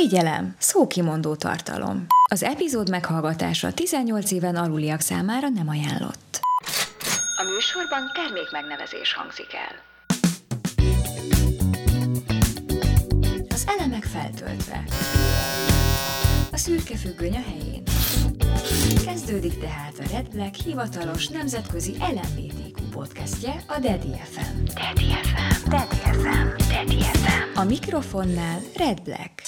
Figyelem! 0.00 0.54
Szókimondó 0.58 1.34
tartalom. 1.34 2.06
Az 2.30 2.42
epizód 2.42 2.90
meghallgatása 2.90 3.72
18 3.72 4.30
éven 4.30 4.56
aluliak 4.56 5.00
számára 5.00 5.48
nem 5.48 5.68
ajánlott. 5.68 6.40
A 7.36 7.42
műsorban 7.42 8.10
termék 8.14 8.50
megnevezés 8.50 9.14
hangzik 9.14 9.54
el. 9.54 9.74
Az 13.48 13.64
elemek 13.66 14.04
feltöltve. 14.04 14.84
A 16.52 16.56
szürke 16.56 16.96
függöny 16.96 17.36
a 17.36 17.42
helyén. 17.48 17.82
Kezdődik 19.04 19.58
tehát 19.58 19.98
a 19.98 20.02
Red 20.12 20.28
Black 20.28 20.54
hivatalos 20.54 21.28
nemzetközi 21.28 21.96
LMBTQ 21.98 22.82
podcastje, 22.90 23.64
a 23.66 23.78
Daddy 23.78 24.14
FM. 24.24 24.64
Daddy 24.64 25.14
FM. 25.22 25.70
Daddy 25.70 25.96
FM. 25.96 26.72
Daddy 26.72 27.00
FM. 27.00 27.58
A 27.58 27.64
mikrofonnál 27.64 28.60
Red 28.76 29.00
Black. 29.02 29.42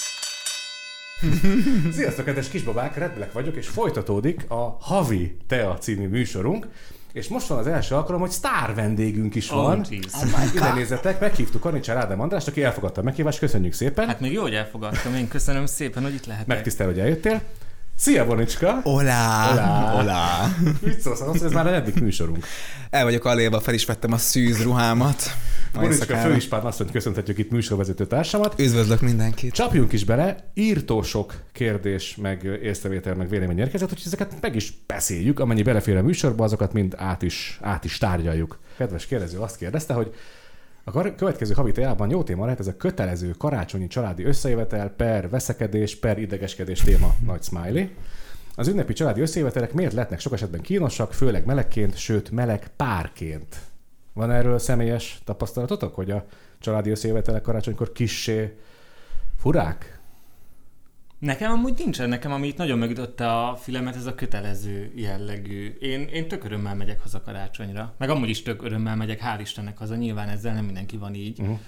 Sziasztok, 1.97 2.25
kedves 2.25 2.49
kisbabák, 2.49 2.97
Red 2.97 3.13
Black 3.13 3.33
vagyok, 3.33 3.55
és 3.55 3.67
folytatódik 3.67 4.45
a 4.47 4.77
Havi 4.81 5.37
Tea 5.47 5.77
című 5.77 6.07
műsorunk. 6.07 6.67
És 7.13 7.27
most 7.27 7.47
van 7.47 7.57
az 7.57 7.67
első 7.67 7.95
alkalom, 7.95 8.21
hogy 8.21 8.29
sztár 8.29 8.75
vendégünk 8.75 9.35
is 9.35 9.49
van. 9.49 9.79
Oh, 9.79 9.91
jeez. 9.91 10.33
oh 10.35 10.55
Ide 10.55 10.73
nézzetek, 10.73 11.19
meghívtuk 11.19 11.61
Kanicsár 11.61 11.97
Ádám 11.97 12.19
Andrást, 12.19 12.47
aki 12.47 12.63
elfogadta 12.63 13.01
a 13.01 13.03
meghívást, 13.03 13.39
köszönjük 13.39 13.73
szépen. 13.73 14.07
Hát 14.07 14.19
még 14.19 14.31
jó, 14.31 14.41
hogy 14.41 14.53
elfogadtam, 14.53 15.15
én 15.15 15.27
köszönöm 15.27 15.65
szépen, 15.65 16.03
hogy 16.03 16.13
itt 16.13 16.25
lehetek. 16.25 16.47
Megtisztel, 16.47 16.85
hogy 16.85 16.99
eljöttél. 16.99 17.41
Szia, 17.95 18.25
Bonicska! 18.25 18.79
Olá! 18.83 19.51
Olá! 19.51 20.01
Olá! 20.01 20.55
Mit 20.81 20.99
szólsz, 20.99 21.19
hogy 21.19 21.43
ez 21.43 21.51
már 21.51 21.67
a 21.67 21.69
negyedik 21.69 22.01
műsorunk. 22.01 22.45
El 22.89 23.03
vagyok 23.03 23.25
aléva, 23.25 23.59
fel 23.59 23.73
is 23.73 23.85
vettem 23.85 24.11
a 24.11 24.17
szűz 24.17 24.63
ruhámat. 24.63 25.23
Bonicska 25.73 26.17
főispán 26.17 26.61
azt 26.65 26.79
mondja, 26.79 26.99
köszönhetjük 26.99 27.37
itt 27.37 27.51
műsorvezető 27.51 28.05
társamat. 28.05 28.59
Üdvözlök 28.59 29.01
mindenkit! 29.01 29.53
Csapjunk 29.53 29.93
is 29.93 30.03
bele, 30.05 30.51
írtó 30.53 31.01
sok 31.01 31.33
kérdés, 31.51 32.15
meg 32.15 32.43
észrevétel, 32.43 33.15
meg 33.15 33.29
vélemény 33.29 33.59
érkezett, 33.59 33.89
hogy 33.89 34.01
ezeket 34.05 34.33
meg 34.41 34.55
is 34.55 34.73
beszéljük, 34.87 35.39
amennyi 35.39 35.61
belefér 35.61 35.97
a 35.97 36.01
műsorba, 36.01 36.43
azokat 36.43 36.73
mind 36.73 36.93
át 36.97 37.21
is, 37.21 37.59
át 37.61 37.83
is 37.83 37.97
tárgyaljuk. 37.97 38.59
Kedves 38.77 39.05
kérdező 39.05 39.37
azt 39.37 39.57
kérdezte, 39.57 39.93
hogy 39.93 40.13
a 40.83 41.15
következő 41.15 41.53
havi 41.53 41.71
témában 41.71 42.09
jó 42.09 42.23
téma 42.23 42.43
lehet 42.43 42.59
ez 42.59 42.67
a 42.67 42.77
kötelező 42.77 43.31
karácsonyi 43.31 43.87
családi 43.87 44.23
összejövetel 44.23 44.89
per 44.89 45.29
veszekedés 45.29 45.95
per 45.95 46.17
idegeskedés 46.17 46.79
téma, 46.79 47.15
nagy 47.25 47.43
smiley. 47.43 47.87
Az 48.55 48.67
ünnepi 48.67 48.93
családi 48.93 49.21
összejövetelek 49.21 49.73
miért 49.73 49.93
lehetnek 49.93 50.19
sok 50.19 50.33
esetben 50.33 50.61
kínosak, 50.61 51.13
főleg 51.13 51.45
melegként, 51.45 51.97
sőt 51.97 52.31
meleg 52.31 52.67
párként? 52.75 53.55
Van 54.13 54.31
erről 54.31 54.59
személyes 54.59 55.21
tapasztalatotok, 55.23 55.95
hogy 55.95 56.11
a 56.11 56.25
családi 56.59 56.89
összejövetelek 56.89 57.41
karácsonykor 57.41 57.91
kissé 57.91 58.57
furák? 59.37 59.92
Nekem 61.23 61.51
amúgy 61.51 61.73
nincsen, 61.77 62.09
nekem 62.09 62.31
ami 62.31 62.47
itt 62.47 62.57
nagyon 62.57 62.77
megütötte 62.77 63.31
a 63.31 63.55
filmet, 63.55 63.95
ez 63.95 64.05
a 64.05 64.15
kötelező 64.15 64.91
jellegű. 64.95 65.77
Én, 65.79 66.01
én 66.01 66.27
tök 66.27 66.43
örömmel 66.43 66.75
megyek 66.75 67.01
haza 67.01 67.21
karácsonyra. 67.21 67.93
Meg 67.97 68.09
amúgy 68.09 68.29
is 68.29 68.41
tök 68.41 68.63
örömmel 68.63 68.95
megyek, 68.95 69.21
hál' 69.23 69.39
Istennek 69.41 69.77
haza, 69.77 69.95
nyilván 69.95 70.29
ezzel 70.29 70.53
nem 70.53 70.65
mindenki 70.65 70.97
van 70.97 71.13
így. 71.13 71.39
Uh-huh. 71.39 71.59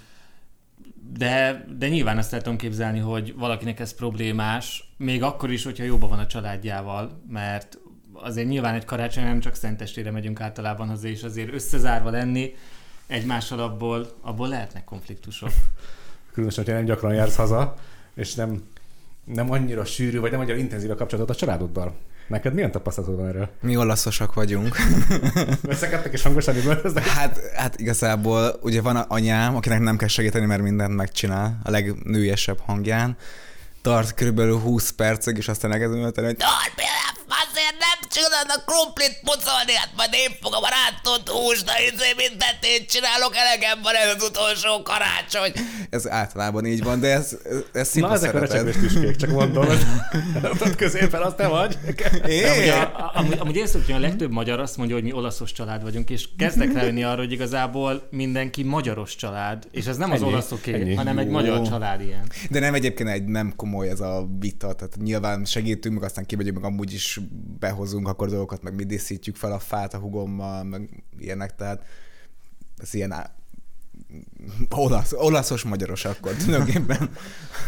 De, 1.17 1.65
de 1.77 1.87
nyilván 1.87 2.17
azt 2.17 2.37
tudom 2.37 2.57
képzelni, 2.57 2.99
hogy 2.99 3.35
valakinek 3.35 3.79
ez 3.79 3.93
problémás, 3.93 4.93
még 4.97 5.23
akkor 5.23 5.51
is, 5.51 5.63
hogyha 5.63 5.83
jóban 5.83 6.09
van 6.09 6.19
a 6.19 6.27
családjával, 6.27 7.21
mert 7.29 7.77
azért 8.13 8.47
nyilván 8.47 8.73
egy 8.73 8.85
karácsony 8.85 9.23
nem 9.23 9.39
csak 9.39 9.55
szentestére 9.55 10.11
megyünk 10.11 10.41
általában 10.41 10.87
haza, 10.87 11.07
és 11.07 11.23
azért 11.23 11.53
összezárva 11.53 12.09
lenni 12.09 12.53
egymással 13.07 13.59
abból, 13.59 14.07
abból 14.21 14.47
lehetnek 14.47 14.83
konfliktusok. 14.83 15.51
Különösen, 16.31 16.63
hogyha 16.63 16.79
nem 16.79 16.87
gyakran 16.87 17.13
jársz 17.13 17.35
haza, 17.35 17.75
és 18.13 18.33
nem, 18.33 18.63
nem 19.25 19.51
annyira 19.51 19.85
sűrű, 19.85 20.19
vagy 20.19 20.31
nem 20.31 20.39
annyira 20.39 20.57
intenzív 20.57 20.91
a 20.91 20.95
kapcsolatod 20.95 21.35
a 21.35 21.39
családoddal. 21.39 21.95
Neked 22.27 22.53
milyen 22.53 22.71
tapasztalatod 22.71 23.17
van 23.17 23.27
erről? 23.27 23.49
Mi 23.61 23.77
olaszosak 23.77 24.33
vagyunk. 24.33 24.77
Veszekedtek 25.61 26.13
és 26.13 26.21
hangosan 26.21 26.55
üvöltöznek? 26.55 27.07
Hát, 27.07 27.39
hát 27.55 27.79
igazából 27.79 28.59
ugye 28.61 28.81
van 28.81 28.95
anyám, 28.95 29.55
akinek 29.55 29.79
nem 29.79 29.97
kell 29.97 30.07
segíteni, 30.07 30.45
mert 30.45 30.61
mindent 30.61 30.95
megcsinál, 30.95 31.59
a 31.63 31.69
legnőjesebb 31.69 32.59
hangján. 32.59 33.17
Tart 33.81 34.13
körülbelül 34.13 34.59
20 34.59 34.89
percig, 34.89 35.37
és 35.37 35.47
aztán 35.47 35.71
elkezdem 35.71 35.97
üvölteni, 35.97 36.27
hogy 36.27 36.37
A 38.17 38.61
krumplit 38.65 39.19
pucolni, 39.23 39.73
hát 39.75 39.89
majd 39.95 40.09
én 40.13 40.29
fogom 40.41 40.63
a 40.63 40.67
rántott 40.77 41.29
húst, 41.29 41.65
de 41.65 41.71
izé 41.93 42.13
mindent 42.17 42.59
én 42.61 42.85
csinálok, 42.87 43.35
elegem 43.35 43.81
van 43.81 43.93
ez 43.95 44.15
az 44.15 44.23
utolsó 44.29 44.81
karácsony. 44.83 45.51
ez 45.89 46.09
általában 46.09 46.65
így 46.65 46.83
van, 46.83 46.99
de 46.99 47.07
ez, 47.11 47.37
ez 47.73 47.73
Na, 47.73 47.83
szipa 47.83 48.13
ezek 48.13 48.33
a 48.33 48.37
szeretet. 48.37 48.51
recsegős 48.63 48.75
tüskék, 48.93 49.15
csak 49.15 49.29
mondom. 49.29 49.65
Ott 50.65 50.75
középen 50.75 51.21
az 51.21 51.33
te 51.37 51.47
vagy. 51.47 51.77
De 51.95 52.09
amúgy, 52.09 52.29
Én? 52.31 52.71
a, 52.71 52.81
a- 52.81 53.11
amúgy, 53.15 53.37
amúgy 53.39 53.55
én 53.55 53.67
szoktam, 53.67 53.95
hogy 53.95 54.03
a 54.03 54.07
legtöbb 54.07 54.31
magyar 54.31 54.59
azt 54.59 54.77
mondja, 54.77 54.95
hogy 54.95 55.03
mi 55.03 55.11
olaszos 55.11 55.51
család 55.51 55.81
vagyunk, 55.81 56.09
és 56.09 56.27
kezdek 56.37 56.73
rájönni 56.73 57.03
arra, 57.03 57.17
hogy 57.21 57.31
igazából 57.31 58.07
mindenki 58.11 58.63
magyaros 58.63 59.15
család, 59.15 59.67
és 59.71 59.85
ez 59.85 59.97
nem 59.97 60.11
az 60.11 60.21
Ennyi, 60.21 60.29
olaszoké, 60.31 60.73
ennyi. 60.73 60.95
hanem 60.95 61.17
egy 61.17 61.25
Jó. 61.25 61.31
magyar 61.31 61.61
család 61.67 62.01
ilyen. 62.01 62.31
De 62.49 62.59
nem 62.59 62.73
egyébként 62.73 63.09
egy 63.09 63.25
nem 63.25 63.53
komoly 63.55 63.89
ez 63.89 63.99
a 63.99 64.27
vita, 64.39 64.73
tehát 64.73 64.95
nyilván 65.03 65.45
segítünk, 65.45 65.95
meg 65.95 66.03
aztán 66.03 66.25
kimegyünk, 66.25 66.55
meg 66.61 66.65
amúgy 66.71 66.93
is 66.93 67.19
behozunk 67.59 68.04
akkor 68.05 68.29
dolgokat, 68.29 68.63
meg 68.63 68.75
mi 68.75 68.83
díszítjük 68.83 69.35
fel 69.35 69.51
a 69.51 69.59
fát 69.59 69.93
a 69.93 69.97
hugommal, 69.97 70.63
meg 70.63 71.03
ilyenek, 71.17 71.55
tehát 71.55 71.85
ez 72.77 72.93
ilyen 72.93 73.11
á- 73.11 73.33
olasz, 74.69 75.13
olaszos 75.13 75.63
magyaros 75.63 76.05
akkor 76.05 76.31
tulajdonképpen. 76.45 77.09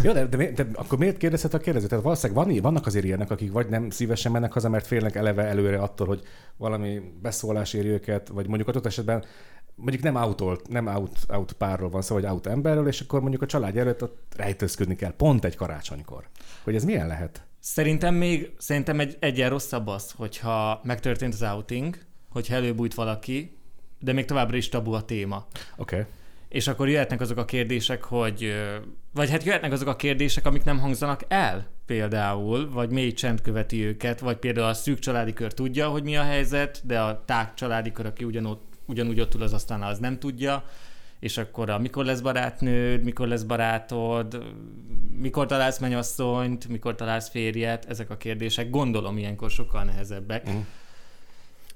Jó, 0.02 0.12
de, 0.12 0.26
de, 0.26 0.52
de, 0.52 0.68
akkor 0.74 0.98
miért 0.98 1.18
kérdezhet 1.18 1.54
a 1.54 1.58
kérdező? 1.58 1.88
Tehát 1.88 2.04
valószínűleg 2.04 2.46
van, 2.46 2.62
vannak 2.62 2.86
azért 2.86 3.06
ilyenek, 3.06 3.32
akik 3.32 3.52
vagy 3.52 3.70
nem 3.70 3.90
szívesen 3.90 4.32
mennek 4.32 4.54
haza, 4.54 4.70
mert 4.70 4.88
félnek 4.88 5.16
eleve 5.16 5.44
előre 5.44 5.82
attól, 5.82 6.08
hogy 6.08 6.22
valami 6.58 7.02
beszólás 7.22 7.74
éri 7.74 7.88
őket, 7.88 8.28
vagy 8.28 8.48
mondjuk 8.48 8.68
adott 8.68 8.86
esetben 8.86 9.24
mondjuk 9.76 10.04
nem 10.04 10.16
autolt, 10.16 10.68
nem 10.68 10.88
out, 10.88 11.18
out 11.28 11.54
párról 11.54 11.90
van 11.90 12.02
szó, 12.02 12.16
vagy 12.16 12.26
out 12.26 12.48
emberről, 12.48 12.88
és 12.88 13.02
akkor 13.02 13.22
mondjuk 13.22 13.42
a 13.42 13.46
család 13.46 13.78
előtt 13.78 14.04
ott 14.04 14.34
rejtőzködni 14.36 14.96
kell, 14.96 15.12
pont 15.12 15.46
egy 15.46 15.56
karácsonykor. 15.56 16.28
Hogy 16.64 16.76
ez 16.76 16.84
milyen 16.84 17.08
lehet? 17.08 17.47
Szerintem 17.74 18.16
még, 18.16 18.52
szerintem 18.58 19.00
egy, 19.00 19.18
egyen 19.20 19.50
rosszabb 19.50 19.88
az, 19.88 20.12
hogyha 20.12 20.82
megtörtént 20.84 21.34
az 21.34 21.42
outing, 21.42 21.98
hogyha 22.30 22.56
előbújt 22.56 22.94
valaki, 22.94 23.58
de 24.00 24.14
még 24.14 24.26
továbbra 24.26 24.58
is 24.58 24.70
tabu 24.70 24.92
a 24.92 25.06
téma. 25.06 25.48
Oké. 25.78 25.96
Okay. 25.96 26.08
És 26.50 26.68
akkor 26.68 26.90
jöhetnek 26.90 27.22
azok 27.22 27.38
a 27.38 27.46
kérdések, 27.46 28.04
hogy, 28.04 28.54
vagy 29.14 29.30
hát 29.30 29.44
jöhetnek 29.44 29.72
azok 29.72 29.88
a 29.88 29.96
kérdések, 29.96 30.46
amik 30.46 30.64
nem 30.64 30.80
hangzanak 30.80 31.22
el 31.28 31.68
például, 31.86 32.70
vagy 32.72 32.90
mély 32.90 33.14
csend 33.14 33.42
követi 33.42 33.86
őket, 33.86 34.20
vagy 34.20 34.38
például 34.38 34.68
a 34.68 34.74
szűk 34.74 35.00
családi 35.00 35.34
kör 35.34 35.54
tudja, 35.54 35.90
hogy 35.90 36.04
mi 36.04 36.18
a 36.18 36.24
helyzet, 36.24 36.82
de 36.84 37.00
a 37.00 37.24
tág 37.26 37.54
családi 37.54 37.92
kör, 37.92 38.06
aki 38.06 38.24
ugyanott, 38.24 38.64
ugyanúgy 38.86 39.20
ott 39.20 39.36
ül 39.36 39.42
az 39.42 39.54
asztalnál, 39.54 39.90
az 39.90 40.00
nem 40.00 40.20
tudja, 40.20 40.64
és 41.20 41.38
akkor 41.38 41.70
a 41.70 41.78
mikor 41.78 42.06
lesz 42.06 42.20
barátnőd, 42.20 43.04
mikor 43.04 43.28
lesz 43.28 43.44
barátod, 43.44 44.44
mikor 45.20 45.46
találsz 45.46 45.80
mennyasszonyt, 45.80 46.68
mikor 46.68 46.96
találsz 46.96 47.30
férjet, 47.30 47.86
ezek 47.86 48.10
a 48.10 48.18
kérdések 48.18 48.70
gondolom 48.70 49.18
ilyenkor 49.18 49.50
sokkal 49.50 49.84
nehezebbek. 49.84 50.46
Mhm. 50.46 50.58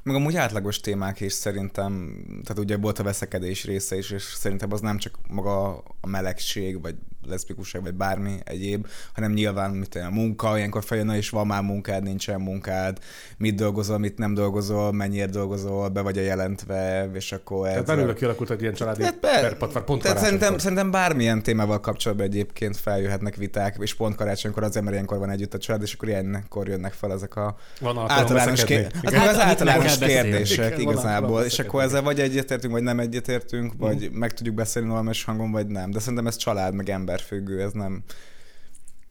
Meg 0.03 0.15
amúgy 0.15 0.35
átlagos 0.35 0.79
témák 0.79 1.19
is 1.19 1.33
szerintem, 1.33 2.23
tehát 2.25 2.63
ugye 2.63 2.77
volt 2.77 2.99
a 2.99 3.03
veszekedés 3.03 3.65
része 3.65 3.97
is, 3.97 4.11
és 4.11 4.23
szerintem 4.23 4.71
az 4.71 4.81
nem 4.81 4.97
csak 4.97 5.17
maga 5.29 5.77
a 5.77 6.07
melegség, 6.07 6.81
vagy 6.81 6.95
leszbikusság, 7.27 7.81
vagy 7.81 7.93
bármi 7.93 8.35
egyéb, 8.43 8.87
hanem 9.13 9.31
nyilván 9.31 9.71
mit 9.71 9.95
a 9.95 10.09
munka, 10.09 10.57
ilyenkor 10.57 10.83
feljön, 10.83 11.09
és 11.09 11.29
van 11.29 11.47
már 11.47 11.61
munkád, 11.63 12.03
nincsen 12.03 12.41
munkád, 12.41 12.97
mit 13.37 13.55
dolgozol, 13.55 13.97
mit 13.97 14.17
nem 14.17 14.33
dolgozol, 14.33 14.91
mennyire 14.91 15.25
dolgozol, 15.25 15.89
be 15.89 16.01
vagy 16.01 16.17
a 16.17 16.21
jelentve, 16.21 17.09
és 17.13 17.31
akkor 17.31 17.65
Tehát 17.67 17.79
ez... 17.79 17.85
belőle 17.95 18.13
kialakult 18.13 18.49
egy 18.49 18.61
ilyen 18.61 18.73
családi 18.73 19.03
Hát 19.03 19.19
be- 19.19 19.55
per, 19.59 19.83
pont, 19.83 20.01
Tehát 20.01 20.17
szerintem, 20.19 20.57
szerintem 20.57 20.91
bármilyen 20.91 21.43
témával 21.43 21.79
kapcsolatban 21.79 22.25
egyébként 22.27 22.77
feljöhetnek 22.77 23.35
viták, 23.35 23.75
és 23.79 23.93
pont 23.95 24.15
karácsonykor 24.15 24.63
az 24.63 24.75
ember 24.77 24.93
ilyenkor 24.93 25.17
van 25.17 25.29
együtt 25.29 25.53
a 25.53 25.57
család, 25.57 25.81
és 25.81 25.93
akkor 25.93 26.07
ilyenkor 26.07 26.67
jönnek 26.67 26.93
fel 26.93 27.11
ezek 27.11 27.35
a 27.35 27.55
Van 27.79 27.97
általános, 27.97 28.59
veszekedni. 28.59 28.87
ké- 28.91 29.01
Igen. 29.03 29.13
hát 29.13 29.25
meg 29.25 29.35
az 29.35 29.35
Hát, 29.35 29.37
meg 29.37 29.47
általános 29.47 29.97
kérdések 29.97 30.77
igazából, 30.79 31.41
és 31.43 31.59
akkor 31.59 31.83
ezzel 31.83 32.01
vagy 32.01 32.19
egyetértünk, 32.19 32.73
vagy 32.73 32.83
nem 32.83 32.99
egyetértünk, 32.99 33.73
vagy 33.77 34.09
meg 34.11 34.33
tudjuk 34.33 34.55
beszélni 34.55 34.87
normális 34.87 35.23
hangon, 35.23 35.51
vagy 35.51 35.67
nem. 35.67 35.91
De 35.91 35.99
szerintem 35.99 36.27
ez 36.27 36.35
család, 36.35 36.73
meg 36.73 36.89
emberfüggő, 37.11 37.61
ez 37.61 37.71
nem. 37.71 38.03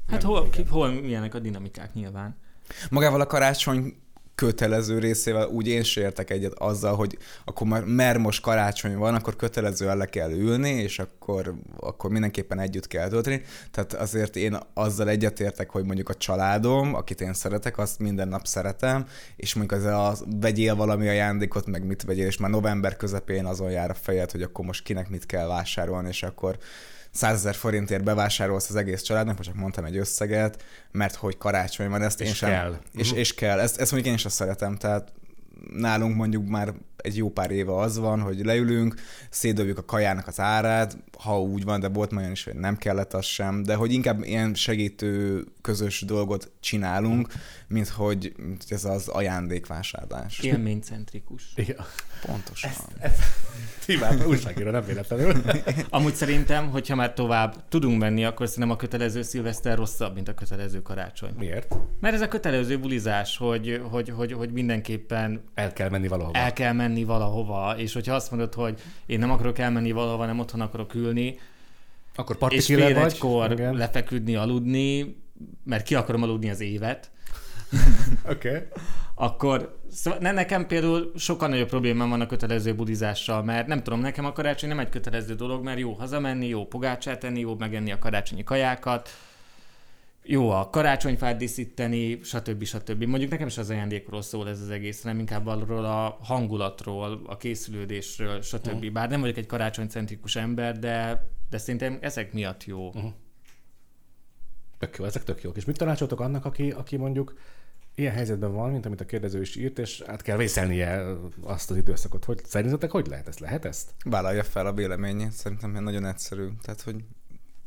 Hát 0.09 0.23
hol, 0.23 0.51
ki, 0.51 0.65
hol 0.71 0.91
milyenek 0.91 1.35
a 1.35 1.39
dinamikák 1.39 1.95
nyilván. 1.95 2.37
Magával 2.91 3.21
a 3.21 3.27
karácsony 3.27 3.95
kötelező 4.35 4.99
részével 4.99 5.49
úgy 5.49 5.69
én 5.69 5.83
se 5.83 6.01
értek 6.01 6.31
egyet 6.31 6.53
azzal, 6.53 6.95
hogy 6.95 7.19
akkor 7.45 7.67
már, 7.67 7.85
mert 7.85 8.19
most 8.19 8.43
karácsony 8.43 8.97
van, 8.97 9.15
akkor 9.15 9.37
kötelezően 9.37 9.97
le 9.97 10.07
kell 10.07 10.31
ülni, 10.31 10.71
és 10.71 10.99
akkor, 10.99 11.55
akkor 11.77 12.11
mindenképpen 12.11 12.59
együtt 12.59 12.87
kell 12.87 13.09
tölteni. 13.09 13.43
Tehát 13.71 13.93
azért 13.93 14.37
én 14.37 14.59
azzal 14.75 15.09
egyetértek, 15.09 15.71
hogy 15.71 15.85
mondjuk 15.85 16.09
a 16.09 16.15
családom, 16.15 16.95
akit 16.95 17.21
én 17.21 17.35
szeretek, 17.35 17.79
azt 17.79 17.99
minden 17.99 18.29
nap 18.29 18.47
szeretem, 18.47 19.07
és 19.37 19.55
mondjuk 19.55 19.81
az 19.81 19.87
a 19.87 20.17
vegyél 20.41 20.75
valami 20.75 21.09
ajándékot, 21.09 21.67
meg 21.67 21.87
mit 21.87 22.03
vegyél, 22.03 22.27
és 22.27 22.37
már 22.37 22.51
november 22.51 22.97
közepén 22.97 23.45
azon 23.45 23.71
jár 23.71 23.91
a 23.91 23.95
fejed, 23.95 24.31
hogy 24.31 24.43
akkor 24.43 24.65
most 24.65 24.83
kinek 24.83 25.09
mit 25.09 25.27
kell 25.27 25.47
vásárolni, 25.47 26.09
és 26.09 26.23
akkor 26.23 26.59
100 27.11 27.57
forintért 27.57 28.05
bevásárolsz 28.05 28.69
az 28.69 28.77
egész 28.77 29.03
családnak, 29.03 29.37
most 29.37 29.49
csak 29.49 29.59
mondtam 29.59 29.85
egy 29.85 29.97
összeget, 29.97 30.63
mert 30.91 31.15
hogy 31.15 31.37
karácsony 31.37 31.89
van, 31.89 32.03
ezt 32.03 32.21
És 32.21 32.27
én 32.27 32.35
sem... 32.35 32.51
kell. 32.51 32.79
És, 32.93 33.13
és 33.13 33.35
kell. 33.35 33.59
Ezt, 33.59 33.81
ezt 33.81 33.93
mondjuk 33.93 34.13
én 34.13 34.19
is 34.19 34.25
azt 34.25 34.35
szeretem, 34.35 34.77
tehát 34.77 35.13
nálunk 35.73 36.17
mondjuk 36.17 36.49
már 36.49 36.75
egy 36.97 37.17
jó 37.17 37.31
pár 37.31 37.51
éve 37.51 37.77
az 37.77 37.99
van, 37.99 38.21
hogy 38.21 38.45
leülünk, 38.45 38.95
szédobjuk 39.31 39.79
a 39.79 39.85
kajának 39.85 40.27
az 40.27 40.41
árát, 40.41 40.97
ha 41.19 41.43
úgy 41.43 41.65
van, 41.65 41.81
de 41.81 41.89
volt 41.89 42.11
már 42.11 42.21
olyan 42.21 42.33
is, 42.33 42.45
hogy 42.45 42.55
nem 42.55 42.77
kellett 42.77 43.15
az 43.15 43.25
sem, 43.25 43.63
de 43.63 43.75
hogy 43.75 43.93
inkább 43.93 44.25
ilyen 44.25 44.55
segítő 44.55 45.45
közös 45.61 46.01
dolgot 46.01 46.51
csinálunk, 46.61 47.33
mint 47.69 47.89
hogy 47.89 48.35
ez 48.69 48.85
az 48.85 49.09
ajándékvásárlás. 49.09 50.39
Élménycentrikus. 50.39 51.53
Igen. 51.55 51.85
Pontosan. 52.27 52.73
Hibát, 53.87 54.27
újságíró, 54.27 54.71
nem 54.71 54.85
véletlenül. 54.85 55.35
Amúgy 55.91 56.15
szerintem, 56.15 56.71
hogyha 56.71 56.95
már 56.95 57.15
tovább 57.15 57.69
tudunk 57.69 57.99
menni, 57.99 58.25
akkor 58.25 58.49
szerintem 58.49 58.73
a 58.73 58.77
kötelező 58.77 59.23
szilveszter 59.23 59.77
rosszabb, 59.77 60.15
mint 60.15 60.29
a 60.29 60.35
kötelező 60.35 60.83
karácsony. 60.83 61.35
Miért? 61.39 61.75
Mert 62.01 62.15
ez 62.15 62.21
a 62.21 62.29
kötelező 62.29 62.79
bulizás, 62.79 63.37
hogy, 63.37 63.83
hogy, 63.91 64.09
hogy, 64.09 64.33
hogy 64.33 64.53
mindenképpen 64.53 65.43
El 65.55 65.73
kell 65.73 65.89
menni 65.89 66.09
valahova. 66.09 66.39
el 66.39 66.53
kell 66.53 66.73
menni 66.73 67.05
valahova, 67.05 67.75
és 67.79 67.93
hogyha 67.93 68.15
azt 68.15 68.31
mondod, 68.31 68.55
hogy 68.55 68.81
én 69.07 69.19
nem 69.19 69.31
akarok 69.31 69.59
elmenni 69.59 69.93
valahova, 69.93 70.27
nem 70.27 70.39
otthon 70.39 70.61
akarok 70.61 70.95
ülni, 70.95 71.39
Akkor 72.15 72.37
és 72.53 72.67
fél 72.67 72.95
vagy. 72.95 73.13
egykor 73.13 73.53
Igen. 73.53 73.75
lefeküdni, 73.75 74.37
aludni, 74.37 75.17
mert 75.65 75.85
ki 75.85 75.95
akarom 75.95 76.23
aludni 76.23 76.51
az 76.51 76.61
évet, 76.61 77.11
Oké. 78.31 78.49
Okay. 78.49 78.61
akkor 79.15 79.79
szóval 79.91 80.19
ne, 80.19 80.33
nekem 80.33 80.67
például 80.67 81.13
sokkal 81.17 81.49
nagyobb 81.49 81.69
problémám 81.69 82.09
van 82.09 82.21
a 82.21 82.27
kötelező 82.27 82.75
budizással, 82.75 83.43
mert 83.43 83.67
nem 83.67 83.83
tudom, 83.83 84.01
nekem 84.01 84.25
a 84.25 84.33
karácsony 84.33 84.69
nem 84.69 84.79
egy 84.79 84.89
kötelező 84.89 85.35
dolog, 85.35 85.65
mert 85.65 85.79
jó 85.79 85.93
hazamenni, 85.93 86.47
jó 86.47 86.67
pogácsát 86.67 87.25
enni, 87.25 87.41
jó 87.41 87.55
megenni 87.59 87.93
a 87.93 87.99
karácsonyi 87.99 88.45
kajákat, 88.45 89.09
jó 90.23 90.51
a 90.51 90.71
karácsonyfát 90.71 91.37
díszíteni, 91.37 92.19
stb. 92.23 92.65
stb. 92.65 93.05
Mondjuk 93.05 93.31
nekem 93.31 93.47
is 93.47 93.59
az 93.59 93.71
ajándékról 93.71 94.23
szól 94.23 94.49
ez 94.49 94.61
az 94.61 94.71
egész, 94.71 95.03
nem 95.03 95.19
inkább 95.19 95.47
arról 95.47 95.85
a 95.85 96.19
hangulatról, 96.23 97.23
a 97.27 97.37
készülődésről, 97.37 98.43
stb. 98.43 98.93
Bár 98.93 99.09
nem 99.09 99.21
vagyok 99.21 99.37
egy 99.37 99.47
karácsonycentrikus 99.47 100.37
ember, 100.37 100.79
de, 100.79 101.27
de 101.51 101.59
szerintem 101.59 101.99
ezek 102.01 102.33
miatt 102.33 102.65
jó. 102.65 102.87
Uh-huh. 102.87 103.13
Tök 104.79 104.97
jó, 104.97 105.05
ezek 105.05 105.25
tök 105.25 105.43
jók. 105.43 105.57
És 105.57 105.65
mit 105.65 105.77
tanácsoltok 105.77 106.21
annak, 106.21 106.45
aki, 106.45 106.71
aki 106.71 106.97
mondjuk 106.97 107.35
ilyen 107.95 108.13
helyzetben 108.13 108.53
van, 108.53 108.71
mint 108.71 108.87
amit 108.87 109.01
a 109.01 109.05
kérdező 109.05 109.41
is 109.41 109.57
írt, 109.57 109.79
és 109.79 110.03
át 110.07 110.23
kell 110.23 110.37
vészelnie 110.37 111.03
azt 111.43 111.71
az 111.71 111.77
időszakot. 111.77 112.25
Hogy 112.25 112.41
szerintetek 112.45 112.91
hogy 112.91 113.07
lehet 113.07 113.29
ezt? 113.29 113.41
Lehet 113.41 113.65
ezt? 113.65 113.91
Vállalja 114.05 114.43
fel 114.45 114.67
a 114.67 114.73
véleményét, 114.73 115.33
szerintem 115.33 115.83
nagyon 115.83 116.05
egyszerű. 116.05 116.49
Tehát, 116.63 116.81
hogy 116.81 117.05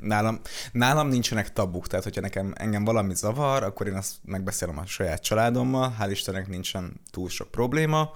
nálam, 0.03 0.39
nálam 0.71 1.07
nincsenek 1.07 1.53
tabuk, 1.53 1.87
tehát 1.87 2.03
hogyha 2.03 2.21
nekem 2.21 2.53
engem 2.55 2.83
valami 2.83 3.15
zavar, 3.15 3.63
akkor 3.63 3.87
én 3.87 3.93
azt 3.95 4.15
megbeszélem 4.25 4.77
a 4.77 4.85
saját 4.85 5.21
családommal, 5.21 5.95
hál' 5.99 6.07
Istennek 6.11 6.47
nincsen 6.47 7.01
túl 7.11 7.29
sok 7.29 7.51
probléma, 7.51 8.11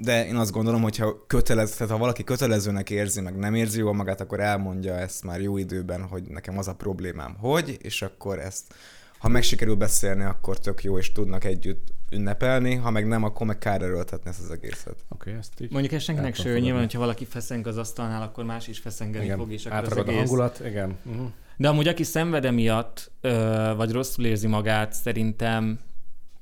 de 0.00 0.26
én 0.26 0.36
azt 0.36 0.52
gondolom, 0.52 0.82
hogy 0.82 0.96
ha 0.96 1.26
kötelező, 1.26 1.72
tehát 1.74 1.92
ha 1.92 1.98
valaki 1.98 2.24
kötelezőnek 2.24 2.90
érzi, 2.90 3.20
meg 3.20 3.36
nem 3.36 3.54
érzi 3.54 3.78
jól 3.78 3.94
magát, 3.94 4.20
akkor 4.20 4.40
elmondja 4.40 4.94
ezt 4.94 5.24
már 5.24 5.40
jó 5.40 5.56
időben, 5.56 6.02
hogy 6.02 6.22
nekem 6.22 6.58
az 6.58 6.68
a 6.68 6.74
problémám, 6.74 7.36
hogy, 7.40 7.78
és 7.82 8.02
akkor 8.02 8.38
ezt, 8.38 8.74
ha 9.18 9.28
meg 9.28 9.42
sikerül 9.42 9.74
beszélni, 9.74 10.24
akkor 10.24 10.58
tök 10.58 10.82
jó, 10.82 10.98
és 10.98 11.12
tudnak 11.12 11.44
együtt 11.44 11.96
ünnepelni, 12.10 12.74
ha 12.74 12.90
meg 12.90 13.06
nem, 13.06 13.24
akkor 13.24 13.46
meg 13.46 13.58
kár 13.58 13.82
erőltetni 13.82 14.30
ezt 14.30 14.40
az 14.40 14.50
egészet. 14.50 15.04
Oké, 15.08 15.30
okay, 15.30 15.32
ezt 15.32 15.60
így... 15.60 15.70
Mondjuk 15.70 15.92
ez 15.92 16.02
senkinek 16.02 16.34
se 16.34 16.58
nyilván, 16.58 16.82
hogyha 16.82 16.98
valaki 16.98 17.24
feszeng 17.24 17.66
az 17.66 17.76
asztalnál, 17.76 18.22
akkor 18.22 18.44
más 18.44 18.68
is 18.68 18.78
feszengeni 18.78 19.24
Igen, 19.24 19.38
fog, 19.38 19.52
és 19.52 19.66
akkor 19.66 19.78
az 19.78 19.84
átragad 19.84 20.08
a 20.08 20.10
egész... 20.10 20.20
hangulat, 20.20 20.60
igen. 20.66 20.98
Uh-huh. 21.04 21.30
De 21.56 21.68
amúgy 21.68 21.88
aki 21.88 22.02
szenved 22.02 22.44
emiatt, 22.44 23.10
ö, 23.20 23.72
vagy 23.76 23.92
rosszul 23.92 24.24
érzi 24.24 24.46
magát, 24.46 24.92
szerintem, 24.92 25.78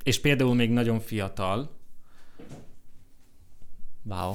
és 0.02 0.20
például 0.20 0.54
még 0.54 0.70
nagyon 0.70 1.00
fiatal, 1.00 1.70
wow, 4.04 4.32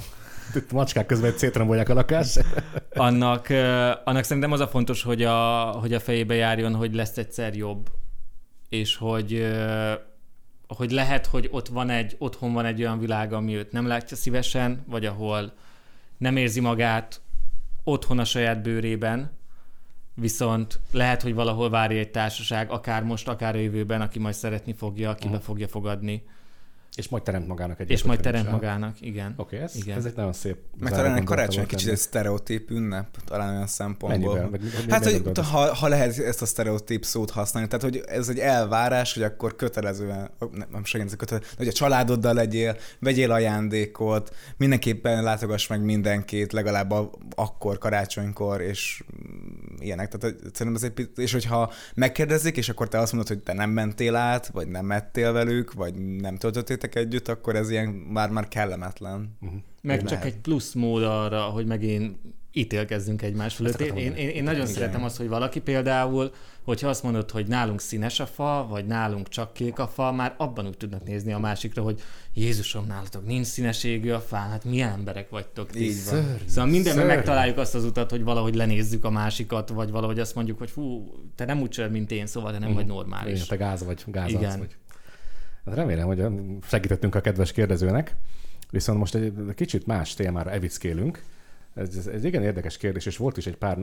Itt 0.56 0.72
macskák 0.72 1.06
közben 1.06 1.38
szétrombolják 1.38 1.90
a 1.90 1.94
lakást. 1.94 2.46
annak, 2.94 3.50
ö, 3.50 3.92
annak 4.04 4.24
szerintem 4.24 4.52
az 4.52 4.60
a 4.60 4.68
fontos, 4.68 5.04
hogy 5.04 5.24
a, 5.24 5.64
hogy 5.72 5.94
a 5.94 6.00
fejébe 6.00 6.34
járjon, 6.34 6.76
hogy 6.76 6.94
lesz 6.94 7.18
egyszer 7.18 7.56
jobb, 7.56 7.90
és 8.72 8.96
hogy, 8.96 9.48
hogy 10.68 10.92
lehet, 10.92 11.26
hogy 11.26 11.48
ott 11.52 11.68
van 11.68 11.90
egy, 11.90 12.16
otthon 12.18 12.54
van 12.54 12.66
egy 12.66 12.82
olyan 12.82 13.00
világ, 13.00 13.34
ami 13.34 13.56
őt 13.56 13.72
nem 13.72 13.88
látja 13.88 14.18
szívesen, 14.18 14.84
vagy 14.88 15.06
ahol 15.06 15.54
nem 16.18 16.38
érzi 16.38 16.60
magát 16.60 17.22
otthon 17.84 18.20
a 18.20 18.24
saját 18.24 18.62
bőrében, 18.62 19.32
viszont 20.14 20.80
lehet, 20.92 21.22
hogy 21.22 21.34
valahol 21.34 21.70
várja 21.70 22.00
egy 22.00 22.12
társaság, 22.12 22.70
akár 22.70 23.04
most, 23.04 23.28
akár 23.28 23.56
a 23.56 23.60
jövőben, 23.60 24.02
aki 24.02 24.20
majd 24.20 24.36
szeretni 24.36 24.74
fogja, 24.74 25.10
aki 25.10 25.28
be 25.28 25.40
fogja 25.40 25.68
fogadni, 25.68 26.24
És 26.96 27.10
majd 27.10 27.24
teremt 27.24 27.48
magának 27.48 27.80
egy 27.80 27.90
és 27.90 28.04
majd 28.04 28.20
is, 28.20 28.26
teremt 28.26 28.48
aha. 28.48 28.56
magának, 28.56 29.02
igen. 29.02 29.34
Oké, 29.38 29.56
okay, 29.56 29.60
ez, 29.60 29.76
Igen. 29.76 29.98
ez 29.98 30.06
egy 30.06 30.16
nagyon 30.16 30.34
szép 30.34 30.58
Meg 30.80 30.92
talán 30.92 31.16
egy 31.16 31.24
karácsony 31.24 31.66
kicsit 31.66 31.90
egy 31.90 31.98
sztereotíp 31.98 32.70
ünnep, 32.70 33.18
talán 33.26 33.54
olyan 33.54 33.68
szempontból. 33.68 34.60
Hát, 34.90 35.04
hogy 35.04 35.38
ha, 35.38 35.76
ha 35.76 35.88
lehet 35.88 36.18
ezt 36.18 36.42
a 36.42 36.46
sztereotíp 36.46 37.06
szót 37.06 37.30
használni, 37.30 37.70
tehát, 37.70 37.84
hogy 37.84 38.04
ez 38.06 38.30
egy 38.30 38.40
elvárás, 38.40 39.14
hogy 39.14 39.24
akkor 39.24 39.56
kötelezően, 39.56 40.30
nem, 40.40 40.68
nem 40.72 40.84
segít, 40.84 41.16
kötelező, 41.16 41.48
hogy 41.58 41.68
a 41.68 41.72
családoddal 41.72 42.34
legyél, 42.34 42.78
vegyél 43.00 43.32
ajándékot, 43.32 44.36
mindenképpen 44.58 45.24
látogass 45.24 45.68
meg 45.68 45.84
mindenkit, 45.84 46.52
legalább 46.52 46.92
a, 46.92 47.10
akkor, 47.36 47.78
karácsonykor, 47.78 48.62
és 48.62 49.04
mm, 49.04 49.76
ilyenek. 49.80 50.08
Tehát 50.08 50.38
hogy 50.42 50.54
szerintem 50.54 50.84
ez 50.84 50.92
egy, 50.96 51.10
és 51.16 51.32
hogyha 51.32 51.72
megkérdezik, 51.96 52.58
és 52.58 52.70
akkor 52.70 52.88
te 52.88 53.00
azt 53.00 53.12
mondod, 53.12 53.30
hogy 53.30 53.44
te 53.44 53.54
nem 53.54 53.70
mentél 53.70 54.16
át, 54.16 54.48
vagy 54.48 54.68
nem 54.68 54.92
ettél 54.92 55.32
velük, 55.32 55.74
vagy 55.74 55.96
nem 55.96 56.38
töltöttétek 56.82 56.96
együtt, 56.96 57.28
akkor 57.28 57.56
ez 57.56 57.70
ilyen 57.70 57.88
már-már 57.88 58.48
kellemetlen. 58.48 59.38
Uh-huh. 59.42 59.60
Meg 59.82 60.04
Lehet. 60.04 60.10
csak 60.10 60.26
egy 60.26 60.38
plusz 60.38 60.74
mód 60.74 61.04
arra, 61.04 61.42
hogy 61.42 61.66
megint 61.66 62.18
ítélkezzünk 62.54 63.22
egymás 63.22 63.56
fölött. 63.56 63.80
Én, 63.80 63.96
én, 63.96 64.14
én, 64.14 64.30
én 64.30 64.44
nagyon 64.44 64.62
Igen. 64.62 64.74
szeretem 64.74 65.04
azt, 65.04 65.18
hogy 65.18 65.28
valaki 65.28 65.60
például, 65.60 66.32
hogyha 66.64 66.90
azt 66.90 67.04
mondod, 67.04 67.32
hogy 67.32 67.48
nálunk 67.48 67.82
színes 67.82 68.20
a 68.20 68.26
fa, 68.26 68.68
vagy 68.70 68.86
nálunk 68.86 69.30
csak 69.30 69.54
kék 69.54 69.80
a 69.80 69.88
fa, 69.88 70.12
már 70.12 70.36
abban 70.38 70.68
úgy 70.68 70.78
tudnak 70.78 71.04
nézni 71.04 71.34
a 71.34 71.40
másikra, 71.40 71.84
hogy 71.84 72.02
Jézusom, 72.34 72.86
nálatok 72.88 73.26
nincs 73.26 73.46
színeségű 73.46 74.12
a 74.12 74.20
fán, 74.20 74.50
hát 74.50 74.64
milyen 74.64 74.92
emberek 74.92 75.30
vagytok 75.30 75.70
ti. 75.70 75.84
Így 75.84 76.04
van. 76.10 76.38
Szóval 76.48 76.66
mindenben 76.66 76.94
Szörnyű. 76.94 77.16
megtaláljuk 77.16 77.58
azt 77.58 77.76
az 77.76 77.84
utat, 77.84 78.10
hogy 78.10 78.24
valahogy 78.24 78.56
lenézzük 78.56 79.04
a 79.04 79.10
másikat, 79.10 79.70
vagy 79.70 79.92
valahogy 79.92 80.20
azt 80.20 80.36
mondjuk, 80.36 80.58
hogy 80.58 80.70
fú, 80.70 81.14
te 81.36 81.46
nem 81.46 81.62
úgy 81.62 81.70
csinálod, 81.70 81.96
mint 81.96 82.12
én, 82.12 82.28
szóval 82.28 82.52
te 82.52 82.60
nem 82.60 82.74
vagy 82.74 82.86
normális. 82.86 83.34
Igen, 83.34 83.46
te 83.48 83.56
gáz 83.56 83.84
vagy, 83.84 84.04
gáz 84.06 84.30
Igen. 84.30 84.60
vagy. 84.60 84.76
Remélem, 85.64 86.08
hogy 86.08 86.26
segítettünk 86.64 87.16
a 87.16 87.22
kedves 87.22 87.52
kérdezőnek, 87.52 88.16
viszont 88.70 89.00
most 89.00 89.16
egy 89.16 89.34
kicsit 89.56 89.86
más 89.86 90.14
témára 90.14 90.52
evickélünk. 90.52 91.24
Ez, 91.74 91.96
ez 91.96 92.08
egy 92.08 92.24
igen 92.24 92.44
érdekes 92.44 92.78
kérdés, 92.78 93.06
és 93.06 93.18
volt 93.18 93.38
is 93.38 93.48
egy 93.48 93.56
pár 93.56 93.78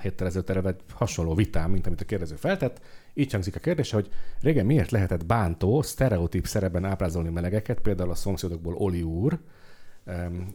héttel 0.00 0.26
ezelőtt 0.26 0.50
erre 0.50 0.68
egy 0.68 0.80
hasonló 0.92 1.34
vitám, 1.34 1.70
mint 1.70 1.86
amit 1.86 2.00
a 2.00 2.04
kérdező 2.04 2.34
feltett. 2.34 2.80
Így 3.14 3.32
hangzik 3.32 3.56
a 3.56 3.58
kérdése, 3.58 3.94
hogy 3.94 4.08
régen 4.40 4.66
miért 4.66 4.90
lehetett 4.90 5.26
bántó, 5.26 5.82
sztereotíp 5.82 6.46
szerepben 6.46 6.84
ábrázolni 6.84 7.28
melegeket, 7.28 7.80
például 7.80 8.10
a 8.10 8.14
szomszédokból 8.14 8.74
Oli 8.74 9.02
úr, 9.02 9.38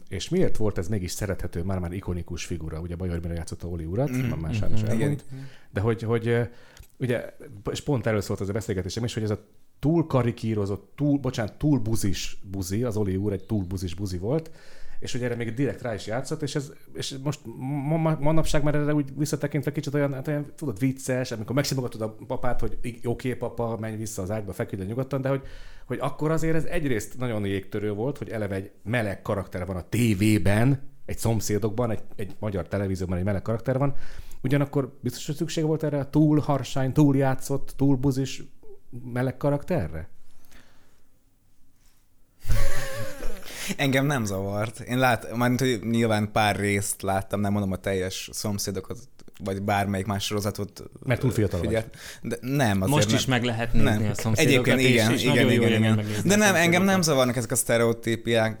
és 0.08 0.28
miért 0.28 0.56
volt 0.56 0.78
ez 0.78 0.88
mégis 0.88 1.10
szerethető, 1.10 1.62
már-már 1.62 1.92
ikonikus 1.92 2.44
figura? 2.44 2.80
Ugye 2.80 2.96
Bajor 2.96 3.20
Mire 3.20 3.34
játszotta 3.34 3.68
Oli 3.68 3.84
urat, 3.84 4.10
mm, 4.10 4.30
már 4.40 4.54
sajnos 4.54 4.82
mhm, 4.82 4.90
elmúlt. 4.90 5.24
De 5.70 5.80
hogy, 5.80 6.02
hogy 6.02 6.48
ugye, 6.96 7.36
és 7.70 7.80
pont 7.80 8.06
erről 8.06 8.20
szólt 8.20 8.40
az 8.40 8.48
a 8.48 8.52
beszélgetésem 8.52 9.04
is, 9.04 9.14
hogy 9.14 9.22
ez 9.22 9.30
a 9.30 9.46
túl 9.78 10.06
karikírozott, 10.06 10.92
túl, 10.94 11.18
bocsánat, 11.18 11.58
túl 11.58 11.78
buzis 11.78 12.38
buzi, 12.50 12.82
az 12.82 12.96
Oli 12.96 13.16
úr 13.16 13.32
egy 13.32 13.44
túl 13.44 13.64
buzis 13.64 13.94
buzi 13.94 14.18
volt, 14.18 14.50
és 15.00 15.14
ugye 15.14 15.24
erre 15.24 15.34
még 15.34 15.54
direkt 15.54 15.82
rá 15.82 15.94
is 15.94 16.06
játszott, 16.06 16.42
és, 16.42 16.54
ez, 16.54 16.72
és 16.94 17.16
most 17.22 17.40
ma, 17.88 17.96
ma, 17.96 18.16
manapság 18.20 18.62
már 18.62 18.74
erre 18.74 18.94
úgy 18.94 19.16
visszatekintve 19.16 19.72
kicsit 19.72 19.94
olyan, 19.94 20.12
hát 20.12 20.28
olyan, 20.28 20.52
tudod, 20.56 20.78
vicces, 20.78 21.32
amikor 21.32 21.54
megsimogatod 21.54 22.00
a 22.00 22.16
papát, 22.26 22.60
hogy 22.60 22.78
"I- 22.82 23.00
oké, 23.04 23.34
papa, 23.34 23.76
menj 23.80 23.96
vissza 23.96 24.22
az 24.22 24.30
ágyba, 24.30 24.52
feküdj 24.52 24.82
nyugodtan, 24.84 25.20
de 25.20 25.28
hogy, 25.28 25.42
hogy 25.86 25.98
akkor 26.00 26.30
azért 26.30 26.54
ez 26.54 26.64
egyrészt 26.64 27.18
nagyon 27.18 27.46
jégtörő 27.46 27.92
volt, 27.92 28.18
hogy 28.18 28.28
eleve 28.28 28.54
egy 28.54 28.70
meleg 28.82 29.22
karakter 29.22 29.66
van 29.66 29.76
a 29.76 29.88
tévében, 29.88 30.82
egy 31.06 31.18
szomszédokban, 31.18 31.90
egy, 31.90 32.02
egy 32.16 32.36
magyar 32.38 32.68
televízióban 32.68 33.18
egy 33.18 33.24
meleg 33.24 33.42
karakter 33.42 33.78
van, 33.78 33.94
ugyanakkor 34.42 34.98
biztos, 35.00 35.26
hogy 35.26 35.34
szükség 35.34 35.64
volt 35.64 35.82
erre 35.82 36.10
túl 36.10 36.38
harsány, 36.38 36.92
túl 36.92 37.16
játszott, 37.16 37.74
túl 37.76 37.96
buzis 37.96 38.42
meleg 39.04 39.36
karakterre? 39.36 40.08
Engem 43.76 44.06
nem 44.06 44.24
zavart. 44.24 44.80
Én 44.80 44.98
lát, 44.98 45.36
már 45.36 45.50
hogy 45.58 45.80
nyilván 45.82 46.32
pár 46.32 46.56
részt 46.56 47.02
láttam, 47.02 47.40
nem 47.40 47.52
mondom 47.52 47.72
a 47.72 47.76
teljes 47.76 48.28
szomszédokat, 48.32 48.98
vagy 49.44 49.62
bármelyik 49.62 50.06
más 50.06 50.24
sorozatot. 50.24 50.82
Mert 51.04 51.20
túl 51.20 51.30
fiatal 51.30 51.58
vagy. 51.58 51.68
figyelt. 51.68 51.96
De 52.22 52.36
nem, 52.40 52.76
azért 52.82 52.94
Most 52.94 53.06
nem. 53.06 53.16
is 53.16 53.24
meg 53.24 53.44
lehet 53.44 53.72
nézni 53.72 54.08
a 54.08 54.14
szomszédokat, 54.14 54.38
Egyébként 54.38 54.80
és- 54.80 54.88
igen, 54.90 55.12
és 55.12 55.22
igen, 55.22 55.50
igen, 55.50 55.72
igen. 55.72 55.94
megnézni 55.94 56.28
De 56.28 56.36
nem, 56.36 56.54
engem 56.54 56.82
nem 56.82 57.02
zavarnak 57.02 57.36
ezek 57.36 57.50
a 57.50 57.56
sztereotípiák. 57.56 58.60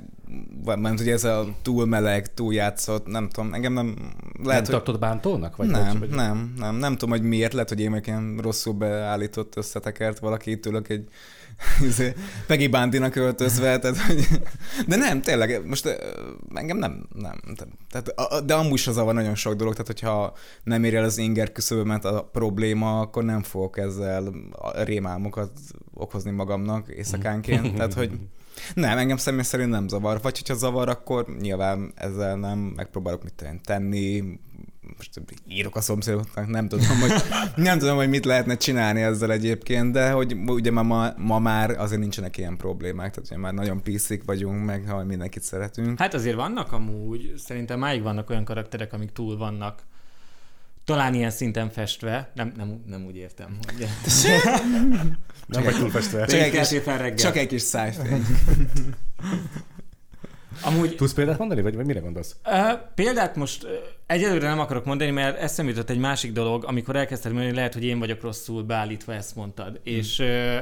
Mert 0.64 1.00
ugye 1.00 1.12
ez 1.12 1.24
a 1.24 1.46
túl 1.62 1.86
meleg, 1.86 2.34
túl 2.34 2.54
játszott, 2.54 3.06
nem 3.06 3.28
tudom, 3.28 3.54
engem 3.54 3.72
nem... 3.72 3.96
Lehet, 4.42 4.62
nem 4.62 4.70
tartod 4.70 4.98
bántónak? 4.98 5.56
Vagy 5.56 5.68
nem, 5.68 5.98
vagy, 5.98 6.08
nem, 6.08 6.54
nem, 6.58 6.76
nem 6.76 6.92
tudom, 6.92 7.18
hogy 7.18 7.28
miért, 7.28 7.52
lehet, 7.52 7.68
hogy 7.68 7.80
én 7.80 7.90
meg 7.90 8.06
ilyen 8.06 8.38
rosszul 8.42 8.72
beállított, 8.72 9.56
összetekert 9.56 10.18
valaki, 10.18 10.60
tőlük 10.60 10.88
egy 10.88 11.08
izé, 11.88 12.14
Peggy 12.46 12.70
Bandinak 12.70 13.16
öltözve, 13.16 13.78
tehát, 13.78 13.98
hogy, 13.98 14.26
de 14.86 14.96
nem, 14.96 15.22
tényleg, 15.22 15.66
most 15.66 15.98
engem 16.54 16.76
nem, 16.76 17.08
nem. 17.14 17.40
Tehát, 17.90 18.44
de 18.44 18.54
amúgy 18.54 18.72
is 18.72 18.86
az 18.86 18.96
van 18.96 19.14
nagyon 19.14 19.34
sok 19.34 19.54
dolog, 19.54 19.72
tehát 19.72 19.86
hogyha 19.86 20.34
nem 20.64 20.84
ér 20.84 20.94
el 20.94 21.04
az 21.04 21.18
inger 21.18 21.52
küszöbömet 21.52 22.04
a 22.04 22.28
probléma, 22.32 23.00
akkor 23.00 23.24
nem 23.24 23.42
fogok 23.42 23.78
ezzel 23.78 24.32
rémálmokat 24.74 25.50
okozni 25.94 26.30
magamnak 26.30 26.88
éjszakánként, 26.88 27.74
tehát, 27.76 27.94
hogy 27.94 28.10
nem, 28.74 28.98
engem 28.98 29.16
személy 29.16 29.42
szerint 29.42 29.70
nem 29.70 29.88
zavar, 29.88 30.20
vagy 30.22 30.38
hogyha 30.38 30.54
zavar, 30.54 30.88
akkor 30.88 31.36
nyilván 31.40 31.92
ezzel 31.94 32.36
nem 32.36 32.58
megpróbálok 32.58 33.22
mit 33.22 33.60
tenni, 33.64 34.24
most 34.96 35.20
írok 35.48 35.76
a 35.76 35.80
szomszédoknak, 35.80 36.46
nem 36.46 36.68
tudom, 36.68 37.00
hogy, 37.00 37.12
nem 37.64 37.78
tudom, 37.78 37.96
hogy 37.96 38.08
mit 38.08 38.24
lehetne 38.24 38.56
csinálni 38.56 39.00
ezzel 39.00 39.32
egyébként, 39.32 39.92
de 39.92 40.10
hogy 40.10 40.36
ugye 40.46 40.70
ma, 40.70 40.82
ma, 40.82 41.12
ma 41.16 41.38
már 41.38 41.70
azért 41.70 42.00
nincsenek 42.00 42.36
ilyen 42.36 42.56
problémák, 42.56 43.10
tehát 43.10 43.30
ugye 43.30 43.38
már 43.38 43.52
nagyon 43.54 43.82
piszik 43.82 44.24
vagyunk, 44.24 44.64
meg 44.64 44.88
ha 44.88 45.04
mindenkit 45.04 45.42
szeretünk. 45.42 45.98
Hát 45.98 46.14
azért 46.14 46.36
vannak 46.36 46.72
amúgy, 46.72 47.32
szerintem 47.36 47.78
máig 47.78 48.02
vannak 48.02 48.30
olyan 48.30 48.44
karakterek, 48.44 48.92
amik 48.92 49.12
túl 49.12 49.36
vannak 49.36 49.82
talán 50.86 51.14
ilyen 51.14 51.30
szinten 51.30 51.70
festve, 51.70 52.30
nem, 52.34 52.52
nem, 52.56 52.82
nem 52.86 53.04
úgy 53.04 53.16
értem, 53.16 53.58
hogy 53.66 53.86
Nem 55.46 55.62
vagy 55.62 55.74
túlfestve. 55.74 56.26
Csak 56.26 56.40
egy, 56.40 56.50
kis, 56.50 57.22
csak 57.22 57.36
egy 57.36 57.46
kis 57.46 57.62
szájfény. 57.62 58.24
Amúgy 60.60 60.96
Tudsz 60.96 61.12
példát 61.12 61.38
mondani, 61.38 61.62
vagy, 61.62 61.74
vagy 61.74 61.86
mire 61.86 62.00
gondolsz? 62.00 62.36
Uh, 62.46 62.72
példát 62.94 63.36
most 63.36 63.64
uh, 63.64 63.70
egyelőre 64.06 64.48
nem 64.48 64.58
akarok 64.58 64.84
mondani, 64.84 65.10
mert 65.10 65.38
eszem 65.38 65.68
jutott 65.68 65.90
egy 65.90 65.98
másik 65.98 66.32
dolog, 66.32 66.64
amikor 66.64 66.96
elkezdted 66.96 67.32
mondani, 67.32 67.54
lehet, 67.54 67.74
hogy 67.74 67.84
én 67.84 67.98
vagyok 67.98 68.22
rosszul 68.22 68.62
beállítva, 68.62 69.14
ezt 69.14 69.36
mondtad. 69.36 69.68
Hmm. 69.68 69.94
És, 69.94 70.18
uh, 70.18 70.58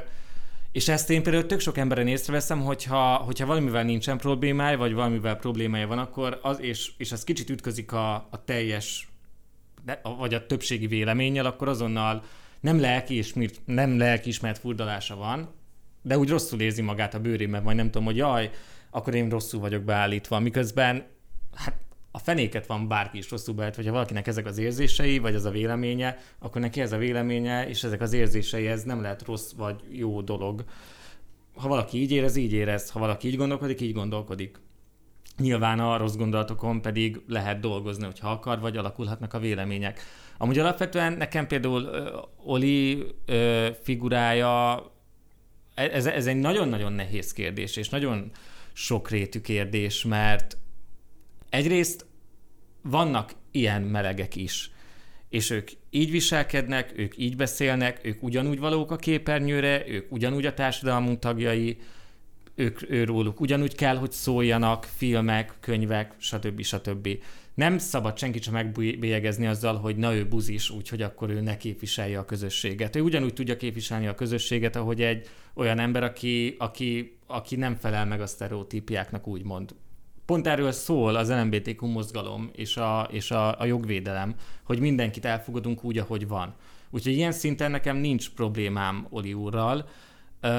és 0.73 0.89
ezt 0.89 1.11
én 1.11 1.23
például 1.23 1.47
tök 1.47 1.61
sok 1.61 1.79
emberen 1.79 2.07
észreveszem, 2.07 2.61
hogyha, 2.61 3.15
hogyha 3.15 3.47
valamivel 3.47 3.85
nincsen 3.85 4.19
problémája, 4.19 4.79
vagy 4.79 4.93
valamivel 4.93 5.37
problémája 5.37 5.87
van, 5.87 5.99
akkor 5.99 6.39
az, 6.43 6.61
és, 6.61 6.91
és 6.97 7.13
az 7.13 7.25
kicsit 7.25 7.51
ütközik 7.51 7.93
a, 7.93 8.15
a 8.15 8.45
teljes, 8.45 9.09
de- 9.85 10.01
vagy 10.19 10.35
a 10.35 10.47
többségi 10.47 10.87
véleménnyel, 10.87 11.47
akkor 11.47 11.69
azonnal 11.69 12.23
nem 12.61 12.81
lelki, 12.81 13.15
és 13.15 13.35
nem 13.65 13.99
lelkiismert 13.99 14.59
furdalása 14.59 15.17
van, 15.17 15.49
de 16.03 16.19
úgy 16.19 16.29
rosszul 16.29 16.61
érzi 16.61 16.83
magát 16.83 17.15
a 17.15 17.21
bőrében, 17.21 17.65
vagy 17.65 17.75
nem 17.75 17.91
tudom, 17.91 18.05
hogy 18.05 18.17
jaj, 18.17 18.51
akkor 18.91 19.15
én 19.15 19.29
rosszul 19.29 19.61
vagyok 19.61 19.83
beállítva, 19.83 20.39
miközben 20.39 21.07
hát 21.55 21.75
a 22.11 22.19
fenéket 22.19 22.67
van 22.67 22.89
bárki 22.89 23.19
is 23.19 23.31
rosszul 23.31 23.55
beállítva, 23.55 23.81
hogyha 23.81 23.97
valakinek 23.97 24.27
ezek 24.27 24.47
az 24.47 24.59
érzései, 24.59 25.19
vagy 25.19 25.35
az 25.35 25.45
a 25.45 25.51
véleménye, 25.51 26.19
akkor 26.39 26.61
neki 26.61 26.81
ez 26.81 26.93
a 26.93 26.97
véleménye, 26.97 27.69
és 27.69 27.85
ezek 27.85 28.01
az 28.01 28.13
érzései, 28.13 28.67
ez 28.67 28.83
nem 28.83 29.03
lehet 29.03 29.25
rossz 29.25 29.53
vagy 29.53 29.81
jó 29.91 30.21
dolog. 30.21 30.65
Ha 31.55 31.69
valaki 31.69 32.01
így 32.01 32.11
érez, 32.11 32.37
így 32.37 32.53
érez, 32.53 32.91
ha 32.91 32.99
valaki 32.99 33.29
így 33.29 33.37
gondolkodik, 33.37 33.81
így 33.81 33.93
gondolkodik. 33.93 34.59
Nyilván 35.39 35.81
a 35.81 35.97
rossz 35.97 36.17
gondolatokon 36.17 36.83
pedig 36.83 37.21
lehet 37.29 37.61
dolgozni, 37.61 38.05
hogyha 38.05 38.31
akar, 38.31 38.61
vagy 38.61 38.77
alakulhatnak 38.77 39.35
a 39.35 39.39
vélemények. 39.39 40.01
Amúgy 40.39 40.59
alapvetően 40.59 41.13
nekem 41.13 41.47
például 41.47 41.83
ö, 41.83 42.19
Oli 42.45 43.07
figurája, 43.83 44.83
ez, 45.75 46.07
ez 46.07 46.27
egy 46.27 46.37
nagyon-nagyon 46.37 46.93
nehéz 46.93 47.33
kérdés, 47.33 47.77
és 47.77 47.89
nagyon 47.89 48.31
sokrétű 48.73 49.41
kérdés, 49.41 50.05
mert 50.05 50.57
egyrészt 51.51 52.07
vannak 52.83 53.33
ilyen 53.51 53.83
melegek 53.83 54.37
is, 54.37 54.71
és 55.29 55.51
ők 55.51 55.71
így 55.91 56.11
viselkednek, 56.11 56.93
ők 56.97 57.19
így 57.19 57.37
beszélnek, 57.37 58.01
ők 58.03 58.23
ugyanúgy 58.23 58.59
valók 58.59 58.91
a 58.91 58.97
képernyőre, 58.97 59.89
ők 59.89 60.13
ugyanúgy 60.13 60.47
a 60.47 60.55
társadalmunk 60.55 61.19
tagjai, 61.19 61.79
ők 62.55 62.91
őróluk 62.91 63.41
ugyanúgy 63.41 63.75
kell, 63.75 63.97
hogy 63.97 64.13
szóljanak 64.13 64.85
filmek, 64.85 65.55
könyvek, 65.61 66.15
stb. 66.19 66.63
stb. 66.63 67.09
Nem 67.55 67.79
szabad 67.79 68.19
senki 68.19 68.43
sem 68.43 68.53
megbélyegezni 68.53 69.47
azzal, 69.47 69.77
hogy 69.77 69.97
na 69.97 70.15
ő 70.15 70.29
buzis, 70.29 70.71
úgyhogy 70.71 71.03
akkor 71.03 71.31
ő 71.31 71.41
ne 71.41 71.57
képviselje 71.57 72.19
a 72.19 72.25
közösséget. 72.25 72.97
Ő 72.97 73.01
ugyanúgy 73.01 73.33
tudja 73.33 73.57
képviselni 73.57 74.07
a 74.07 74.15
közösséget, 74.15 74.77
ahogy 74.77 75.03
egy 75.03 75.29
olyan 75.55 75.79
ember, 75.79 76.03
aki, 76.03 76.55
aki, 76.59 77.17
aki 77.27 77.57
nem 77.57 77.75
felel 77.75 78.07
meg 78.07 78.21
a 78.21 78.27
sztereotípiáknak, 78.27 79.27
úgymond. 79.27 79.75
Pont 80.27 80.47
erről 80.47 80.73
szól 80.73 81.17
az 81.17 81.31
LMBTQ 81.31 81.87
mozgalom 81.87 82.51
és 82.53 82.77
a, 82.77 83.09
és 83.11 83.31
a, 83.31 83.61
a 83.61 83.65
jogvédelem, 83.65 84.35
hogy 84.65 84.79
mindenkit 84.79 85.25
elfogadunk 85.25 85.85
úgy, 85.85 85.99
ahogy 85.99 86.29
van. 86.29 86.55
Úgyhogy 86.91 87.13
ilyen 87.13 87.33
szinten 87.33 87.71
nekem 87.71 87.97
nincs 87.97 88.31
problémám 88.31 89.07
Oli 89.11 89.33
úrral, 89.33 89.89
Uh, 90.45 90.51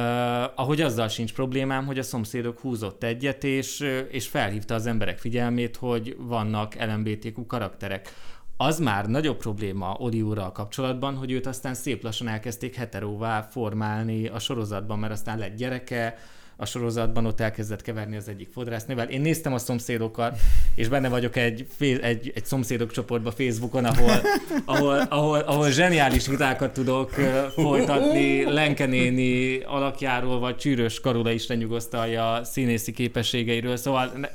ahogy 0.55 0.81
azzal 0.81 1.07
sincs 1.07 1.33
problémám, 1.33 1.85
hogy 1.85 1.99
a 1.99 2.03
szomszédok 2.03 2.59
húzott 2.59 3.03
egyet, 3.03 3.43
és, 3.43 3.79
és 4.09 4.27
felhívta 4.27 4.73
az 4.73 4.85
emberek 4.85 5.17
figyelmét, 5.17 5.75
hogy 5.75 6.15
vannak 6.19 6.75
LMBTQ 6.75 7.45
karakterek. 7.45 8.13
Az 8.57 8.79
már 8.79 9.07
nagyobb 9.07 9.37
probléma 9.37 9.95
Oli 9.99 10.21
úrral 10.21 10.51
kapcsolatban, 10.51 11.15
hogy 11.15 11.31
őt 11.31 11.45
aztán 11.47 11.73
szép 11.73 12.03
lassan 12.03 12.27
elkezdték 12.27 12.75
heteróvá 12.75 13.41
formálni 13.41 14.27
a 14.27 14.39
sorozatban, 14.39 14.99
mert 14.99 15.13
aztán 15.13 15.37
lett 15.37 15.55
gyereke, 15.55 16.17
a 16.57 16.65
sorozatban 16.65 17.25
ott 17.25 17.39
elkezdett 17.39 17.81
keverni 17.81 18.15
az 18.15 18.27
egyik 18.27 18.49
fodrásznővel. 18.53 19.09
Én 19.09 19.21
néztem 19.21 19.53
a 19.53 19.57
szomszédokat, 19.57 20.37
és 20.75 20.87
benne 20.87 21.09
vagyok 21.09 21.35
egy, 21.35 21.67
egy, 21.79 22.31
egy 22.35 22.45
szomszédok 22.45 22.91
csoportban 22.91 23.33
Facebookon, 23.33 23.85
ahol, 23.85 24.21
ahol, 24.65 24.99
ahol, 25.09 25.39
ahol 25.39 25.71
zseniális 25.71 26.27
vitákat 26.27 26.73
tudok 26.73 27.11
folytatni 27.55 28.43
Lenke 28.43 28.85
néni 28.85 29.59
alakjáról, 29.59 30.39
vagy 30.39 30.57
Csűrös 30.57 30.99
Karula 30.99 31.31
is 31.31 31.47
lenyugosztalja 31.47 32.39
színészi 32.43 32.91
képességeiről, 32.91 33.75
szóval 33.75 34.11
ne, 34.15 34.27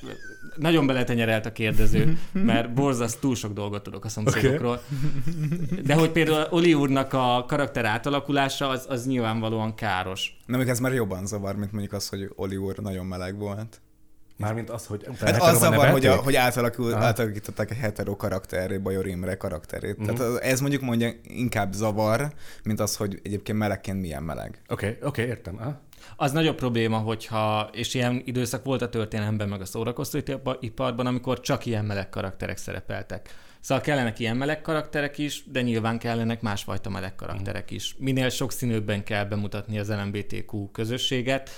nagyon 0.57 0.87
beletenyerelt 0.87 1.47
a 1.47 1.53
kérdező, 1.53 2.19
mert 2.33 2.75
borzaszt 2.75 3.21
túl 3.21 3.35
sok 3.35 3.53
dolgot 3.53 3.83
tudok 3.83 4.05
a 4.05 4.09
szomszédokról. 4.09 4.81
De 5.87 5.95
hogy 5.95 6.11
például 6.11 6.47
Oli 6.51 6.75
úrnak 6.75 7.13
a 7.13 7.45
karakter 7.49 7.85
átalakulása, 7.85 8.69
az, 8.69 8.87
az 8.89 9.07
nyilvánvalóan 9.07 9.75
káros. 9.75 10.37
Nem, 10.47 10.61
ez 10.61 10.81
már 10.81 10.93
jobban 10.93 11.27
zavar, 11.27 11.57
mint 11.57 11.73
mondjuk 11.73 11.93
az, 11.93 12.09
hogy 12.09 12.31
Oli 12.35 12.57
úr 12.57 12.79
nagyon 12.79 13.07
meleg 13.07 13.39
volt. 13.39 13.81
Mármint 14.41 14.71
az, 14.71 14.87
hogy... 14.87 15.07
Hát 15.21 15.43
az 15.43 15.59
zavar, 15.59 15.89
hogy, 15.89 16.07
a, 16.07 16.17
hogy 16.17 16.37
átalakul, 16.37 16.95
átalakították 16.95 17.71
egy 17.71 17.77
hetero 17.77 18.17
karakterré, 18.17 18.79
Bajor 18.79 19.07
Imre 19.07 19.37
karakterét. 19.37 19.97
Mhm. 19.99 20.03
Uh-huh. 20.03 20.19
Tehát 20.19 20.33
az- 20.33 20.41
ez 20.43 20.61
mondjuk 20.61 20.83
mondja 20.83 21.11
inkább 21.23 21.73
zavar, 21.73 22.33
mint 22.65 22.81
az, 22.81 22.97
hogy 22.97 23.21
egyébként 23.23 23.59
melegként 23.59 24.01
milyen 24.01 24.23
meleg. 24.23 24.63
Oké, 24.69 24.87
okay, 24.87 24.89
oké, 24.89 25.07
okay, 25.07 25.25
értem. 25.25 25.57
Aha. 25.59 25.81
Az 26.17 26.33
nagyobb 26.33 26.57
probléma, 26.57 26.99
hogyha, 26.99 27.69
és 27.73 27.95
ilyen 27.95 28.23
időszak 28.25 28.65
volt 28.65 28.83
a 28.83 28.89
történelemben, 28.89 29.49
meg 29.49 29.61
a 29.61 29.65
szórakoztatóiparban, 29.65 31.07
amikor 31.07 31.41
csak 31.41 31.67
ilyen 31.67 31.85
meleg 31.85 32.09
karakterek 32.09 32.57
szerepeltek. 32.57 33.35
Szóval 33.61 33.85
kellenek 33.85 34.19
ilyen 34.19 34.37
meleg 34.37 34.61
karakterek 34.61 35.19
is, 35.19 35.45
de 35.47 35.63
nyilván 35.63 35.99
kellenek 35.99 36.41
másfajta 36.41 36.91
meleg 36.91 37.15
karakterek 37.15 37.71
is. 37.71 37.95
Minél 37.99 38.29
sokszínűbben 38.29 39.05
kell 39.05 39.25
bemutatni 39.25 39.79
az 39.79 39.89
LMBTQ 39.89 40.71
közösséget, 40.71 41.51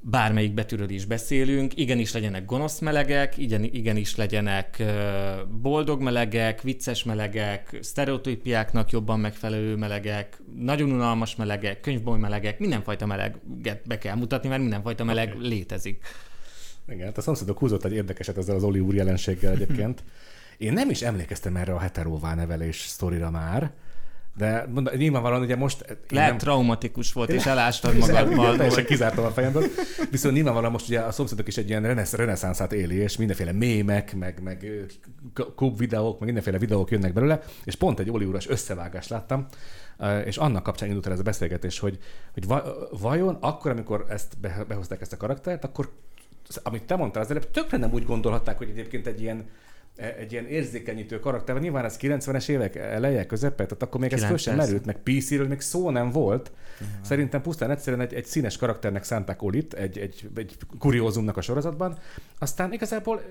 bármelyik 0.00 0.54
betűről 0.54 0.90
is 0.90 1.04
beszélünk, 1.04 1.76
igenis 1.76 2.12
legyenek 2.12 2.44
gonosz 2.44 2.78
melegek, 2.78 3.38
igen, 3.38 3.62
igenis 3.64 4.16
legyenek 4.16 4.82
boldog 5.62 6.02
melegek, 6.02 6.62
vicces 6.62 7.04
melegek, 7.04 7.78
sztereotípiáknak 7.80 8.90
jobban 8.90 9.20
megfelelő 9.20 9.76
melegek, 9.76 10.40
nagyon 10.58 10.92
unalmas 10.92 11.36
melegek, 11.36 11.80
könyvboly 11.80 12.18
melegek, 12.18 12.58
mindenfajta 12.58 13.06
meleget 13.06 13.80
be 13.86 13.98
kell 13.98 14.16
mutatni, 14.16 14.48
mert 14.48 14.60
mindenfajta 14.60 15.04
meleg 15.04 15.34
okay. 15.34 15.48
létezik. 15.48 16.04
Igen, 16.88 17.06
hát 17.06 17.18
a 17.18 17.20
szomszédok 17.20 17.58
húzott 17.58 17.84
egy 17.84 17.92
érdekeset 17.92 18.36
ezzel 18.36 18.56
az 18.56 18.62
Oli 18.62 18.80
úr 18.80 18.94
jelenséggel 18.94 19.52
egyébként. 19.52 20.02
Én 20.58 20.72
nem 20.72 20.90
is 20.90 21.02
emlékeztem 21.02 21.56
erre 21.56 21.72
a 21.72 21.78
heteróvá 21.78 22.34
nevelés 22.34 22.76
sztorira 22.76 23.30
már, 23.30 23.72
de 24.38 24.66
mondom, 24.74 24.94
nyilvánvalóan 24.94 25.42
ugye 25.42 25.56
most... 25.56 25.84
Lehet 26.08 26.28
nem- 26.28 26.38
traumatikus 26.38 27.12
volt, 27.12 27.30
és 27.30 27.46
elástad 27.46 27.96
magadban. 27.98 28.56
Teljesen 28.56 28.84
kizártam 28.84 29.24
a 29.24 29.30
fejemből. 29.30 29.64
Viszont 30.10 30.34
nyilvánvalóan 30.34 30.72
most 30.72 30.88
ugye 30.88 31.00
a 31.00 31.12
szomszédok 31.12 31.48
is 31.48 31.56
egy 31.56 31.68
ilyen 31.68 31.82
renesz, 31.82 32.12
reneszánszát 32.12 32.72
éli, 32.72 32.94
és 32.96 33.16
mindenféle 33.16 33.52
mémek, 33.52 34.14
meg, 34.14 34.42
meg 34.42 34.66
kub 35.54 35.78
videók, 35.78 36.12
meg 36.12 36.24
mindenféle 36.24 36.58
videók 36.58 36.90
jönnek 36.90 37.12
belőle, 37.12 37.42
és 37.64 37.74
pont 37.74 37.98
egy 37.98 38.10
Oli 38.10 38.24
úras 38.24 38.48
összevágást 38.48 39.08
láttam, 39.08 39.46
és 40.24 40.36
annak 40.36 40.62
kapcsán 40.62 40.88
indult 40.88 41.06
el 41.06 41.12
ez 41.12 41.18
a 41.18 41.22
beszélgetés, 41.22 41.78
hogy, 41.78 41.98
hogy 42.32 42.46
va- 42.46 42.88
vajon 43.00 43.36
akkor, 43.40 43.70
amikor 43.70 44.04
ezt 44.08 44.38
be- 44.40 44.64
behozták 44.68 45.00
ezt 45.00 45.12
a 45.12 45.16
karaktert, 45.16 45.64
akkor 45.64 45.92
amit 46.62 46.82
te 46.84 46.96
mondtál 46.96 47.22
az 47.22 47.30
előbb, 47.30 47.50
tökre 47.50 47.78
nem 47.78 47.92
úgy 47.92 48.04
gondolhatták, 48.04 48.58
hogy 48.58 48.68
egyébként 48.68 49.06
egy 49.06 49.20
ilyen 49.20 49.44
egy 49.98 50.32
ilyen 50.32 50.46
érzékenyítő 50.46 51.18
karakter, 51.18 51.60
nyilván 51.60 51.84
ez 51.84 51.96
90-es 52.00 52.48
évek 52.48 52.76
eleje, 52.76 53.26
közepe, 53.26 53.64
tehát 53.64 53.82
akkor 53.82 54.00
még 54.00 54.12
ez 54.12 54.24
föl 54.24 54.36
sem 54.36 54.54
90. 54.54 54.66
merült, 54.66 54.84
meg 54.86 54.96
PC-ről 55.02 55.46
még 55.46 55.60
szó 55.60 55.90
nem 55.90 56.10
volt. 56.10 56.52
Szerintem 57.00 57.42
pusztán 57.42 57.70
egyszerűen 57.70 58.02
egy, 58.02 58.14
egy 58.14 58.24
színes 58.24 58.56
karakternek 58.56 59.04
szánták 59.04 59.42
Olit, 59.42 59.74
egy, 59.74 59.98
egy, 59.98 60.28
egy 60.34 60.56
kuriózumnak 60.78 61.36
a 61.36 61.40
sorozatban, 61.40 61.98
aztán 62.38 62.72
igazából 62.72 63.22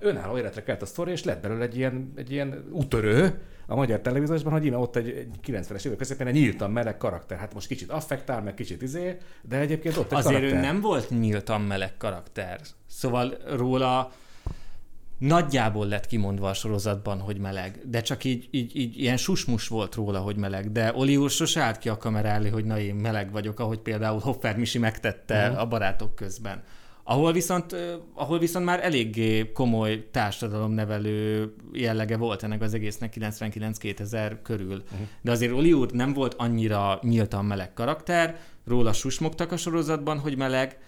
önálló 0.00 0.38
életre 0.38 0.62
kelt 0.62 0.82
a 0.82 0.86
sztori, 0.86 1.10
és 1.10 1.24
lett 1.24 1.42
belőle 1.42 1.64
egy 1.64 1.76
ilyen, 1.76 2.12
egy 2.16 2.30
ilyen 2.30 2.64
utörő 2.70 3.40
a 3.66 3.74
magyar 3.74 4.00
televíziósban, 4.00 4.52
hogy 4.52 4.64
íme 4.64 4.76
ott 4.76 4.96
egy, 4.96 5.08
egy 5.08 5.28
90-es 5.46 5.86
évek 5.86 5.98
közepén 5.98 6.26
egy 6.26 6.34
nyíltan 6.34 6.70
meleg 6.70 6.96
karakter. 6.96 7.38
Hát 7.38 7.54
most 7.54 7.66
kicsit 7.66 7.90
affektál, 7.90 8.42
meg 8.42 8.54
kicsit 8.54 8.82
izé, 8.82 9.16
de 9.42 9.58
egyébként 9.58 9.96
ott 9.96 10.12
egy 10.12 10.18
Azért 10.18 10.34
karakter. 10.34 10.58
ő 10.58 10.62
nem 10.62 10.80
volt 10.80 11.10
nyíltan 11.10 11.60
meleg 11.60 11.96
karakter. 11.96 12.60
Szóval 12.86 13.38
róla 13.46 14.12
nagyjából 15.18 15.86
lett 15.86 16.06
kimondva 16.06 16.48
a 16.48 16.54
sorozatban, 16.54 17.18
hogy 17.20 17.38
meleg, 17.38 17.80
de 17.84 18.00
csak 18.00 18.24
így, 18.24 18.48
így, 18.50 18.76
így 18.76 19.00
ilyen 19.00 19.16
susmus 19.16 19.68
volt 19.68 19.94
róla, 19.94 20.18
hogy 20.18 20.36
meleg, 20.36 20.72
de 20.72 20.92
Oli 20.94 21.16
úr 21.16 21.30
sose 21.30 21.60
állt 21.60 21.78
ki 21.78 21.88
a 21.88 21.96
kamera 21.96 22.28
elé, 22.28 22.48
hogy 22.48 22.64
na 22.64 22.78
én 22.78 22.94
meleg 22.94 23.32
vagyok, 23.32 23.60
ahogy 23.60 23.78
például 23.78 24.18
Hopper 24.18 24.56
Misi 24.56 24.78
megtette 24.78 25.46
uh-huh. 25.46 25.60
a 25.60 25.66
barátok 25.66 26.14
közben. 26.14 26.62
Ahol 27.08 27.32
viszont, 27.32 27.76
ahol 28.14 28.38
viszont 28.38 28.64
már 28.64 28.84
eléggé 28.84 29.52
komoly 29.52 30.08
társadalomnevelő 30.10 31.52
jellege 31.72 32.16
volt 32.16 32.42
ennek 32.42 32.62
az 32.62 32.74
egésznek 32.74 33.14
99-2000 33.20 34.36
körül. 34.42 34.82
Uh-huh. 34.84 35.06
De 35.22 35.30
azért 35.30 35.52
Oli 35.52 35.72
úr 35.72 35.90
nem 35.90 36.12
volt 36.12 36.34
annyira 36.34 36.98
nyíltan 37.02 37.44
meleg 37.44 37.72
karakter, 37.72 38.38
róla 38.64 38.92
susmogtak 38.92 39.52
a 39.52 39.56
sorozatban, 39.56 40.18
hogy 40.18 40.36
meleg, 40.36 40.78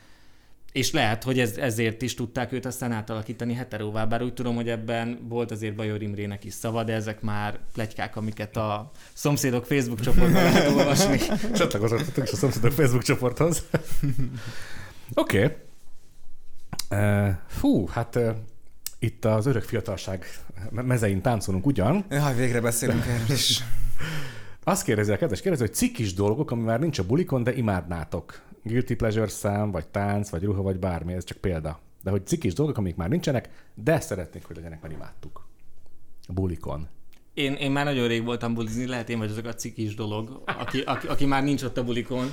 és 0.78 0.92
lehet, 0.92 1.23
hogy 1.25 1.38
ez, 1.38 1.56
ezért 1.56 2.02
is 2.02 2.14
tudták 2.14 2.52
őt 2.52 2.66
aztán 2.66 2.92
átalakítani 2.92 3.54
heteróvá, 3.54 4.04
bár 4.04 4.23
úgy 4.23 4.35
tudom, 4.35 4.54
hogy 4.54 4.68
ebben 4.68 5.18
volt 5.28 5.50
azért 5.50 5.75
Bajor 5.75 6.02
Imrének 6.02 6.44
is 6.44 6.52
szava, 6.52 6.85
de 6.85 6.92
ezek 6.92 7.20
már 7.20 7.58
plegykák, 7.73 8.16
amiket 8.16 8.56
a 8.56 8.90
szomszédok 9.12 9.64
Facebook 9.64 10.00
csoportban 10.00 10.42
lehet 10.42 10.70
olvasni. 10.70 11.18
Csatlakozottunk 11.58 12.26
is 12.26 12.32
a 12.32 12.37
szomszédok 12.37 12.73
Facebook 12.73 13.02
csoporthoz. 13.02 13.64
Oké. 15.14 15.44
okay. 15.44 15.56
Uh, 16.90 17.35
fú, 17.47 17.87
hát 17.87 18.16
uh, 18.16 18.28
itt 18.99 19.25
az 19.25 19.47
örök 19.47 19.62
fiatalság 19.62 20.25
me- 20.70 20.87
mezein 20.87 21.23
táncolunk 21.23 21.66
ugyan. 21.66 22.04
Jaj, 22.11 22.35
végre 22.35 22.61
beszélünk 22.61 23.06
erről 23.06 23.37
is. 23.37 23.64
Azt 24.64 24.85
kérdezi 24.85 25.12
a 25.12 25.16
kedves 25.16 25.40
kérdező, 25.40 25.64
hogy 25.64 25.75
cikkis 25.75 26.14
dolgok, 26.14 26.50
ami 26.50 26.62
már 26.62 26.80
nincs 26.80 26.99
a 26.99 27.06
bulikon, 27.06 27.42
de 27.42 27.54
imádnátok. 27.54 28.40
Guilty 28.68 28.94
pleasure 28.94 29.28
szám, 29.28 29.70
vagy 29.70 29.88
tánc, 29.88 30.28
vagy 30.28 30.42
ruha, 30.42 30.62
vagy 30.62 30.78
bármi, 30.78 31.12
ez 31.12 31.25
csak 31.25 31.38
példa. 31.38 31.80
De 32.02 32.10
hogy 32.10 32.26
cikkis 32.26 32.54
dolgok, 32.54 32.78
amik 32.78 32.96
már 32.96 33.08
nincsenek, 33.08 33.48
de 33.75 34.00
szeretnék, 34.00 34.44
hogy 34.44 34.56
legyenek, 34.56 34.82
mert 34.82 34.94
imádtuk. 34.94 35.46
A 36.26 36.32
bulikon. 36.32 36.88
Én, 37.34 37.52
én 37.52 37.70
már 37.70 37.84
nagyon 37.84 38.08
rég 38.08 38.25
voltam 38.25 38.54
bulizni, 38.54 38.87
lehet 38.87 39.08
én 39.08 39.18
vagy 39.18 39.30
azok 39.30 39.46
a 39.46 39.54
cikis 39.54 39.94
dolog, 39.94 40.42
aki, 40.44 40.80
aki, 40.80 41.06
aki 41.06 41.26
már 41.26 41.42
nincs 41.42 41.62
ott 41.62 41.78
a 41.78 41.84
bulikon. 41.84 42.32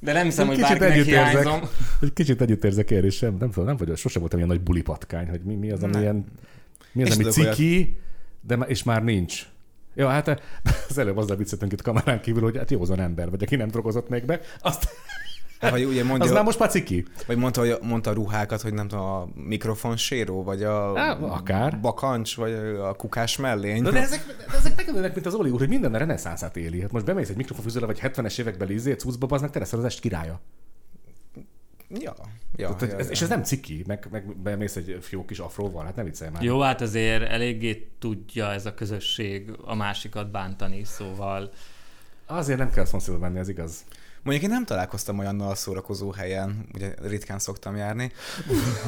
De 0.00 0.12
nem 0.12 0.24
hiszem, 0.24 0.46
hogy 0.46 0.56
Kicsit 0.56 0.78
bárkinek 0.78 1.04
hiányzom. 1.06 1.60
Egy 2.00 2.12
kicsit 2.12 2.40
együtt 2.40 2.64
érzek 2.64 2.90
én 2.90 3.04
is, 3.04 3.14
sem, 3.16 3.36
nem 3.38 3.50
tudom, 3.50 3.64
nem 3.64 3.76
vagyok, 3.76 3.96
sosem 3.96 4.20
voltam 4.20 4.38
ilyen 4.38 4.50
nagy 4.50 4.60
bulipatkány, 4.60 5.28
hogy 5.28 5.40
mi, 5.40 5.54
mi 5.54 5.70
az, 5.70 5.82
ami 5.82 5.92
Nem. 5.92 6.02
ilyen, 6.02 6.24
mi 6.92 7.02
az, 7.02 7.08
És 7.08 7.14
ami 7.14 7.24
ciki, 7.24 7.96
de 8.40 8.56
má- 8.56 8.68
és 8.68 8.82
már 8.82 9.04
nincs. 9.04 9.46
Jó, 9.94 10.06
hát 10.06 10.28
az 10.88 10.98
előbb 10.98 11.16
azzal 11.16 11.36
vicceltünk 11.36 11.72
itt 11.72 11.82
kamerán 11.82 12.20
kívül, 12.20 12.42
hogy 12.42 12.56
hát 12.56 12.70
józan 12.70 13.00
ember 13.00 13.30
vagy, 13.30 13.42
aki 13.42 13.56
nem 13.56 13.68
drogozott 13.68 14.08
még 14.08 14.24
be, 14.24 14.40
azt, 14.60 14.88
Hát, 15.60 15.70
vagy 15.70 15.84
ugye 15.84 16.00
az 16.00 16.06
mondja, 16.06 16.32
már 16.32 16.44
most 16.44 16.58
már 16.58 16.70
ciki. 16.70 17.04
vagy 17.26 17.36
mondta, 17.36 17.60
hogy 17.60 17.78
mondta 17.82 18.10
a 18.10 18.12
ruhákat, 18.12 18.60
hogy 18.60 18.74
nem 18.74 18.88
tudom, 18.88 19.04
a 19.04 19.28
mikrofonséró, 19.34 20.42
vagy 20.42 20.62
a 20.62 20.98
Á, 20.98 21.18
akár. 21.20 21.80
bakancs, 21.80 22.36
vagy 22.36 22.52
a 22.80 22.94
kukás 22.94 23.36
mellény. 23.36 23.82
De, 23.82 23.90
de 23.90 24.00
ezek, 24.00 24.26
de 24.48 24.56
ezek 24.56 24.76
megönnek, 24.76 25.14
mint 25.14 25.26
az 25.26 25.34
Oli 25.34 25.50
úr, 25.50 25.58
hogy 25.58 25.68
minden 25.68 25.94
a 25.94 25.98
reneszánszát 25.98 26.56
éli. 26.56 26.80
Hát 26.80 26.92
most 26.92 27.04
bemész 27.04 27.28
egy 27.28 27.36
mikrofonfűzőre, 27.36 27.86
vagy 27.86 27.98
70-es 28.02 28.38
években 28.38 28.70
izé, 28.70 28.92
cuccba, 28.92 29.26
az 29.30 29.40
meg 29.40 29.50
te 29.50 29.58
leszel 29.58 29.78
az 29.78 29.84
est 29.84 30.00
királya. 30.00 30.40
Ja, 31.88 32.14
ja, 32.56 32.74
Tehát, 32.74 32.92
ja, 32.92 32.98
ez, 32.98 33.04
ja. 33.06 33.12
és 33.12 33.22
ez 33.22 33.28
nem 33.28 33.42
ciki, 33.42 33.84
meg, 33.86 34.08
meg 34.10 34.36
bemész 34.36 34.76
egy 34.76 34.98
fió 35.00 35.24
kis 35.24 35.38
afróval, 35.38 35.84
hát 35.84 35.96
ne 35.96 36.02
viccelj 36.02 36.30
már. 36.30 36.42
Jó, 36.42 36.60
hát 36.60 36.80
azért 36.80 37.22
eléggé 37.22 37.88
tudja 37.98 38.52
ez 38.52 38.66
a 38.66 38.74
közösség 38.74 39.52
a 39.64 39.74
másikat 39.74 40.30
bántani, 40.30 40.84
szóval 40.84 41.50
Azért 42.26 42.58
nem 42.58 42.70
kell 42.70 42.84
szomszédba 42.84 43.18
menni, 43.18 43.38
ez 43.38 43.48
igaz. 43.48 43.84
Mondjuk 44.24 44.44
én 44.46 44.50
nem 44.50 44.64
találkoztam 44.64 45.18
olyannal 45.18 45.50
a 45.50 45.54
szórakozó 45.54 46.10
helyen, 46.10 46.66
ugye 46.74 46.94
ritkán 47.02 47.38
szoktam 47.38 47.76
járni, 47.76 48.12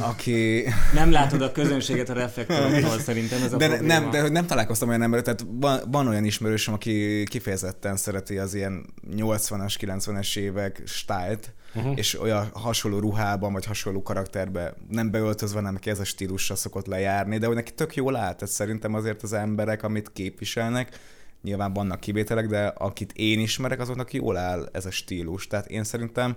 aki... 0.01 0.65
nem 0.95 1.11
látod 1.11 1.43
a 1.43 1.53
közönséget 1.53 2.09
a 2.09 2.13
reflektoroktól, 2.13 2.99
szerintem 2.99 3.43
ez 3.43 3.53
a 3.53 3.57
De 3.57 3.69
probléma. 3.69 3.93
nem, 3.93 4.11
de 4.11 4.21
hogy 4.21 4.33
nem 4.33 4.47
találkoztam 4.47 4.89
olyan 4.89 5.03
emberrel, 5.03 5.35
tehát 5.35 5.53
van, 5.61 5.81
van 5.91 6.09
olyan 6.09 6.25
ismerősöm, 6.25 6.75
aki 6.75 7.25
kifejezetten 7.25 7.97
szereti 7.97 8.39
az 8.39 8.55
ilyen 8.55 8.87
80-as, 9.17 9.75
90-es 9.81 10.37
évek 10.37 10.83
stájlt, 10.85 11.53
uh-huh. 11.75 11.93
és 11.97 12.21
olyan 12.21 12.49
hasonló 12.53 12.99
ruhában, 12.99 13.53
vagy 13.53 13.65
hasonló 13.65 14.03
karakterbe 14.03 14.75
nem 14.89 15.11
beöltözve, 15.11 15.61
nem 15.61 15.77
ki 15.77 15.91
ez 15.91 15.99
a 15.99 16.05
stílusra 16.05 16.55
szokott 16.55 16.87
lejárni, 16.87 17.39
de 17.39 17.47
hogy 17.47 17.57
neki 17.57 17.73
tök 17.73 17.95
jól 17.95 18.17
áll, 18.17 18.35
tehát 18.35 18.55
szerintem 18.55 18.95
azért 18.95 19.23
az 19.23 19.33
emberek, 19.33 19.83
amit 19.83 20.13
képviselnek, 20.13 20.99
nyilván 21.47 21.73
vannak 21.73 22.01
kivételek, 22.01 22.47
de 22.47 22.67
akit 22.67 23.13
én 23.13 23.41
ismerek, 23.41 23.81
azoknak 23.81 24.13
jól 24.13 24.37
áll 24.37 24.69
ez 24.73 24.87
a 24.87 24.91
stílus. 24.91 25.47
Tehát 25.47 25.67
én 25.67 25.85
szerintem 25.85 26.37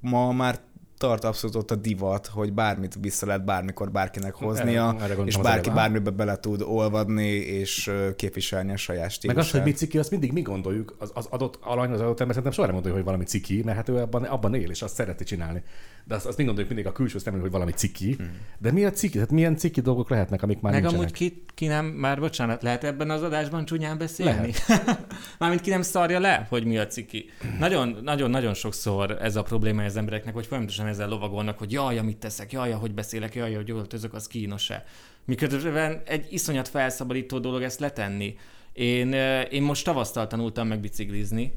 ma 0.00 0.32
már 0.32 0.60
tart 0.98 1.24
abszolút 1.24 1.56
ott 1.56 1.70
a 1.70 1.74
divat, 1.74 2.26
hogy 2.26 2.52
bármit 2.52 2.96
vissza 3.00 3.26
lehet 3.26 3.44
bármikor 3.44 3.90
bárkinek 3.90 4.34
hoznia, 4.34 4.94
Erre- 4.98 5.10
erre 5.10 5.22
és 5.22 5.36
bárki 5.36 5.70
bármibe 5.70 6.10
bele 6.10 6.36
tud 6.36 6.62
olvadni, 6.62 7.28
és 7.34 7.90
képviselni 8.16 8.72
a 8.72 8.76
saját 8.76 9.02
Meg 9.02 9.10
stílusát. 9.10 9.44
az, 9.44 9.50
hogy 9.50 9.62
mi 9.62 9.72
ciki, 9.72 9.98
azt 9.98 10.10
mindig 10.10 10.32
mi 10.32 10.42
gondoljuk, 10.42 10.96
az, 10.98 11.10
az 11.14 11.26
adott 11.30 11.58
alany, 11.62 11.90
az 11.90 12.00
adott 12.00 12.20
ember 12.20 12.34
szerintem 12.34 12.52
soha 12.52 12.66
nem 12.66 12.74
gondolja, 12.74 12.96
hogy 12.96 13.06
valami 13.06 13.24
ciki, 13.24 13.62
mert 13.64 13.76
hát 13.76 13.88
ő 13.88 13.96
abban, 13.96 14.22
abban 14.22 14.54
él, 14.54 14.70
és 14.70 14.82
azt 14.82 14.94
szereti 14.94 15.24
csinálni. 15.24 15.62
De 16.04 16.14
azt, 16.14 16.26
azt 16.26 16.36
mi 16.36 16.44
gondoljuk 16.44 16.72
mindig 16.72 16.88
a 16.90 16.92
külső 16.92 17.18
szemlélő, 17.18 17.42
hogy 17.44 17.52
valami 17.52 17.72
ciki. 17.72 18.12
Hmm. 18.12 18.30
De 18.58 18.72
mi 18.72 18.84
a 18.84 18.90
ciki? 18.90 19.14
Tehát 19.14 19.30
milyen 19.30 19.56
ciki 19.56 19.80
dolgok 19.80 20.10
lehetnek, 20.10 20.42
amik 20.42 20.60
már 20.60 20.72
Meg 20.72 20.80
nincsenek? 20.82 21.06
amúgy 21.06 21.18
ki, 21.18 21.44
ki 21.54 21.66
nem, 21.66 21.84
már 21.86 22.20
bocsánat, 22.20 22.62
lehet 22.62 22.84
ebben 22.84 23.10
az 23.10 23.22
adásban 23.22 23.64
csúnyán 23.64 23.98
beszélni? 23.98 24.52
Mármint 25.38 25.60
ki 25.60 25.70
nem 25.70 25.82
szarja 25.82 26.18
le, 26.20 26.46
hogy 26.48 26.64
mi 26.64 26.78
a 26.78 26.86
ciki. 26.86 27.24
Nagyon, 27.58 27.98
nagyon, 28.02 28.30
nagyon 28.30 28.54
sokszor 28.54 29.10
ez 29.22 29.36
a 29.36 29.42
probléma 29.42 29.84
az 29.84 29.96
embereknek, 29.96 30.34
hogy 30.34 30.46
folyamatosan 30.46 30.85
ezzel 30.86 31.08
lovagolnak, 31.08 31.58
hogy 31.58 31.72
jaj, 31.72 31.98
amit 31.98 32.16
teszek, 32.16 32.52
jaj, 32.52 32.70
hogy 32.70 32.94
beszélek, 32.94 33.34
jaj, 33.34 33.54
hogy 33.54 33.70
öltözök, 33.70 34.14
az 34.14 34.26
kínos-e. 34.26 34.84
Miközben 35.24 36.02
egy 36.04 36.26
iszonyat 36.30 36.68
felszabadító 36.68 37.38
dolog 37.38 37.62
ezt 37.62 37.80
letenni. 37.80 38.36
Én, 38.72 39.12
én 39.50 39.62
most 39.62 39.84
tavasztal 39.84 40.26
tanultam 40.26 40.68
meg 40.68 40.80
biciklizni, 40.80 41.52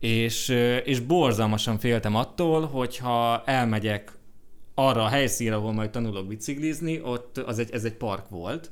és, 0.00 0.48
és 0.84 1.00
borzalmasan 1.00 1.78
féltem 1.78 2.14
attól, 2.14 2.66
hogyha 2.66 3.42
elmegyek 3.44 4.12
arra 4.74 5.02
a 5.02 5.08
helyszínre, 5.08 5.54
ahol 5.54 5.72
majd 5.72 5.90
tanulok 5.90 6.26
biciklizni, 6.26 7.00
ott 7.02 7.38
az 7.38 7.58
egy, 7.58 7.70
ez 7.70 7.84
egy 7.84 7.94
park 7.94 8.28
volt, 8.28 8.70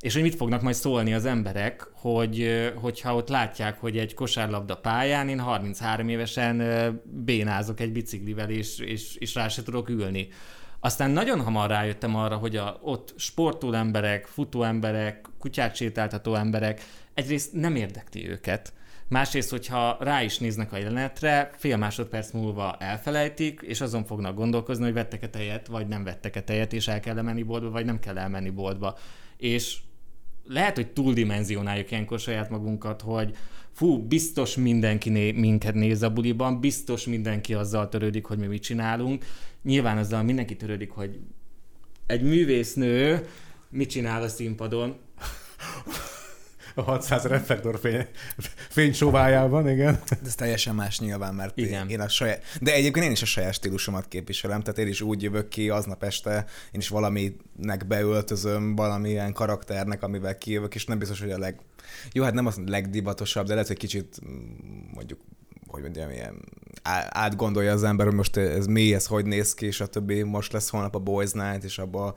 és 0.00 0.14
hogy 0.14 0.22
mit 0.22 0.34
fognak 0.34 0.62
majd 0.62 0.74
szólni 0.74 1.14
az 1.14 1.24
emberek, 1.24 1.90
hogy, 1.92 2.48
hogyha 2.74 3.14
ott 3.14 3.28
látják, 3.28 3.80
hogy 3.80 3.98
egy 3.98 4.14
kosárlabda 4.14 4.76
pályán 4.76 5.28
én 5.28 5.40
33 5.40 6.08
évesen 6.08 6.62
bénázok 7.04 7.80
egy 7.80 7.92
biciklivel, 7.92 8.50
és, 8.50 8.78
és, 8.78 9.16
és 9.16 9.34
rá 9.34 9.48
se 9.48 9.62
tudok 9.62 9.88
ülni. 9.88 10.28
Aztán 10.80 11.10
nagyon 11.10 11.40
hamar 11.40 11.68
rájöttem 11.68 12.16
arra, 12.16 12.36
hogy 12.36 12.56
a, 12.56 12.78
ott 12.82 13.14
sportoló 13.16 13.72
emberek, 13.72 14.26
futó 14.26 14.62
emberek, 14.62 15.28
kutyát 15.38 15.74
sétáltató 15.74 16.34
emberek 16.34 16.80
egyrészt 17.14 17.52
nem 17.52 17.76
érdekli 17.76 18.28
őket, 18.28 18.72
Másrészt, 19.08 19.50
hogyha 19.50 19.96
rá 20.00 20.22
is 20.22 20.38
néznek 20.38 20.72
a 20.72 20.76
jelenetre, 20.76 21.50
fél 21.56 21.76
másodperc 21.76 22.32
múlva 22.32 22.76
elfelejtik, 22.78 23.60
és 23.62 23.80
azon 23.80 24.04
fognak 24.04 24.34
gondolkozni, 24.34 24.84
hogy 24.84 24.92
vettek-e 24.92 25.28
tejet, 25.28 25.66
vagy 25.66 25.86
nem 25.86 26.04
vettek-e 26.04 26.42
tejet, 26.42 26.72
és 26.72 26.88
el 26.88 27.00
kell 27.00 27.22
menni 27.22 27.42
boltba, 27.42 27.70
vagy 27.70 27.84
nem 27.84 27.98
kell 27.98 28.18
elmenni 28.18 28.50
boltba. 28.50 28.98
És 29.36 29.78
lehet, 30.52 30.76
hogy 30.76 30.92
túldimenzionáljuk 30.92 31.90
ilyenkor 31.90 32.18
saját 32.18 32.50
magunkat, 32.50 33.00
hogy 33.00 33.36
fú, 33.72 33.98
biztos 33.98 34.56
mindenki 34.56 35.10
né- 35.10 35.36
minket 35.36 35.74
néz 35.74 36.02
a 36.02 36.10
buliban, 36.10 36.60
biztos 36.60 37.06
mindenki 37.06 37.54
azzal 37.54 37.88
törődik, 37.88 38.24
hogy 38.24 38.38
mi 38.38 38.46
mit 38.46 38.62
csinálunk. 38.62 39.24
Nyilván 39.62 39.98
azzal 39.98 40.22
mindenki 40.22 40.56
törődik, 40.56 40.90
hogy 40.90 41.18
egy 42.06 42.22
művésznő 42.22 43.26
mit 43.68 43.90
csinál 43.90 44.22
a 44.22 44.28
színpadon, 44.28 44.96
A 46.74 46.82
600 46.82 47.24
reflektorfény 47.24 48.06
fénysóvájában, 48.68 49.68
igen. 49.68 50.00
De 50.08 50.16
ez 50.24 50.34
teljesen 50.34 50.74
más 50.74 50.98
nyilván, 50.98 51.34
mert 51.34 51.56
Igen. 51.56 51.88
én, 51.88 52.00
a 52.00 52.08
saját... 52.08 52.42
De 52.60 52.72
egyébként 52.72 53.04
én 53.04 53.10
is 53.10 53.22
a 53.22 53.26
saját 53.26 53.52
stílusomat 53.52 54.08
képviselem, 54.08 54.60
tehát 54.60 54.78
én 54.78 54.86
is 54.86 55.00
úgy 55.00 55.22
jövök 55.22 55.48
ki 55.48 55.68
aznap 55.68 56.04
este, 56.04 56.44
én 56.72 56.80
is 56.80 56.88
valaminek 56.88 57.86
beöltözöm, 57.86 58.74
valamilyen 58.74 59.32
karakternek, 59.32 60.02
amivel 60.02 60.38
kijövök, 60.38 60.74
és 60.74 60.84
nem 60.84 60.98
biztos, 60.98 61.20
hogy 61.20 61.30
a 61.30 61.38
leg... 61.38 61.58
Jó, 62.12 62.24
hát 62.24 62.34
nem 62.34 62.46
az 62.46 62.60
legdivatosabb, 62.66 63.46
de 63.46 63.52
lehet, 63.52 63.68
hogy 63.68 63.76
kicsit 63.76 64.20
mm, 64.26 64.92
mondjuk 64.94 65.18
hogy 65.70 65.82
mondjam, 65.82 66.10
ilyen 66.10 66.44
átgondolja 67.08 67.72
az 67.72 67.84
ember, 67.84 68.06
hogy 68.06 68.14
most 68.14 68.36
ez 68.36 68.66
mi, 68.66 68.94
ez 68.94 69.06
hogy 69.06 69.26
néz 69.26 69.54
ki, 69.54 69.66
és 69.66 69.80
a 69.80 69.86
többi 69.86 70.22
most 70.22 70.52
lesz 70.52 70.70
holnap 70.70 70.94
a 70.94 70.98
Boys 70.98 71.32
Night, 71.32 71.64
és 71.64 71.78
abba 71.78 72.14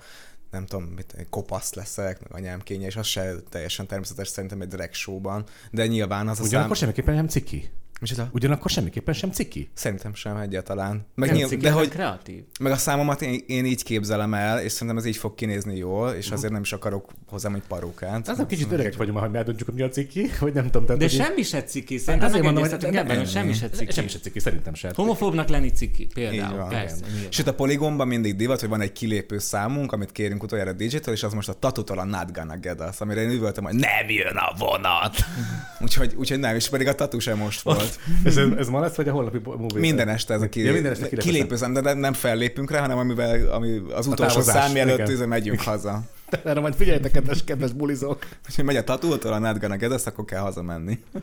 nem 0.53 0.65
tudom, 0.65 0.83
mit, 0.83 1.27
kopasz 1.29 1.73
leszek, 1.73 2.19
meg 2.19 2.41
anyám 2.41 2.61
kénye, 2.61 2.85
és 2.85 2.95
az 2.95 3.05
se 3.05 3.33
teljesen 3.49 3.87
természetes 3.87 4.27
szerintem 4.27 4.61
egy 4.61 4.67
drag 4.67 4.93
showban, 4.93 5.45
de 5.71 5.87
nyilván 5.87 6.27
az 6.27 6.39
Ugyanakkor 6.39 6.77
szám... 6.77 6.85
semmiképpen 6.85 7.15
nem 7.15 7.27
ciki. 7.27 7.69
Micsoda? 8.01 8.29
Ugyanakkor 8.31 8.71
semmiképpen 8.71 9.13
sem 9.13 9.31
ciki. 9.31 9.69
Szerintem 9.73 10.13
sem 10.13 10.37
egyáltalán. 10.37 11.05
Meg, 11.15 11.27
Nem 11.29 11.37
nyilv... 11.37 11.49
ciki, 11.49 11.61
de 11.61 11.71
hogy, 11.71 11.89
kreatív. 11.89 12.43
meg 12.59 12.71
a 12.71 12.75
számomat 12.77 13.21
én, 13.21 13.43
én, 13.47 13.65
így 13.65 13.83
képzelem 13.83 14.33
el, 14.33 14.59
és 14.59 14.71
szerintem 14.71 14.97
ez 14.97 15.05
így 15.05 15.17
fog 15.17 15.35
kinézni 15.35 15.77
jól, 15.77 16.11
és 16.11 16.31
azért 16.31 16.51
nem 16.53 16.61
is 16.61 16.73
akarok 16.73 17.11
hozzám 17.27 17.53
egy 17.55 17.61
parókát. 17.67 18.27
Az 18.27 18.39
a 18.39 18.45
kicsit 18.45 18.71
öregek 18.71 18.95
vagyunk 18.97 19.17
már, 19.17 19.27
hogy 19.27 19.35
eldöntjük, 19.35 19.67
hogy 19.67 19.77
mi 19.77 19.81
a 19.83 19.89
ciki, 19.89 20.29
hogy 20.39 20.53
nem 20.53 20.65
tudom. 20.65 20.85
Tehát, 20.85 21.01
De 21.01 21.07
hogy 21.07 21.13
így- 21.13 21.25
semmi 21.25 21.43
se 21.43 21.63
ciki, 21.63 21.97
szerintem 21.97 22.29
Azért 22.29 22.43
mondom, 22.43 22.63
hogy 22.63 22.95
ebben, 22.95 23.17
hogy 23.17 23.29
semmi 23.29 23.53
se 23.53 23.69
ciki. 23.69 23.91
Semmi 23.91 24.07
se 24.07 24.19
ciki, 24.19 24.39
szerintem 24.39 24.73
se. 24.73 24.91
Homofóbnak 24.95 25.47
lenni 25.49 25.69
ciki, 25.71 26.01
Így 26.01 26.13
például. 26.13 26.57
van, 26.57 26.69
Persze. 26.69 27.05
Sőt, 27.29 27.47
a 27.47 27.53
Polygonban 27.53 28.07
mindig 28.07 28.35
divat, 28.35 28.59
hogy 28.59 28.69
van 28.69 28.81
egy 28.81 28.91
kilépő 28.91 29.37
számunk, 29.39 29.91
amit 29.91 30.11
kérünk 30.11 30.43
utoljára 30.43 30.73
DJ-től, 30.73 31.13
és 31.13 31.23
az 31.23 31.33
most 31.33 31.49
a 31.49 31.53
Tatutól 31.53 31.99
a 31.99 32.03
Not 32.05 32.31
Gonna 32.33 32.57
Get 32.57 32.79
Us, 32.89 32.99
amire 32.99 33.21
én 33.21 33.29
üvöltem, 33.29 33.63
hogy 33.63 33.75
nem 33.75 34.09
jön 34.09 34.35
a 34.35 34.55
vonat. 34.57 35.15
úgyhogy, 35.83 36.13
úgyhogy 36.15 36.39
nem, 36.39 36.55
és 36.55 36.69
pedig 36.69 36.87
a 36.87 36.95
Tatu 36.95 37.19
sem 37.19 37.37
most 37.37 37.61
volt. 37.61 37.92
Ez, 38.23 38.37
ez, 38.37 38.67
ma 38.67 38.79
lesz, 38.79 38.95
vagy 38.95 39.07
a 39.07 39.11
holnapi 39.11 39.39
movie? 39.43 39.79
Minden 39.79 40.09
este 40.09 40.33
ez 40.33 40.41
a 40.41 40.49
kilép... 40.49 40.67
Ja, 40.67 40.73
minden 40.73 40.91
este 40.91 41.07
kilépő 41.07 41.29
kilépő 41.29 41.55
szám, 41.55 41.73
de 41.73 41.93
nem- 41.93 42.13
fellépünk 42.13 42.71
rá, 42.71 42.79
hanem 42.79 42.97
amivel, 42.97 43.51
ami 43.51 43.81
az 43.93 44.07
utolsó 44.07 44.41
szám 44.41 44.75
előtt 44.75 44.97
igen. 44.97 45.11
izé 45.11 45.25
megyünk 45.25 45.61
haza. 45.61 46.01
Erre 46.43 46.59
majd 46.59 46.75
figyeljetek, 46.75 47.11
kedves, 47.11 47.43
kedves 47.43 47.71
bulizók. 47.71 48.27
Úgyhogy 48.49 48.65
megy 48.65 48.75
a 48.75 48.83
Tatutól 48.83 49.33
a 49.33 49.77
Get 49.77 49.91
Us, 49.91 50.05
akkor 50.05 50.25
kell 50.25 50.41
hazamenni. 50.41 50.99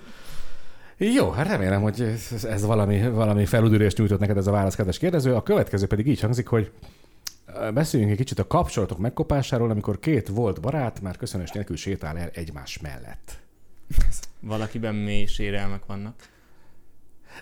Jó, 1.16 1.30
hát 1.30 1.48
remélem, 1.48 1.82
hogy 1.82 2.00
ez, 2.00 2.44
ez 2.44 2.64
valami, 2.64 3.08
valami 3.08 3.46
felüdülést 3.46 3.98
nyújtott 3.98 4.18
neked 4.18 4.36
ez 4.36 4.46
a 4.46 4.50
válasz, 4.50 4.74
kedves 4.74 4.98
kérdező. 4.98 5.34
A 5.34 5.42
következő 5.42 5.86
pedig 5.86 6.06
így 6.06 6.20
hangzik, 6.20 6.46
hogy 6.46 6.70
beszéljünk 7.74 8.12
egy 8.12 8.18
kicsit 8.18 8.38
a 8.38 8.46
kapcsolatok 8.46 8.98
megkopásáról, 8.98 9.70
amikor 9.70 9.98
két 9.98 10.28
volt 10.28 10.60
barát 10.60 11.00
már 11.00 11.16
köszönös 11.16 11.50
nélkül 11.50 11.76
sétál 11.76 12.18
el 12.18 12.30
egymás 12.34 12.78
mellett. 12.78 13.38
Valakiben 14.40 14.94
mély 14.94 15.26
sérelmek 15.26 15.86
vannak. 15.86 16.14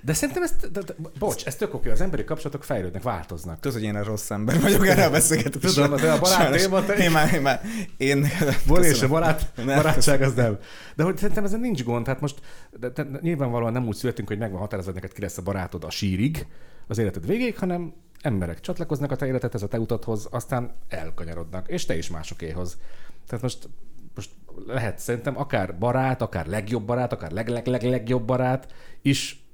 De 0.02 0.12
szerintem 0.12 0.42
ez, 0.42 0.52
de, 0.72 0.80
de, 0.80 0.94
bocs, 1.18 1.44
ez 1.44 1.56
tök 1.56 1.74
oké, 1.74 1.90
az 1.90 2.00
emberi 2.00 2.24
kapcsolatok 2.24 2.64
fejlődnek, 2.64 3.02
változnak. 3.02 3.60
Tudod, 3.60 3.78
hogy 3.78 3.86
én 3.86 3.96
a 3.96 4.04
rossz 4.04 4.30
ember 4.30 4.60
vagyok 4.60 4.86
erre 4.86 5.04
a 5.04 5.10
beszélgetésre. 5.10 5.82
Tudom, 5.82 6.00
de 6.00 6.12
a 6.12 6.18
barát 6.18 6.56
téma, 6.56 6.84
te- 6.84 6.94
Én 6.94 7.10
már, 7.10 7.34
én 7.34 7.40
már, 7.40 7.60
én... 7.96 8.26
Van 8.66 8.84
és 8.84 9.02
a 9.02 9.08
barát, 9.08 9.52
Nem, 9.56 9.66
barátság 9.66 10.22
az 10.22 10.34
nem. 10.34 10.58
De 10.96 11.02
hogy 11.02 11.16
szerintem 11.16 11.44
ezen 11.44 11.60
nincs 11.60 11.84
gond, 11.84 12.04
tehát 12.04 12.20
most 12.20 12.40
de, 12.80 12.88
de, 12.88 13.06
nyilvánvalóan 13.20 13.72
nem 13.72 13.86
úgy 13.86 13.96
születünk, 13.96 14.28
hogy 14.28 14.38
meg 14.38 14.50
van 14.50 14.60
határozva, 14.60 14.92
hogy 14.92 15.00
neked 15.00 15.16
ki 15.16 15.22
lesz 15.22 15.38
a 15.38 15.42
barátod 15.42 15.84
a 15.84 15.90
sírig, 15.90 16.46
az 16.86 16.98
életed 16.98 17.26
végéig, 17.26 17.58
hanem 17.58 17.92
emberek 18.22 18.60
csatlakoznak 18.60 19.10
a 19.10 19.16
te 19.16 19.26
életedhez, 19.26 19.62
a 19.62 19.68
te 19.68 19.78
utathoz, 19.78 20.28
aztán 20.30 20.74
elkanyarodnak, 20.88 21.68
és 21.68 21.84
te 21.86 21.96
is 21.96 22.10
másokéhoz. 22.10 22.78
Tehát 23.26 23.42
most, 23.42 23.68
most 24.14 24.30
lehet 24.66 24.98
szerintem 24.98 25.38
akár 25.38 25.78
barát, 25.78 26.22
akár 26.22 26.46
legjobb 26.46 26.84
barát, 26.84 27.12
akár 27.12 27.30
leg-leg-leg-legjobb 27.30 28.24
barát 28.24 28.72
is 29.02 29.47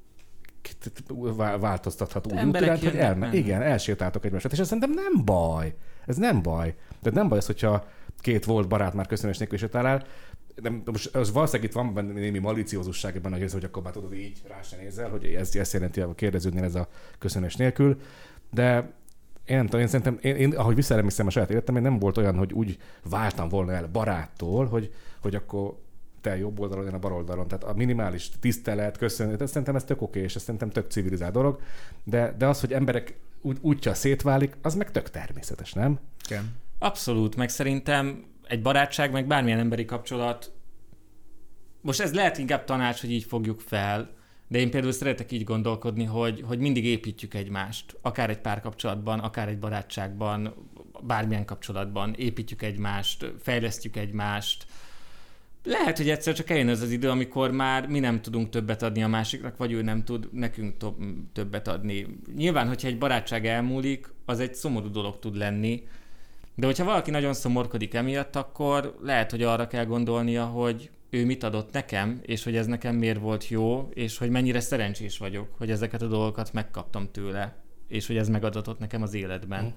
változtathat 1.61 2.33
úgy 2.33 2.45
útirányt, 2.45 2.83
hogy 2.83 2.97
elme- 2.97 3.35
igen, 3.35 3.63
elsétáltok 3.63 4.25
egymásra. 4.25 4.51
És 4.53 4.59
ez 4.59 4.67
szerintem 4.67 4.91
nem 4.91 5.25
baj. 5.25 5.75
Ez 6.07 6.17
nem 6.17 6.43
baj. 6.43 6.75
De 7.03 7.11
nem 7.11 7.29
baj 7.29 7.39
az, 7.39 7.47
hogyha 7.47 7.89
két 8.21 8.45
volt 8.45 8.69
barát 8.69 8.95
már 8.95 9.07
köszönös 9.07 9.39
nélkül 9.39 9.59
sétál 9.59 9.87
el. 9.87 10.05
De 10.63 10.73
most 10.85 11.15
az 11.15 11.33
valószínűleg 11.33 11.69
itt 11.69 11.77
van 11.77 11.95
benne 11.95 12.13
némi 12.13 12.39
maliciózusság 12.39 13.17
ebben 13.17 13.33
a 13.33 13.37
része, 13.37 13.55
hogy 13.55 13.65
akkor 13.65 13.83
már 13.83 13.93
tudod 13.93 14.15
így 14.15 14.43
rá 14.49 14.63
se 14.63 14.77
nézel, 14.77 15.09
hogy 15.09 15.25
ez, 15.25 15.55
ezt 15.55 15.73
jelenti 15.73 16.01
a 16.01 16.15
kérdeződnél 16.15 16.65
ez 16.65 16.75
a 16.75 16.89
köszönös 17.19 17.57
nélkül. 17.57 18.01
De 18.51 18.93
én 19.45 19.57
nem 19.57 19.65
tudom, 19.65 19.81
én 19.81 19.87
szerintem, 19.87 20.19
én, 20.21 20.37
én 20.37 20.53
ahogy 20.53 20.75
visszaemlékszem 20.75 21.27
a 21.27 21.31
saját 21.31 21.51
életem, 21.51 21.77
én 21.77 21.83
nem 21.83 21.99
volt 21.99 22.17
olyan, 22.17 22.37
hogy 22.37 22.53
úgy 22.53 22.79
váltam 23.03 23.49
volna 23.49 23.73
el 23.73 23.89
baráttól, 23.93 24.67
hogy, 24.67 24.95
hogy 25.21 25.35
akkor 25.35 25.75
te 26.25 26.37
jobb 26.37 26.61
oldalon, 26.61 26.87
én 26.87 26.95
a 26.95 26.99
bal 26.99 27.13
oldalon. 27.13 27.49
Tehát 27.49 27.65
a 27.65 27.75
minimális 27.75 28.31
tisztelet, 28.41 28.97
köszönet, 28.97 29.43
ez 29.43 29.49
szerintem 29.49 29.77
ez 29.77 29.85
tök 29.85 30.03
oké, 30.03 30.21
és 30.21 30.35
ez 30.35 30.43
szerintem 30.43 30.71
tök 30.71 30.91
civilizált 30.91 31.33
dolog, 31.33 31.61
de, 32.05 32.35
de 32.39 32.47
az, 32.47 32.61
hogy 32.61 32.73
emberek 32.73 33.19
úgy, 33.41 33.59
útja 33.61 33.95
szétválik, 33.95 34.57
az 34.63 34.75
meg 34.75 34.91
tök 34.91 35.11
természetes, 35.11 35.73
nem? 35.73 35.99
Igen. 36.29 36.57
Abszolút, 36.79 37.37
meg 37.37 37.49
szerintem 37.49 38.25
egy 38.47 38.63
barátság, 38.63 39.13
meg 39.13 39.27
bármilyen 39.27 39.59
emberi 39.59 39.85
kapcsolat, 39.85 40.53
most 41.81 42.01
ez 42.01 42.15
lehet 42.15 42.39
inkább 42.39 42.65
tanács, 42.65 43.01
hogy 43.01 43.11
így 43.11 43.25
fogjuk 43.25 43.61
fel, 43.61 44.11
de 44.49 44.59
én 44.59 44.71
például 44.71 44.93
szeretek 44.93 45.33
így 45.33 45.45
gondolkodni, 45.45 46.05
hogy, 46.05 46.45
hogy 46.47 46.59
mindig 46.59 46.85
építjük 46.85 47.35
egymást, 47.35 47.99
akár 48.03 48.31
egy 48.31 48.41
párkapcsolatban, 48.41 49.19
akár 49.19 49.49
egy 49.49 49.59
barátságban, 49.59 50.55
bármilyen 51.01 51.45
kapcsolatban, 51.45 52.15
építjük 52.15 52.63
egymást, 52.63 53.33
fejlesztjük 53.43 53.97
egymást. 53.97 54.67
Lehet, 55.67 55.97
hogy 55.97 56.09
egyszer 56.11 56.35
csak 56.35 56.51
eljön 56.51 56.69
az 56.69 56.81
az 56.81 56.91
idő, 56.91 57.11
amikor 57.11 57.51
már 57.51 57.87
mi 57.87 57.99
nem 57.99 58.21
tudunk 58.21 58.49
többet 58.49 58.83
adni 58.83 59.03
a 59.03 59.09
másiknak, 59.09 59.57
vagy 59.57 59.73
ő 59.73 59.83
nem 59.83 60.05
tud 60.05 60.29
nekünk 60.33 60.77
to- 60.77 60.99
többet 61.33 61.69
adni. 61.69 62.07
Nyilván, 62.37 62.69
hogyha 62.69 62.89
egy 62.89 62.99
barátság 62.99 63.47
elmúlik, 63.47 64.13
az 64.25 64.41
egy 64.41 64.55
szomorú 64.55 64.91
dolog 64.91 65.19
tud 65.19 65.37
lenni, 65.37 65.83
de 66.55 66.67
hogyha 66.67 66.85
valaki 66.85 67.11
nagyon 67.11 67.35
szomorkodik 67.35 67.95
emiatt, 67.95 68.37
akkor 68.37 68.97
lehet, 69.03 69.31
hogy 69.31 69.43
arra 69.43 69.67
kell 69.67 69.85
gondolnia, 69.85 70.45
hogy 70.45 70.91
ő 71.11 71.25
mit 71.25 71.43
adott 71.43 71.73
nekem, 71.73 72.21
és 72.23 72.45
hogy 72.45 72.57
ez 72.57 72.67
nekem 72.67 72.97
miért 72.97 73.21
volt 73.21 73.49
jó, 73.49 73.89
és 73.95 74.19
hogy 74.19 74.31
mennyire 74.31 74.61
szerencsés 74.61 75.19
vagyok, 75.19 75.49
hogy 75.59 75.71
ezeket 75.71 76.03
a 76.03 76.07
dolgokat 76.07 76.53
megkaptam 76.53 77.11
tőle, 77.13 77.57
és 77.89 78.07
hogy 78.07 78.17
ez 78.17 78.29
megadatott 78.29 78.79
nekem 78.79 79.03
az 79.03 79.15
életben. 79.15 79.75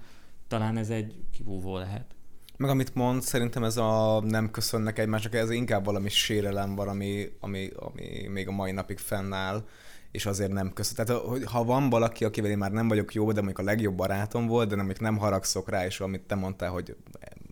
Talán 0.47 0.77
ez 0.77 0.89
egy 0.89 1.15
kibúvó 1.31 1.77
lehet. 1.77 2.15
Meg 2.57 2.69
amit 2.69 2.95
mond, 2.95 3.21
szerintem 3.21 3.63
ez 3.63 3.77
a 3.77 4.21
nem 4.21 4.51
köszönnek 4.51 4.99
egymásnak, 4.99 5.35
ez 5.35 5.49
inkább 5.49 5.85
valami 5.85 6.09
sérelem 6.09 6.75
van, 6.75 6.87
ami, 6.87 7.31
ami, 7.39 7.69
ami 7.75 8.27
még 8.27 8.47
a 8.47 8.51
mai 8.51 8.71
napig 8.71 8.97
fennáll, 8.97 9.63
és 10.11 10.25
azért 10.25 10.51
nem 10.51 10.73
köszön. 10.73 11.05
Tehát 11.05 11.21
hogy 11.21 11.43
ha 11.43 11.63
van 11.63 11.89
valaki, 11.89 12.25
akivel 12.25 12.49
én 12.49 12.57
már 12.57 12.71
nem 12.71 12.87
vagyok 12.87 13.13
jó, 13.13 13.31
de 13.31 13.41
mondjuk 13.41 13.59
a 13.59 13.69
legjobb 13.69 13.95
barátom 13.95 14.47
volt, 14.47 14.69
de 14.69 14.75
nem, 14.75 14.91
nem 14.99 15.17
haragszok 15.17 15.69
rá, 15.69 15.85
és 15.85 15.99
amit 15.99 16.21
te 16.21 16.35
mondtál, 16.35 16.69
hogy 16.69 16.95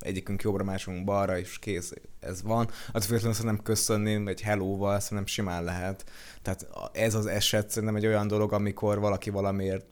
egyikünk 0.05 0.41
jobbra, 0.41 0.63
másikunk 0.63 1.03
balra, 1.03 1.37
és 1.39 1.59
kész, 1.59 1.93
ez 2.19 2.43
van. 2.43 2.69
Az 2.91 3.05
függetlenül 3.05 3.35
szerintem 3.37 3.63
köszönni 3.63 4.29
egy 4.29 4.41
hello-val, 4.41 4.99
szerintem 4.99 5.25
simán 5.25 5.63
lehet. 5.63 6.05
Tehát 6.41 6.67
ez 6.93 7.15
az 7.15 7.25
eset 7.25 7.69
szerintem 7.69 7.95
egy 7.97 8.05
olyan 8.05 8.27
dolog, 8.27 8.53
amikor 8.53 8.99
valaki 8.99 9.29
valamiért 9.29 9.85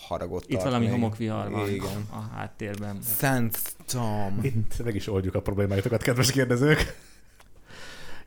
haragot 0.00 0.44
Itt 0.44 0.50
tart 0.50 0.64
valami 0.64 0.84
még. 0.84 0.92
homokvihar 0.94 1.50
van 1.50 1.68
Igen. 1.68 2.06
a 2.10 2.20
háttérben. 2.20 2.98
Szent 3.02 3.58
Tom. 3.86 4.38
Itt 4.42 4.84
meg 4.84 4.94
is 4.94 5.06
oldjuk 5.08 5.34
a 5.34 5.40
problémáitokat, 5.42 6.02
kedves 6.02 6.32
kérdezők. 6.32 6.96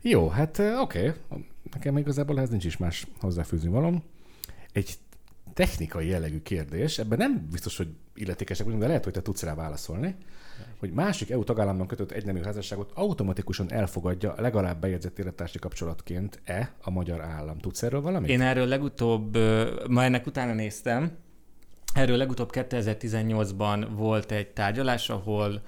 Jó, 0.00 0.28
hát 0.28 0.58
oké. 0.80 1.12
Nekem 1.72 1.96
igazából 1.96 2.40
ez 2.40 2.48
nincs 2.48 2.64
is 2.64 2.76
más 2.76 3.06
hozzáfűzni 3.20 3.68
valom. 3.68 4.02
Egy 4.72 4.94
technikai 5.54 6.06
jellegű 6.06 6.40
kérdés, 6.42 6.98
ebben 6.98 7.18
nem 7.18 7.46
biztos, 7.50 7.76
hogy 7.76 7.88
illetékesek 8.14 8.64
vagyunk, 8.64 8.82
de 8.82 8.88
lehet, 8.88 9.04
hogy 9.04 9.12
te 9.12 9.22
tudsz 9.22 9.42
rá 9.42 9.54
válaszolni, 9.54 10.16
hogy 10.78 10.90
másik 10.90 11.30
EU 11.30 11.44
tagállamban 11.44 11.86
kötött 11.86 12.10
egynemű 12.10 12.40
házasságot 12.42 12.92
automatikusan 12.94 13.72
elfogadja 13.72 14.34
legalább 14.36 14.80
bejegyzett 14.80 15.18
élettársi 15.18 15.58
kapcsolatként-e 15.58 16.72
a 16.82 16.90
magyar 16.90 17.20
állam. 17.20 17.58
Tudsz 17.58 17.82
erről 17.82 18.00
valamit? 18.00 18.30
Én 18.30 18.40
erről 18.40 18.66
legutóbb, 18.66 19.38
ma 19.88 20.04
ennek 20.04 20.26
utána 20.26 20.54
néztem, 20.54 21.16
erről 21.94 22.16
legutóbb 22.16 22.50
2018-ban 22.52 23.86
volt 23.90 24.32
egy 24.32 24.48
tárgyalás, 24.48 25.10
ahol 25.10 25.62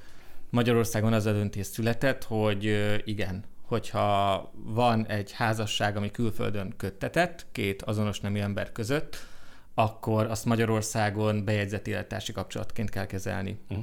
Magyarországon 0.51 1.13
az 1.13 1.27
a 1.27 1.33
döntés 1.33 1.67
született, 1.67 2.25
hogy 2.25 2.77
igen, 3.05 3.45
hogyha 3.67 4.51
van 4.55 5.07
egy 5.07 5.33
házasság, 5.33 5.97
ami 5.97 6.11
külföldön 6.11 6.75
köttetett, 6.77 7.47
két 7.53 7.83
azonos 7.83 8.21
nemű 8.21 8.41
ember 8.41 8.73
között, 8.73 9.17
akkor 9.75 10.27
azt 10.27 10.45
Magyarországon 10.45 11.45
bejegyzett 11.45 11.87
élettársi 11.87 12.33
kapcsolatként 12.33 12.91
kell 12.91 13.07
kezelni. 13.07 13.59
Mhm. 13.69 13.81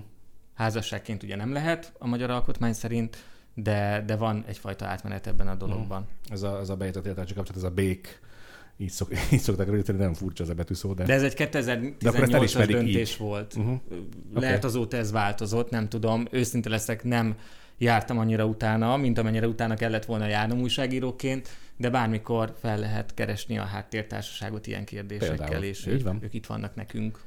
Házasságként 0.59 1.23
ugye 1.23 1.35
nem 1.35 1.53
lehet 1.53 1.93
a 1.97 2.07
magyar 2.07 2.29
alkotmány 2.29 2.73
szerint, 2.73 3.23
de, 3.53 4.03
de 4.05 4.15
van 4.15 4.43
egyfajta 4.47 4.85
átmenet 4.85 5.27
ebben 5.27 5.47
a 5.47 5.55
dologban. 5.55 6.07
Ez 6.29 6.41
a, 6.41 6.59
ez 6.59 6.69
a 6.69 6.75
bejegyzett 6.75 7.05
élettársi 7.05 7.33
kapcsolat, 7.33 7.63
ez 7.63 7.69
a 7.69 7.73
bék, 7.73 8.19
így, 8.77 8.89
szok, 8.89 9.09
így 9.33 9.39
szokták 9.39 9.67
rögzíteni, 9.67 9.97
nem 9.97 10.13
furcsa 10.13 10.43
ez 10.43 10.49
a 10.49 10.53
betűszó, 10.53 10.93
de... 10.93 11.03
De 11.03 11.13
ez 11.13 11.23
egy 11.23 11.33
De 11.33 12.09
akkor 12.09 12.21
ezt 12.21 12.31
2018-as 12.31 12.33
elismerik 12.33 12.75
döntés 12.75 13.11
így. 13.11 13.17
volt. 13.19 13.55
Uh-huh. 13.55 13.79
Lehet 14.33 14.57
Oké. 14.57 14.65
azóta 14.67 14.97
ez 14.97 15.11
változott, 15.11 15.69
nem 15.69 15.89
tudom. 15.89 16.27
Őszinte 16.31 16.69
leszek, 16.69 17.03
nem 17.03 17.35
jártam 17.77 18.17
annyira 18.17 18.45
utána, 18.45 18.97
mint 18.97 19.17
amennyire 19.17 19.47
utána 19.47 19.75
kellett 19.75 20.05
volna 20.05 20.27
járnom 20.27 20.61
újságíróként, 20.61 21.49
de 21.77 21.89
bármikor 21.89 22.55
fel 22.61 22.79
lehet 22.79 23.13
keresni 23.13 23.57
a 23.57 23.63
háttértársaságot 23.63 24.67
ilyen 24.67 24.85
kérdésekkel, 24.85 25.35
Például. 25.37 25.63
és 25.63 25.85
Így 25.85 25.93
ők, 25.93 26.03
van. 26.03 26.19
ők 26.21 26.33
itt 26.33 26.45
vannak 26.45 26.75
nekünk. 26.75 27.19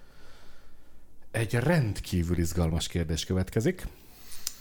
Egy 1.32 1.54
rendkívül 1.54 2.38
izgalmas 2.38 2.88
kérdés 2.88 3.24
következik. 3.24 3.86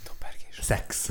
Dopergés. 0.05 0.59
Szex. 0.61 1.09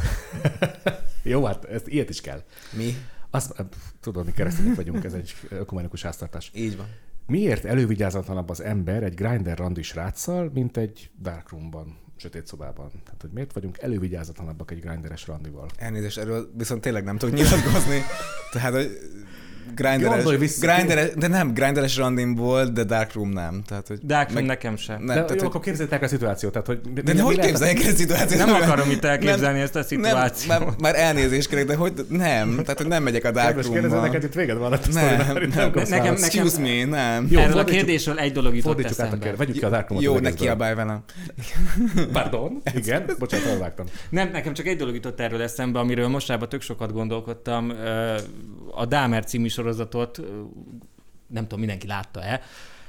Jó, 1.22 1.44
hát 1.44 1.64
ezt, 1.64 1.86
ilyet 1.86 2.08
is 2.08 2.20
kell. 2.20 2.42
Mi? 2.72 2.94
Azt, 3.30 3.52
pff, 3.52 3.78
tudod, 4.00 4.26
mi 4.26 4.32
keresztények 4.32 4.74
vagyunk, 4.74 5.04
ez 5.04 5.12
egy 5.12 5.34
ökumenikus 5.48 6.02
háztartás. 6.02 6.50
Így 6.54 6.76
van. 6.76 6.86
Miért 7.26 7.64
elővigyázatlanabb 7.64 8.48
az 8.48 8.60
ember 8.60 9.02
egy 9.02 9.14
grinder 9.14 9.58
randi 9.58 9.82
sráccal, 9.82 10.50
mint 10.54 10.76
egy 10.76 11.10
darkroomban 11.22 11.98
sötét 12.16 12.46
szobában. 12.46 12.90
Tehát, 13.04 13.20
hogy 13.20 13.30
miért 13.30 13.52
vagyunk 13.52 13.78
elővigyázatlanabbak 13.78 14.70
egy 14.70 14.80
grinderes 14.80 15.26
randival. 15.26 15.68
Elnézést, 15.76 16.18
erről 16.18 16.50
viszont 16.56 16.80
tényleg 16.80 17.04
nem 17.04 17.16
tudok 17.16 17.34
nyilatkozni. 17.34 18.00
Tehát, 18.52 18.72
hogy 18.72 18.98
grinderes, 19.74 20.14
Gondolj 20.14 20.36
vissza. 20.38 20.66
grinderes, 20.74 21.10
de 21.16 21.26
nem, 21.28 21.54
grinderes 21.54 21.96
randim 21.96 22.34
volt, 22.34 22.72
de 22.72 22.84
Dark 22.84 23.12
Room 23.12 23.28
nem. 23.28 23.62
Tehát, 23.66 23.86
hogy 23.86 23.98
Dark 24.02 24.32
meg- 24.32 24.44
nekem 24.44 24.76
sem. 24.76 24.96
Nem, 24.96 25.06
De 25.06 25.12
tehát, 25.12 25.30
jó, 25.30 25.36
hogy- 25.36 25.44
akkor 25.46 25.60
képzeljétek 25.60 25.98
el 26.00 26.04
a 26.06 26.08
szituációt. 26.10 26.52
Tehát, 26.52 26.66
hogy 26.66 26.80
De 27.04 27.12
mi 27.12 27.20
hogy 27.20 27.38
el 27.38 27.52
a 27.54 27.56
szituációt? 27.96 28.46
Nem 28.46 28.54
akarom 28.54 28.90
itt 28.90 29.04
elképzelni 29.04 29.60
ezt 29.60 29.76
a 29.76 29.82
szituációt. 29.82 30.58
Nem, 30.58 30.62
már, 30.68 30.74
már 30.80 30.94
elnézést 30.96 31.48
kérek, 31.48 31.64
de 31.66 31.74
hogy 31.74 31.92
nem, 32.08 32.56
tehát 32.62 32.76
hogy 32.78 32.86
nem 32.86 33.02
megyek 33.02 33.24
a 33.24 33.30
Dark 33.30 33.60
Kedves 33.72 34.00
neked 34.00 34.22
itt 34.24 34.32
véged 34.34 34.56
van 34.56 34.72
a 34.72 34.78
Nem, 34.92 35.16
nem, 35.54 35.70
kapsz 35.72 35.88
nekem- 35.88 36.14
nekem- 36.14 36.14
Excuse 36.14 36.60
me, 36.60 36.84
nem. 36.84 37.26
Jó, 37.30 37.40
Erről 37.40 37.58
a 37.58 37.64
kérdésről 37.64 38.18
egy 38.18 38.32
dolog 38.32 38.54
jutott 38.56 38.72
Fordítsuk 38.72 38.98
át 39.00 39.04
a 39.04 39.06
eszembe. 39.06 39.24
kérdést. 39.24 39.38
Vegyük 39.48 39.58
ki 39.62 39.64
a 39.64 39.68
Dark 39.68 39.88
Room-ot 39.88 40.04
Jó, 40.04 40.18
ne 40.18 40.32
kiabálj 40.34 40.74
velem. 40.74 41.02
Pardon? 42.12 42.62
Igen? 42.74 43.04
Bocsánat, 43.18 43.46
elvágtam. 43.46 43.86
Nem, 44.10 44.30
nekem 44.32 44.52
csak 44.52 44.66
egy 44.66 44.76
dolog 44.76 44.94
jutott 44.94 45.20
erről 45.20 45.42
eszembe, 45.42 45.78
amiről 45.78 46.08
mostában 46.08 46.48
tök 46.48 46.60
sokat 46.62 46.92
gondolkodtam. 46.92 47.72
A 48.74 48.86
Dámer 48.86 49.24
című 49.24 49.48
sorozatot, 49.60 50.20
nem 51.26 51.42
tudom, 51.42 51.58
mindenki 51.58 51.86
látta-e, 51.86 52.40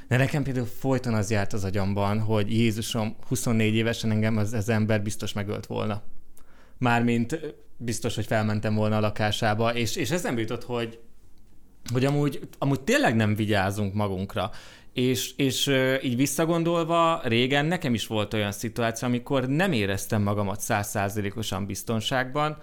de 0.08 0.18
nekem 0.18 0.44
például 0.44 0.66
folyton 0.66 1.14
az 1.14 1.32
járt 1.32 1.54
az 1.54 1.64
agyamban, 1.64 2.20
hogy 2.20 2.52
Jézusom, 2.52 3.16
24 3.28 3.74
évesen 3.74 4.12
engem 4.12 4.38
az, 4.38 4.54
az 4.54 4.70
ember 4.70 5.02
biztos 5.02 5.34
megölt 5.34 5.66
volna. 5.66 6.02
Mármint 6.78 7.40
biztos, 7.78 8.16
hogy 8.16 8.26
felmentem 8.26 8.76
volna 8.76 8.98
a 8.98 9.00
lakásába, 9.00 9.76
és, 9.76 9.96
és 9.96 10.12
ez 10.12 10.24
nem 10.24 10.38
jutott, 10.38 10.64
hogy, 10.64 11.00
hogy 11.92 12.06
amúgy, 12.06 12.40
amúgy 12.58 12.82
tényleg 12.82 13.16
nem 13.16 13.36
vigyázunk 13.36 13.94
magunkra. 13.94 14.52
És, 14.94 15.34
és 15.36 15.72
így 16.04 16.16
visszagondolva, 16.16 17.22
régen 17.24 17.66
nekem 17.66 17.94
is 17.94 18.08
volt 18.08 18.34
olyan 18.34 18.52
szituáció, 18.52 19.08
amikor 19.08 19.48
nem 19.48 19.72
éreztem 19.72 20.22
magamat 20.22 20.60
százszázalékosan 20.60 21.66
biztonságban, 21.66 22.58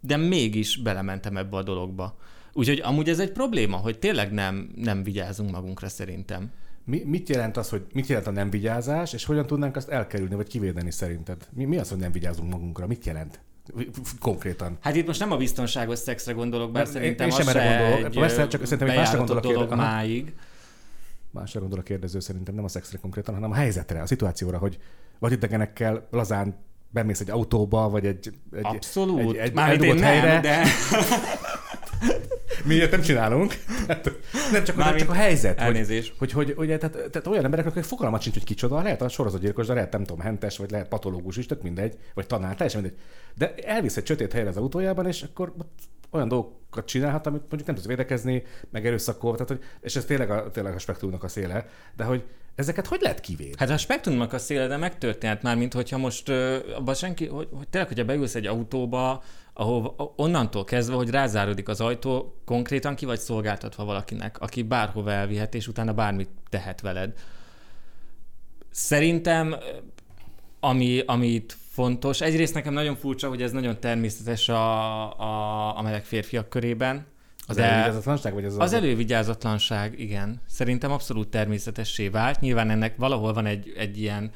de 0.00 0.16
mégis 0.16 0.76
belementem 0.76 1.36
ebbe 1.36 1.56
a 1.56 1.62
dologba. 1.62 2.16
Úgyhogy 2.58 2.80
amúgy 2.84 3.08
ez 3.08 3.18
egy 3.18 3.32
probléma, 3.32 3.76
hogy 3.76 3.98
tényleg 3.98 4.32
nem, 4.32 4.68
nem 4.76 5.02
vigyázunk 5.02 5.50
magunkra 5.50 5.88
szerintem. 5.88 6.50
Mi, 6.84 7.02
mit 7.06 7.28
jelent 7.28 7.56
az, 7.56 7.68
hogy 7.68 7.86
mit 7.92 8.06
jelent 8.06 8.26
a 8.26 8.30
nem 8.30 8.50
vigyázás, 8.50 9.12
és 9.12 9.24
hogyan 9.24 9.46
tudnánk 9.46 9.76
azt 9.76 9.88
elkerülni, 9.88 10.34
vagy 10.34 10.48
kivédeni 10.48 10.90
szerinted? 10.90 11.48
Mi, 11.52 11.64
mi 11.64 11.76
az, 11.78 11.88
hogy 11.88 11.98
nem 11.98 12.12
vigyázunk 12.12 12.52
magunkra? 12.52 12.86
Mit 12.86 13.06
jelent? 13.06 13.40
Konkrétan. 14.20 14.78
Hát 14.80 14.96
itt 14.96 15.06
most 15.06 15.20
nem 15.20 15.32
a 15.32 15.36
biztonságos 15.36 15.98
szexre 15.98 16.32
gondolok, 16.32 16.72
bár 16.72 16.82
Nem, 16.82 16.92
szerintem 16.92 17.28
én 17.28 17.34
sem 17.34 17.48
erre 17.48 17.78
gondolok. 17.78 18.06
egy 18.06 18.18
Persze, 18.20 18.46
csak 18.46 18.64
szerintem 18.64 18.96
másra 18.96 19.18
gondolok 19.18 19.42
dolog 19.42 19.58
kérde- 19.58 19.78
Aha. 19.82 19.92
máig. 19.92 20.34
Másra 21.30 21.60
gondol 21.60 21.78
a 21.78 21.82
kérdező 21.82 22.20
szerintem, 22.20 22.54
nem 22.54 22.64
a 22.64 22.68
szexre 22.68 22.98
konkrétan, 22.98 23.34
hanem 23.34 23.50
a 23.50 23.54
helyzetre, 23.54 24.02
a 24.02 24.06
szituációra, 24.06 24.58
hogy 24.58 24.78
vagy 25.18 25.32
idegenekkel 25.32 26.06
lazán 26.10 26.56
bemész 26.90 27.20
egy 27.20 27.30
autóba, 27.30 27.88
vagy 27.88 28.06
egy, 28.06 28.32
egy, 28.52 28.64
Abszolút. 28.64 29.20
egy, 29.20 29.36
egy 29.36 29.50
én 29.52 29.58
eldugott 29.58 29.98
nem, 29.98 30.04
helyre. 30.04 30.40
de... 30.40 30.62
Mi 32.64 32.74
ilyet 32.74 32.90
nem 32.90 33.00
csinálunk. 33.00 33.54
Hát, 33.88 34.12
nem 34.52 34.64
csak, 34.64 34.76
Mármint 34.76 34.98
csak 34.98 35.10
a 35.10 35.18
helyzet. 35.18 35.58
Hogy, 35.58 35.66
elnézés. 35.66 36.12
hogy, 36.18 36.32
hogy, 36.32 36.54
hogy 36.56 36.66
tehát, 36.66 37.10
tehát, 37.10 37.26
olyan 37.26 37.44
emberek, 37.44 37.66
akik 37.66 37.82
fogalmat 37.82 38.22
sincs, 38.22 38.34
hogy 38.34 38.44
kicsoda, 38.44 38.82
lehet 38.82 39.02
a 39.02 39.08
sorozatgyilkos, 39.08 39.66
de 39.66 39.74
lehet 39.74 39.92
nem 39.92 40.04
tudom, 40.04 40.20
hentes, 40.20 40.58
vagy 40.58 40.70
lehet 40.70 40.88
patológus 40.88 41.36
is, 41.36 41.46
tök 41.46 41.62
mindegy, 41.62 41.98
vagy 42.14 42.26
tanár, 42.26 42.54
teljesen 42.54 42.80
mindegy. 42.80 42.98
De 43.34 43.54
elvisz 43.54 43.96
egy 43.96 44.06
sötét 44.06 44.32
helyre 44.32 44.48
az 44.48 44.56
autójában, 44.56 45.06
és 45.06 45.22
akkor 45.22 45.54
olyan 46.10 46.28
dolgokat 46.28 46.86
csinálhat, 46.86 47.26
amit 47.26 47.40
mondjuk 47.40 47.66
nem 47.66 47.74
tudsz 47.74 47.88
védekezni, 47.88 48.42
meg 48.70 48.86
erőszakol, 48.86 49.32
tehát, 49.32 49.48
hogy, 49.48 49.62
és 49.80 49.96
ez 49.96 50.04
tényleg 50.04 50.30
a, 50.30 50.50
tényleg 50.50 50.74
a 50.74 50.78
spektrumnak 50.78 51.24
a 51.24 51.28
széle, 51.28 51.68
de 51.96 52.04
hogy 52.04 52.24
ezeket 52.54 52.86
hogy 52.86 53.00
lehet 53.00 53.20
kivédni? 53.20 53.54
Hát 53.58 53.70
a 53.70 53.76
spektrumnak 53.76 54.32
a 54.32 54.38
széle, 54.38 54.66
de 54.66 54.76
megtörténhet 54.76 55.42
már, 55.42 55.56
mint 55.56 55.74
hogyha 55.74 55.98
most 55.98 56.28
abban 56.76 56.94
senki, 56.94 57.26
hogy, 57.26 57.48
hogy 57.52 57.68
tényleg, 57.68 57.88
hogyha 57.88 58.04
beülsz 58.04 58.34
egy 58.34 58.46
autóba, 58.46 59.22
ahol 59.58 60.12
onnantól 60.16 60.64
kezdve, 60.64 60.94
hogy 60.94 61.10
rázárodik 61.10 61.68
az 61.68 61.80
ajtó, 61.80 62.40
konkrétan 62.44 62.94
ki 62.94 63.04
vagy 63.04 63.18
szolgáltatva 63.18 63.84
valakinek, 63.84 64.40
aki 64.40 64.62
bárhova 64.62 65.12
elvihet, 65.12 65.54
és 65.54 65.68
utána 65.68 65.92
bármit 65.92 66.28
tehet 66.48 66.80
veled. 66.80 67.12
Szerintem, 68.70 69.54
ami, 70.60 71.02
ami 71.06 71.26
itt 71.26 71.56
fontos, 71.70 72.20
egyrészt 72.20 72.54
nekem 72.54 72.72
nagyon 72.72 72.96
furcsa, 72.96 73.28
hogy 73.28 73.42
ez 73.42 73.52
nagyon 73.52 73.80
természetes 73.80 74.48
a, 74.48 75.18
a, 75.20 75.78
a 75.78 75.82
meleg 75.82 76.04
férfiak 76.04 76.48
körében, 76.48 77.06
Az 77.46 77.56
de- 77.56 77.62
elővigyázatlanság, 77.62 78.34
vagy 78.34 78.44
az 78.44 78.56
az 78.58 78.72
elővigyázatlanság, 78.72 80.00
igen. 80.00 80.40
Szerintem 80.46 80.90
abszolút 80.90 81.28
természetessé 81.28 82.08
vált. 82.08 82.40
Nyilván 82.40 82.70
ennek 82.70 82.96
valahol 82.96 83.32
van 83.32 83.46
egy, 83.46 83.72
egy 83.76 84.00
ilyen 84.00 84.30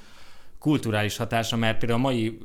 kulturális 0.58 1.16
hatása, 1.16 1.56
mert 1.56 1.78
például 1.78 1.98
a 1.98 2.02
mai 2.02 2.38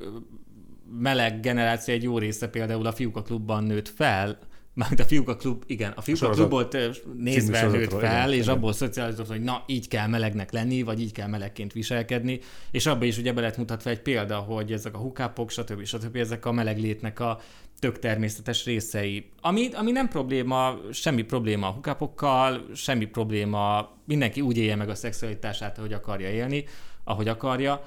meleg 1.00 1.40
generáció 1.40 1.94
egy 1.94 2.04
jó 2.04 2.18
része 2.18 2.48
például 2.48 2.86
a 2.86 2.92
fiúk 2.92 3.18
a 3.18 3.22
klubban 3.22 3.64
nőtt 3.64 3.88
fel, 3.88 4.40
Mármint 4.78 5.00
a 5.02 5.06
fiúk 5.06 5.30
a 5.30 5.36
klub, 5.36 5.64
igen, 5.68 5.92
a 5.96 6.02
fiúk 6.02 6.18
a, 6.18 6.20
sorozat- 6.20 6.48
klubot 6.48 6.78
nézve 7.18 7.68
nőtt 7.68 7.94
fel, 7.94 8.00
igen, 8.00 8.32
és 8.32 8.44
igen. 8.44 8.56
abból 8.56 8.74
szocializott, 8.74 9.28
hogy 9.28 9.42
na, 9.42 9.64
így 9.66 9.88
kell 9.88 10.08
melegnek 10.08 10.52
lenni, 10.52 10.82
vagy 10.82 11.02
így 11.02 11.12
kell 11.12 11.28
melegként 11.28 11.74
viselkedni, 11.74 12.40
és 12.72 12.86
abba 12.86 13.06
is 13.06 13.18
ugye 13.18 13.34
be 13.34 13.42
lett 13.42 13.58
mutatva 13.58 13.90
egy 13.90 14.02
példa, 14.02 14.38
hogy 14.38 14.72
ezek 14.72 14.96
a 14.96 14.98
hukápok, 14.98 15.50
stb. 15.50 15.86
stb. 15.86 16.16
ezek 16.16 16.46
a 16.46 16.52
meleg 16.52 16.80
létnek 16.80 17.20
a 17.20 17.40
tök 17.80 18.00
természetes 18.00 18.66
részei. 18.66 19.30
Ami, 19.42 19.70
ami 19.74 19.92
nem 19.92 20.08
probléma, 20.08 20.78
semmi 20.92 21.22
probléma 21.22 21.68
a 21.68 21.72
hukápokkal, 21.72 22.66
semmi 22.76 23.06
probléma, 23.06 23.90
mindenki 24.06 24.42
úgy 24.42 24.58
élje 24.58 24.76
meg 24.76 24.90
a 24.90 24.96
szexualitását, 24.96 25.78
ahogy 25.78 25.94
akarja 25.94 26.30
élni, 26.30 26.66
ahogy 27.04 27.28
akarja. 27.28 27.84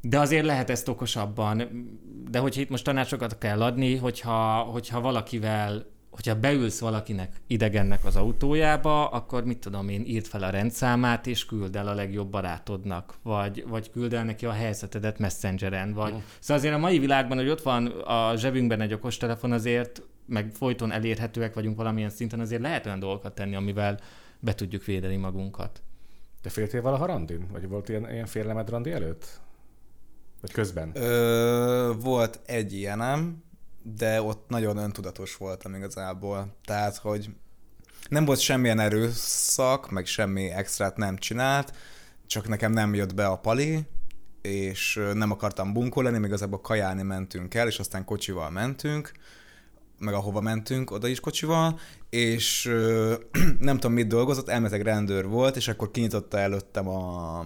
De 0.00 0.18
azért 0.18 0.44
lehet 0.44 0.70
ezt 0.70 0.88
okosabban. 0.88 1.62
De 2.30 2.38
hogyha 2.38 2.60
itt 2.60 2.70
most 2.70 2.84
tanácsokat 2.84 3.38
kell 3.38 3.62
adni, 3.62 3.96
hogyha, 3.96 4.58
hogyha 4.58 5.00
valakivel, 5.00 5.86
hogyha 6.10 6.40
beülsz 6.40 6.80
valakinek 6.80 7.40
idegennek 7.46 8.04
az 8.04 8.16
autójába, 8.16 9.08
akkor 9.08 9.44
mit 9.44 9.58
tudom 9.58 9.88
én, 9.88 10.04
írd 10.04 10.26
fel 10.26 10.42
a 10.42 10.50
rendszámát, 10.50 11.26
és 11.26 11.46
küld 11.46 11.76
el 11.76 11.88
a 11.88 11.94
legjobb 11.94 12.30
barátodnak, 12.30 13.14
vagy, 13.22 13.64
vagy 13.68 13.90
küld 13.90 14.12
el 14.12 14.24
neki 14.24 14.46
a 14.46 14.52
helyzetedet 14.52 15.18
messengeren, 15.18 15.92
vagy... 15.92 16.14
Szóval 16.38 16.56
azért 16.56 16.74
a 16.74 16.78
mai 16.78 16.98
világban, 16.98 17.38
hogy 17.38 17.48
ott 17.48 17.62
van 17.62 17.86
a 17.86 18.36
zsebünkben 18.36 18.80
egy 18.80 18.92
okostelefon, 18.92 19.52
azért 19.52 20.02
meg 20.26 20.50
folyton 20.52 20.92
elérhetőek 20.92 21.54
vagyunk 21.54 21.76
valamilyen 21.76 22.10
szinten, 22.10 22.40
azért 22.40 22.62
lehet 22.62 22.86
olyan 22.86 22.98
dolgokat 22.98 23.34
tenni, 23.34 23.54
amivel 23.54 23.98
be 24.38 24.54
tudjuk 24.54 24.84
védeni 24.84 25.16
magunkat. 25.16 25.82
Te 26.42 26.50
féltél 26.50 26.82
valaha 26.82 27.06
randin? 27.06 27.46
Vagy 27.52 27.68
volt 27.68 27.88
ilyen, 27.88 28.10
ilyen 28.12 28.26
félelmed 28.26 28.70
randi 28.70 28.92
előtt? 28.92 29.40
Vagy 30.40 30.52
közben? 30.52 30.90
Ö, 30.94 31.92
volt 32.00 32.40
egy 32.46 32.72
ilyenem, 32.72 33.44
de 33.82 34.22
ott 34.22 34.48
nagyon 34.48 34.76
öntudatos 34.76 35.36
voltam 35.36 35.74
igazából. 35.74 36.56
Tehát, 36.64 36.96
hogy 36.96 37.30
nem 38.08 38.24
volt 38.24 38.38
semmilyen 38.38 38.78
erőszak, 38.78 39.90
meg 39.90 40.06
semmi 40.06 40.50
extrát 40.50 40.96
nem 40.96 41.16
csinált, 41.16 41.72
csak 42.26 42.48
nekem 42.48 42.72
nem 42.72 42.94
jött 42.94 43.14
be 43.14 43.26
a 43.26 43.38
pali, 43.38 43.86
és 44.42 45.00
nem 45.14 45.30
akartam 45.30 45.72
bunkó 45.72 46.00
lenni, 46.00 46.18
még 46.18 46.28
igazából 46.28 46.60
kajálni 46.60 47.02
mentünk 47.02 47.54
el, 47.54 47.66
és 47.66 47.78
aztán 47.78 48.04
kocsival 48.04 48.50
mentünk, 48.50 49.12
meg 49.98 50.14
ahova 50.14 50.40
mentünk, 50.40 50.90
oda 50.90 51.06
is 51.06 51.20
kocsival, 51.20 51.78
és 52.10 52.66
ö, 52.66 53.14
nem 53.58 53.74
tudom, 53.74 53.92
mit 53.92 54.06
dolgozott, 54.06 54.48
elmeteg 54.48 54.82
rendőr 54.82 55.26
volt, 55.26 55.56
és 55.56 55.68
akkor 55.68 55.90
kinyitotta 55.90 56.38
előttem 56.38 56.88
a, 56.88 57.38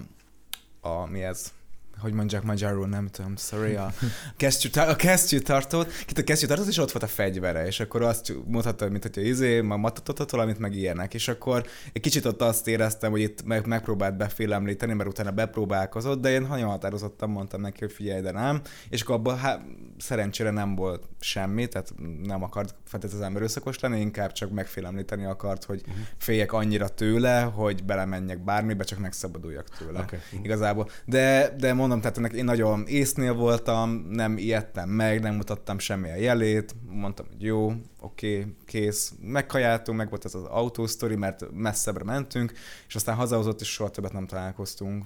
a 0.81 1.07
mi 1.07 1.23
ez, 1.23 1.53
hogy 1.99 2.13
mondják 2.13 2.43
magyarul, 2.43 2.89
nem 2.89 3.07
tudom, 3.07 3.37
sorry, 3.37 3.75
a 3.75 3.93
kesztyű, 4.37 4.81
a 4.81 4.97
kesztyűtartót, 4.97 5.93
kit 6.07 6.19
a 6.19 6.25
kesztyűtartót, 6.25 6.67
és 6.67 6.79
ott 6.79 6.93
volt 6.93 7.05
a 7.05 7.15
fegyvere, 7.15 7.67
és 7.67 7.81
akkor 7.81 8.03
azt 8.03 8.33
mutatta, 8.47 8.89
mint 8.89 9.03
hogyha 9.03 9.21
izé, 9.21 9.61
ma 9.61 9.77
matatott 9.77 10.31
valamit, 10.31 10.59
meg 10.59 10.75
ilyenek, 10.75 11.15
és 11.15 11.29
akkor 11.29 11.67
egy 11.93 12.03
kicsit 12.03 12.25
ott 12.25 12.43
azt 12.43 12.69
éreztem, 12.69 13.11
hogy 13.11 13.21
itt 13.21 13.45
meg, 13.45 13.67
megpróbált 13.67 14.17
befélemlíteni, 14.17 14.93
mert 14.93 15.09
utána 15.09 15.31
bepróbálkozott, 15.31 16.21
de 16.21 16.31
én 16.31 16.43
nagyon 16.43 16.69
határozottan 16.69 17.31
mondtam 17.31 17.61
neki, 17.61 17.79
hogy 17.81 17.93
figyelj, 17.93 18.21
de 18.21 18.31
nem, 18.31 18.61
és 18.89 19.03
akkor 19.03 19.15
abban 19.15 19.39
hát, 19.39 19.65
szerencsére 19.99 20.51
nem 20.51 20.75
volt 20.75 21.09
semmi, 21.21 21.67
tehát 21.67 21.93
nem 22.23 22.43
akart 22.43 22.75
feltétlenül 22.85 23.37
erőszakos 23.37 23.81
lenni, 23.81 24.01
inkább 24.01 24.33
csak 24.33 24.51
megfélemlíteni 24.51 25.25
akart, 25.25 25.65
hogy 25.65 25.83
féljek 26.17 26.53
annyira 26.53 26.89
tőle, 26.89 27.41
hogy 27.41 27.85
belemenjek 27.85 28.45
bármibe, 28.45 28.85
csak 28.85 28.99
megszabaduljak 28.99 29.69
tőle. 29.79 30.01
Oké. 30.01 30.19
Igazából. 30.43 30.89
De, 31.05 31.55
de 31.59 31.73
mondom, 31.87 32.03
tehát 32.03 32.19
ennek 32.19 32.33
én 32.33 32.45
nagyon 32.45 32.87
észnél 32.87 33.35
voltam, 33.35 33.91
nem 33.91 34.39
ijedtem 34.39 34.89
meg, 34.89 35.21
nem 35.21 35.35
mutattam 35.35 35.79
semmilyen 35.79 36.19
jelét, 36.19 36.75
mondtam, 36.89 37.27
hogy 37.27 37.43
jó, 37.43 37.73
oké, 38.01 38.55
kész, 38.65 39.15
megkajáltunk, 39.21 39.99
meg 39.99 40.09
volt 40.09 40.25
ez 40.25 40.35
az 40.35 40.45
autósztori, 40.45 41.17
mert 41.17 41.51
messzebbre 41.53 42.05
mentünk, 42.05 42.53
és 42.87 42.95
aztán 42.95 43.17
hazahozott, 43.17 43.61
és 43.61 43.73
soha 43.73 43.91
többet 43.91 44.13
nem 44.13 44.27
találkoztunk. 44.27 45.05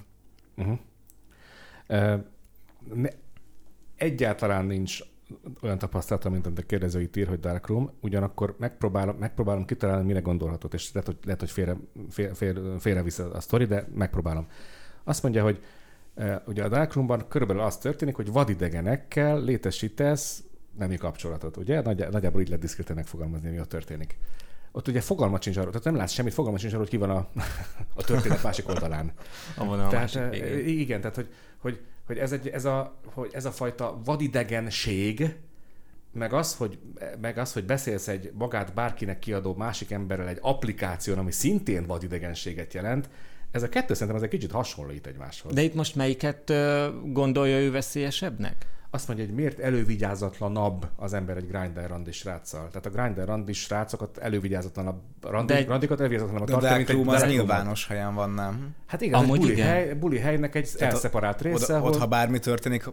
Uh-huh. 0.57 0.77
Uh, 1.89 2.19
ne, 2.93 3.09
egyáltalán 3.95 4.65
nincs 4.65 4.99
olyan 5.61 5.77
tapasztalata, 5.77 6.29
mint 6.29 6.45
amit 6.45 6.59
a 6.59 6.61
kérdező 6.61 7.01
itt 7.01 7.15
ír, 7.15 7.27
hogy 7.27 7.39
Dark 7.39 7.67
Room, 7.67 7.91
ugyanakkor 8.01 8.55
megpróbálom, 8.59 9.15
megpróbálom 9.15 9.65
kitalálni, 9.65 10.05
mire 10.05 10.19
gondolhatott, 10.19 10.73
és 10.73 10.91
lehet, 10.93 11.09
hogy, 11.09 11.17
lehet, 11.23 11.39
hogy 11.39 11.51
félre, 11.51 11.77
fél, 12.09 12.33
fél, 12.33 12.79
félrevisz 12.79 13.19
a, 13.19 13.33
a 13.33 13.39
sztori, 13.39 13.65
de 13.65 13.87
megpróbálom. 13.93 14.47
Azt 15.03 15.23
mondja, 15.23 15.43
hogy 15.43 15.63
Ugye 16.45 16.63
a 16.63 16.67
Dark 16.67 16.93
Roomban 16.93 17.27
körülbelül 17.27 17.61
az 17.61 17.77
történik, 17.77 18.15
hogy 18.15 18.31
vadidegenekkel 18.31 19.41
létesítesz 19.41 20.43
nemi 20.77 20.97
kapcsolatot, 20.97 21.57
ugye? 21.57 21.81
Nagy, 21.81 22.07
nagyjából 22.11 22.41
így 22.41 22.47
lehet 22.47 22.61
diszkreten 22.61 22.95
megfogalmazni, 22.95 23.49
mi 23.49 23.59
ott 23.59 23.69
történik. 23.69 24.17
Ott 24.71 24.87
ugye 24.87 25.01
fogalma 25.01 25.41
sincs 25.41 25.57
arról, 25.57 25.69
tehát 25.69 25.85
nem 25.85 25.95
látsz 25.95 26.11
semmit, 26.11 26.33
fogalma 26.33 26.57
sincs 26.57 26.73
arról, 26.73 26.83
hogy 26.83 26.93
ki 26.93 27.05
van 27.05 27.09
a, 27.09 27.27
a 27.99 28.03
történet 28.03 28.43
másik 28.43 28.67
oldalán. 28.67 29.11
A 29.57 29.75
Tehát, 29.75 29.91
másik 29.91 30.29
végén. 30.29 30.79
igen, 30.79 30.99
tehát 31.01 31.15
hogy, 31.15 31.29
hogy, 31.57 31.81
hogy, 32.05 32.17
ez, 32.17 32.31
egy, 32.31 32.47
ez, 32.47 32.65
a, 32.65 32.95
hogy 33.13 33.29
ez 33.33 33.45
a 33.45 33.51
fajta 33.51 33.99
vadidegenség, 34.03 35.35
meg 36.11 36.33
az, 36.33 36.55
hogy, 36.55 36.79
meg 37.21 37.37
az, 37.37 37.53
hogy 37.53 37.65
beszélsz 37.65 38.07
egy 38.07 38.31
magát 38.33 38.73
bárkinek 38.73 39.19
kiadó 39.19 39.55
másik 39.55 39.91
emberrel 39.91 40.27
egy 40.27 40.39
applikáción, 40.41 41.17
ami 41.17 41.31
szintén 41.31 41.85
vadidegenséget 41.85 42.73
jelent, 42.73 43.09
ez 43.51 43.63
a 43.63 43.69
kettő 43.69 43.93
szerintem 43.93 44.15
az 44.15 44.23
egy 44.23 44.29
kicsit 44.29 44.51
hasonlít 44.51 45.07
egymáshoz. 45.07 45.53
De 45.53 45.61
itt 45.61 45.73
most 45.73 45.95
melyiket 45.95 46.53
gondolja 47.05 47.59
ő 47.59 47.71
veszélyesebbnek? 47.71 48.65
Azt 48.91 49.07
mondja, 49.07 49.25
hogy 49.25 49.35
miért 49.35 49.59
elővigyázatlanabb 49.59 50.87
az 50.95 51.13
ember 51.13 51.37
egy 51.37 51.47
grinder 51.47 51.89
randi 51.89 52.11
sráccal. 52.11 52.67
Tehát 52.67 52.85
a 52.85 52.89
grinder 52.89 53.27
randi 53.27 53.53
srácokat 53.53 54.17
elővigyázatlanabb, 54.17 54.99
randi, 55.21 55.53
De 55.53 55.59
egy- 55.59 55.67
randikat 55.67 55.99
elővigyázatlanabb 55.99 56.47
De 56.47 56.53
a 56.55 56.59
tartani, 56.59 56.83
Dark 56.83 56.95
Room 56.97 57.07
az 57.07 57.23
nyilvános 57.23 57.87
helyen 57.87 58.13
van, 58.15 58.29
nem? 58.29 58.75
Hát 58.87 59.01
igen, 59.01 59.13
Amúgy 59.19 59.33
egy 59.35 59.39
buli, 59.39 59.51
igen. 59.51 59.67
hely, 59.67 59.93
buli 59.93 60.17
helynek 60.17 60.55
egy 60.55 60.71
Tehát 60.77 60.93
elszeparált 60.93 61.41
része, 61.41 61.63
Oda, 61.63 61.75
ahol... 61.75 61.89
ott, 61.89 61.97
ha 61.99 62.05
bármi 62.05 62.39
történik, 62.39 62.83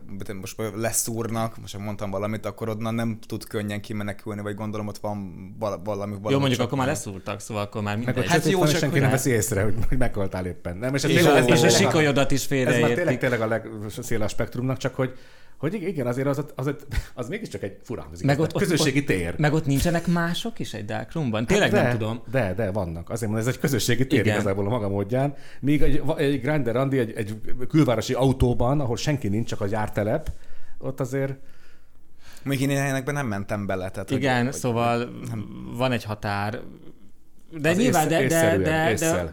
most 0.40 0.56
leszúrnak, 0.74 1.60
most 1.60 1.74
ha 1.76 1.80
mondtam 1.80 2.10
valamit, 2.10 2.46
akkor 2.46 2.68
onnan 2.68 2.94
nem 2.94 3.18
tud 3.26 3.46
könnyen 3.46 3.80
kimenekülni, 3.80 4.40
vagy 4.42 4.54
gondolom 4.54 4.86
ott 4.86 4.98
van 4.98 5.34
val- 5.58 5.80
valami. 5.84 6.12
valami 6.12 6.32
Jó, 6.32 6.38
mondjuk 6.38 6.60
akkor 6.60 6.78
már 6.78 6.86
leszúrtak, 6.86 7.40
szóval 7.40 7.62
akkor 7.62 7.82
már 7.82 7.96
Meg 7.96 8.04
mindegy. 8.04 8.24
ott 8.24 8.30
Hát 8.30 8.44
jó, 8.44 8.58
van, 8.58 8.66
és 8.66 8.72
csak 8.72 8.80
senki 8.80 8.94
hogy 8.94 9.02
nem 9.02 9.10
ne- 9.10 9.16
veszi 9.16 9.30
észre, 9.30 9.62
hogy, 9.62 9.74
hogy 9.88 9.98
meghaltál 9.98 10.46
éppen. 10.46 10.76
Nem, 10.76 10.94
és 10.94 11.04
ez 11.04 11.10
És, 11.10 11.24
a, 11.24 11.38
és 11.38 11.74
sikolyodat 11.76 12.30
is 12.30 12.44
Ez 12.44 12.50
már 12.50 12.58
tényleg, 12.66 12.84
félreértik. 12.86 13.18
tényleg 13.18 13.40
a 13.40 13.46
legszél 13.46 14.22
a 14.22 14.28
spektrumnak, 14.28 14.76
csak 14.76 14.94
hogy, 14.94 15.12
hogy 15.56 15.74
igen, 15.74 16.06
azért 16.06 16.26
az, 16.26 16.38
az, 16.38 16.66
az, 16.66 16.74
az 17.14 17.28
mégiscsak 17.28 17.62
egy 17.62 17.76
fura, 17.82 18.08
az 18.12 18.20
Meg 18.20 18.38
ott- 18.38 18.54
ott- 18.54 18.60
közösségi 18.62 19.04
tér. 19.04 19.34
Meg 19.38 19.52
ott 19.52 19.66
nincsenek 19.66 20.06
mások 20.06 20.58
is 20.58 20.74
egy 20.74 20.84
Dark 20.84 21.12
Roomban? 21.12 21.46
Tényleg 21.46 21.70
de, 21.70 21.82
nem 21.82 21.90
tudom. 21.98 22.22
De, 22.30 22.54
de, 22.54 22.70
vannak. 22.70 23.10
Azért 23.10 23.30
mondom, 23.30 23.48
ez 23.48 23.54
egy 23.54 23.60
közösségi 23.60 24.06
tér 24.06 24.20
Igen. 24.20 24.34
igazából 24.34 24.66
a 24.66 24.68
maga 24.68 24.88
módján. 24.88 25.34
Míg 25.60 25.82
egy, 25.82 26.02
egy 26.16 26.40
Grindr 26.40 26.72
Randi 26.72 26.98
egy, 26.98 27.12
egy 27.16 27.40
külvárosi 27.68 28.12
autóban, 28.12 28.80
ahol 28.80 28.96
senki 28.96 29.28
nincs, 29.28 29.48
csak 29.48 29.60
a 29.60 29.66
gyártelep, 29.66 30.30
ott 30.78 31.00
azért 31.00 31.34
Még 32.42 32.60
én 32.60 32.70
ilyenekben 32.70 33.14
nem 33.14 33.26
mentem 33.26 33.66
bele. 33.66 33.90
Tehát, 33.90 34.08
hogy- 34.08 34.18
Igen, 34.18 34.44
hogy, 34.44 34.52
szóval 34.54 35.10
van 35.76 35.92
egy 35.92 36.04
határ. 36.04 36.60
De 37.60 37.70
Az 37.70 37.76
nyilván, 37.76 38.10
ész- 38.10 38.28
de, 38.28 38.56
de, 38.56 38.58
de, 38.58 38.94
de, 38.94 39.32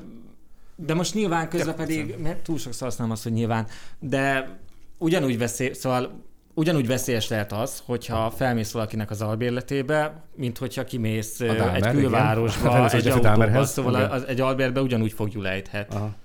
de 0.75 0.93
most 0.93 1.13
nyilván 1.13 1.49
közben 1.49 1.75
pedig, 1.75 2.15
mert 2.21 2.37
túl 2.43 2.57
sokszor 2.57 2.87
használom 2.87 3.13
azt, 3.13 3.23
hogy 3.23 3.31
nyilván, 3.31 3.67
de 3.99 4.57
ugyanúgy 5.03 5.37
veszély, 5.37 5.73
szóval 5.73 6.23
ugyanúgy 6.53 6.87
veszélyes 6.87 7.27
lehet 7.27 7.51
az, 7.51 7.83
hogyha 7.85 8.31
felmész 8.31 8.71
valakinek 8.71 9.11
az 9.11 9.21
albérletébe, 9.21 10.23
mint 10.35 10.57
hogyha 10.57 10.83
kimész 10.83 11.39
ö, 11.39 11.45
Dahmer, 11.45 11.75
egy 11.75 11.91
külvárosba, 11.91 12.89
egy 12.91 13.07
autóba, 13.07 13.65
szóval 13.65 13.93
igen. 13.93 14.09
az, 14.09 14.23
egy 14.27 14.41
albérbe 14.41 14.81
ugyanúgy 14.81 15.13
fogjul 15.13 15.47
ejthet. 15.47 15.93
Aha. 15.93 16.15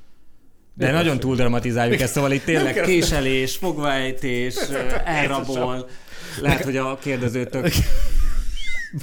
De 0.75 0.91
nagyon 0.91 1.19
túl 1.19 1.37
dramatizáljuk 1.37 2.01
ezt, 2.01 2.13
szóval 2.13 2.33
itt 2.33 2.45
tényleg 2.45 2.81
késelés, 2.81 3.57
fogvaejtés, 3.57 4.57
ö, 4.71 4.95
elrabol. 5.05 5.89
Lehet, 6.41 6.65
hogy 6.65 6.77
a 6.77 6.99
kérdezőtök 6.99 7.69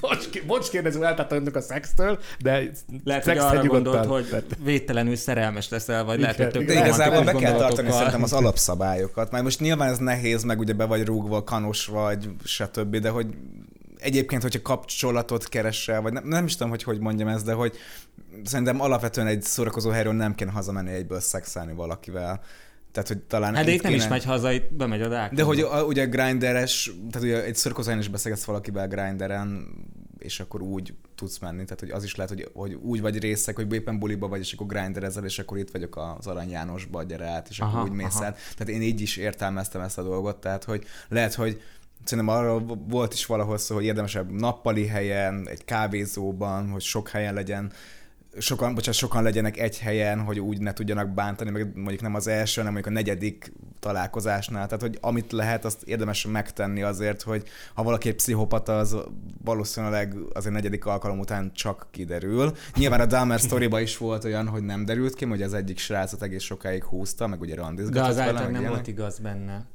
Bocs, 0.01 0.45
bocs 0.45 0.69
kérdező, 0.69 1.05
eltállt 1.05 1.31
önök 1.31 1.55
a 1.55 1.61
szextől, 1.61 2.19
de 2.39 2.63
Lehet, 3.03 3.23
hogy 3.23 3.37
arra 3.37 3.63
gondolt, 3.65 4.05
hogy 4.05 4.25
Tehát- 4.29 4.57
védtelenül 4.63 5.15
szerelmes 5.15 5.69
leszel, 5.69 6.03
vagy 6.03 6.19
lehet, 6.19 6.35
hogy 6.35 6.45
Igen. 6.45 6.65
tök 6.65 6.75
De 6.75 6.85
igazából 6.85 7.23
be 7.23 7.33
kell 7.33 7.57
tartani 7.57 7.91
szerintem 7.91 8.23
az 8.23 8.33
alapszabályokat. 8.33 9.31
Már 9.31 9.43
most 9.43 9.59
nyilván 9.59 9.89
ez 9.89 9.97
nehéz, 9.97 10.43
meg 10.43 10.59
ugye 10.59 10.73
be 10.73 10.85
vagy 10.85 11.05
rúgva, 11.05 11.43
kanos 11.43 11.85
vagy, 11.85 12.29
stb., 12.43 12.95
de 12.97 13.09
hogy 13.09 13.27
egyébként, 13.97 14.41
hogyha 14.41 14.61
kapcsolatot 14.61 15.49
keresel, 15.49 16.01
vagy 16.01 16.13
nem, 16.13 16.27
nem 16.27 16.45
is 16.45 16.53
tudom, 16.53 16.69
hogy 16.69 16.83
hogy 16.83 16.99
mondjam 16.99 17.27
ezt, 17.27 17.45
de 17.45 17.53
hogy 17.53 17.77
szerintem 18.43 18.81
alapvetően 18.81 19.27
egy 19.27 19.41
szórakozó 19.41 19.89
helyről 19.89 20.13
nem 20.13 20.35
kéne 20.35 20.51
hazamenni 20.51 20.91
egyből 20.91 21.19
szexelni 21.19 21.73
valakivel. 21.73 22.41
Tehát, 22.95 23.09
hogy 23.09 23.19
talán 23.21 23.55
Hát 23.55 23.65
de 23.65 23.71
itt 23.71 23.81
nem 23.81 23.91
is 23.91 23.97
kéne- 23.97 24.09
megy 24.09 24.23
haza, 24.23 24.51
itt 24.51 24.73
bemegy 24.73 25.01
a 25.01 25.07
Dark 25.07 25.33
De 25.33 25.43
hogy 25.43 25.59
a, 25.59 25.83
ugye 25.83 26.05
grinderes, 26.05 26.91
tehát 27.11 27.27
ugye 27.27 27.43
egy 27.43 27.55
szórakozó 27.55 27.87
helyen 27.87 28.03
is 28.03 28.09
beszélgetsz 28.09 28.43
valakivel 28.43 28.87
grinderen, 28.87 29.67
és 30.19 30.39
akkor 30.39 30.61
úgy 30.61 30.93
tudsz 31.15 31.39
menni. 31.39 31.63
Tehát, 31.63 31.79
hogy 31.79 31.89
az 31.89 32.03
is 32.03 32.15
lehet, 32.15 32.31
hogy, 32.31 32.49
hogy 32.53 32.73
úgy 32.73 33.01
vagy 33.01 33.19
részek, 33.19 33.55
hogy 33.55 33.73
éppen 33.73 33.99
buliba 33.99 34.27
vagy, 34.27 34.39
és 34.39 34.53
akkor 34.53 34.67
grinderezel, 34.67 35.25
és 35.25 35.39
akkor 35.39 35.57
itt 35.57 35.71
vagyok 35.71 35.97
az 36.17 36.27
Arany 36.27 36.49
Jánosba, 36.49 37.03
gyere 37.03 37.25
át, 37.25 37.47
és 37.49 37.59
Aha, 37.59 37.77
akkor 37.77 37.89
úgy 37.89 37.95
mész 37.95 38.15
aha. 38.15 38.25
át. 38.25 38.39
Tehát 38.57 38.73
én 38.73 38.81
így 38.81 39.01
is 39.01 39.17
értelmeztem 39.17 39.81
ezt 39.81 39.97
a 39.97 40.03
dolgot, 40.03 40.37
tehát, 40.37 40.63
hogy 40.63 40.83
lehet, 41.09 41.33
hogy 41.33 41.61
Szerintem 42.03 42.35
arra 42.35 42.59
volt 42.87 43.13
is 43.13 43.25
valahol 43.25 43.57
szó, 43.57 43.75
hogy 43.75 43.83
érdemesebb 43.83 44.31
nappali 44.31 44.87
helyen, 44.87 45.47
egy 45.49 45.65
kávézóban, 45.65 46.69
hogy 46.69 46.81
sok 46.81 47.09
helyen 47.09 47.33
legyen, 47.33 47.71
sokan, 48.37 48.73
bocsánat, 48.73 48.99
sokan 48.99 49.23
legyenek 49.23 49.57
egy 49.57 49.79
helyen, 49.79 50.21
hogy 50.21 50.39
úgy 50.39 50.59
ne 50.59 50.73
tudjanak 50.73 51.09
bántani, 51.09 51.49
meg 51.49 51.75
mondjuk 51.75 52.01
nem 52.01 52.15
az 52.15 52.27
első, 52.27 52.61
hanem 52.61 52.73
mondjuk 52.73 52.95
a 52.95 52.97
negyedik 52.97 53.53
találkozásnál. 53.79 54.65
Tehát, 54.65 54.81
hogy 54.81 54.97
amit 55.01 55.31
lehet, 55.31 55.65
azt 55.65 55.83
érdemes 55.83 56.25
megtenni 56.25 56.81
azért, 56.81 57.21
hogy 57.21 57.43
ha 57.73 57.83
valaki 57.83 58.09
egy 58.09 58.15
pszichopata, 58.15 58.77
az 58.77 58.97
valószínűleg 59.43 60.15
az 60.33 60.45
a 60.45 60.49
negyedik 60.49 60.85
alkalom 60.85 61.19
után 61.19 61.51
csak 61.53 61.87
kiderül. 61.91 62.51
Nyilván 62.75 62.99
a 62.99 63.05
Dahmer 63.05 63.39
sztoriba 63.39 63.79
is 63.79 63.97
volt 63.97 64.23
olyan, 64.23 64.47
hogy 64.47 64.63
nem 64.63 64.85
derült 64.85 65.15
ki, 65.15 65.25
hogy 65.25 65.41
az 65.41 65.53
egyik 65.53 65.77
srácot 65.77 66.21
egész 66.23 66.43
sokáig 66.43 66.83
húzta, 66.83 67.27
meg 67.27 67.41
ugye 67.41 67.55
De 67.55 67.61
randizgatott 67.61 68.09
az 68.09 68.15
vele, 68.15 68.27
által 68.27 68.43
nem 68.43 68.51
ilyenek. 68.51 68.69
volt 68.69 68.87
igaz 68.87 69.19
benne. 69.19 69.65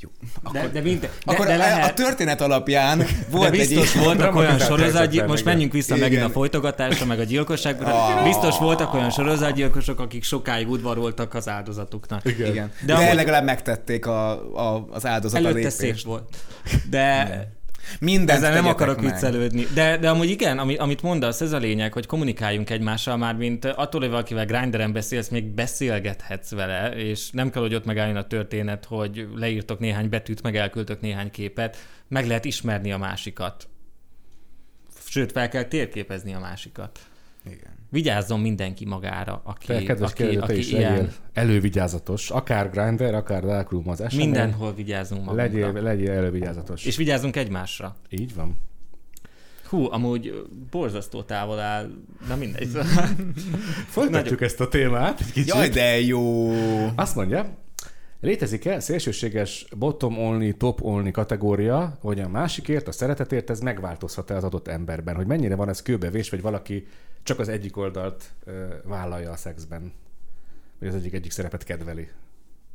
Jó. 0.00 0.08
De, 0.52 0.68
de, 0.68 0.80
minden, 0.80 1.10
de, 1.24 1.32
Akkor 1.32 1.46
de 1.46 1.54
a, 1.54 1.56
lehet, 1.56 1.90
a 1.90 1.94
történet 1.94 2.40
alapján 2.40 2.98
de 2.98 3.06
volt 3.30 3.52
egy 3.52 3.58
biztos 3.58 3.94
ilyen- 3.94 4.04
voltak 4.06 4.34
olyan 4.34 4.58
sorozatgyilkosok, 4.58 5.28
most 5.28 5.40
igen. 5.40 5.52
menjünk 5.52 5.72
vissza 5.72 5.96
Igen. 5.96 6.08
megint 6.08 6.28
a 6.28 6.32
folytogatásra, 6.32 7.06
meg 7.06 7.18
a 7.18 7.22
gyilkosságra. 7.22 7.86
Ah. 8.16 8.24
Biztos 8.24 8.58
voltak 8.58 8.94
olyan 8.94 9.10
sorozatgyilkosok, 9.10 10.00
akik 10.00 10.24
sokáig 10.24 10.68
udvaroltak 10.70 11.34
az 11.34 11.48
áldozatuknak. 11.48 12.24
Igen. 12.24 12.50
Igen. 12.50 12.66
De 12.80 12.86
De, 12.86 12.92
De 12.92 12.98
amúgy- 12.98 13.14
legalább 13.14 13.44
megtették 13.44 14.06
a, 14.06 14.30
a, 14.74 14.86
az 14.90 15.06
áldozat 15.06 15.36
a 15.38 15.42
Előtte 15.42 15.56
lépést. 15.58 15.76
szép 15.76 16.00
volt. 16.02 16.36
De 16.90 17.28
Mindent 18.00 18.30
ezzel 18.38 18.52
nem 18.52 18.66
akarok 18.66 19.00
meg. 19.00 19.12
viccelődni. 19.12 19.66
De, 19.74 19.96
de 19.96 20.10
amúgy 20.10 20.30
igen, 20.30 20.58
ami, 20.58 20.76
amit 20.76 21.02
mondasz, 21.02 21.40
ez 21.40 21.52
a 21.52 21.58
lényeg, 21.58 21.92
hogy 21.92 22.06
kommunikáljunk 22.06 22.70
egymással 22.70 23.16
már, 23.16 23.34
mint 23.34 23.64
attól, 23.64 24.00
hogy 24.00 24.10
valakivel 24.10 24.46
grinderen 24.46 24.92
beszélsz, 24.92 25.28
még 25.28 25.44
beszélgethetsz 25.44 26.50
vele, 26.50 26.96
és 26.96 27.30
nem 27.30 27.50
kell, 27.50 27.62
hogy 27.62 27.74
ott 27.74 27.84
megálljon 27.84 28.16
a 28.16 28.26
történet, 28.26 28.84
hogy 28.84 29.28
leírtok 29.34 29.78
néhány 29.78 30.08
betűt, 30.08 30.42
meg 30.42 30.56
elküldtök 30.56 31.00
néhány 31.00 31.30
képet, 31.30 31.76
meg 32.08 32.26
lehet 32.26 32.44
ismerni 32.44 32.92
a 32.92 32.98
másikat. 32.98 33.68
Sőt, 35.08 35.32
fel 35.32 35.48
kell 35.48 35.64
térképezni 35.64 36.34
a 36.34 36.38
másikat. 36.38 36.98
Igen. 37.46 37.74
Vigyázzon 37.90 38.40
mindenki 38.40 38.84
magára, 38.84 39.40
aki, 39.44 39.66
Te, 39.66 39.82
kedves 39.82 40.10
aki, 40.10 40.22
kérdező, 40.22 40.38
te 40.38 40.44
aki 40.44 40.58
is 40.58 40.72
ilyen. 40.72 40.92
legyél 40.92 41.12
elővigyázatos, 41.32 42.30
akár 42.30 42.70
Grindr, 42.70 43.14
akár 43.14 43.44
Dark 43.44 43.70
Room 43.70 43.88
az 43.88 44.00
esemény. 44.00 44.28
Mindenhol 44.28 44.74
vigyázzunk 44.74 45.24
magunkra. 45.24 45.44
Legyél, 45.44 45.82
legyél 45.82 46.10
elővigyázatos. 46.10 46.84
És 46.84 46.96
vigyázzunk 46.96 47.36
egymásra. 47.36 47.96
Így 48.10 48.34
van. 48.34 48.56
Hú, 49.68 49.92
amúgy 49.92 50.46
borzasztó 50.70 51.22
távol 51.22 51.58
áll. 51.58 51.90
Na 52.28 52.36
mindegy. 52.36 52.68
Folytatjuk 53.96 54.40
ezt 54.40 54.60
a 54.60 54.68
témát 54.68 55.20
egy 55.20 55.32
kicsit. 55.32 55.54
Jaj, 55.54 55.68
de 55.68 56.00
jó! 56.00 56.50
Azt 56.94 57.14
mondja, 57.14 57.56
létezik-e 58.20 58.80
szélsőséges 58.80 59.66
bottom 59.76 60.18
only, 60.18 60.52
top 60.52 60.82
only 60.82 61.10
kategória, 61.10 61.98
hogy 62.00 62.20
a 62.20 62.28
másikért, 62.28 62.88
a 62.88 62.92
szeretetért 62.92 63.50
ez 63.50 63.60
megváltozhat-e 63.60 64.34
az 64.36 64.44
adott 64.44 64.68
emberben? 64.68 65.14
Hogy 65.14 65.26
mennyire 65.26 65.54
van 65.54 65.68
ez 65.68 65.82
kőbevés, 65.82 66.30
vagy 66.30 66.40
valaki 66.40 66.86
csak 67.26 67.38
az 67.38 67.48
egyik 67.48 67.76
oldalt 67.76 68.32
ö, 68.44 68.74
vállalja 68.84 69.30
a 69.30 69.36
szexben? 69.36 69.92
Vagy 70.78 70.88
az 70.88 70.94
egyik 70.94 71.12
egyik 71.12 71.30
szerepet 71.30 71.64
kedveli? 71.64 72.08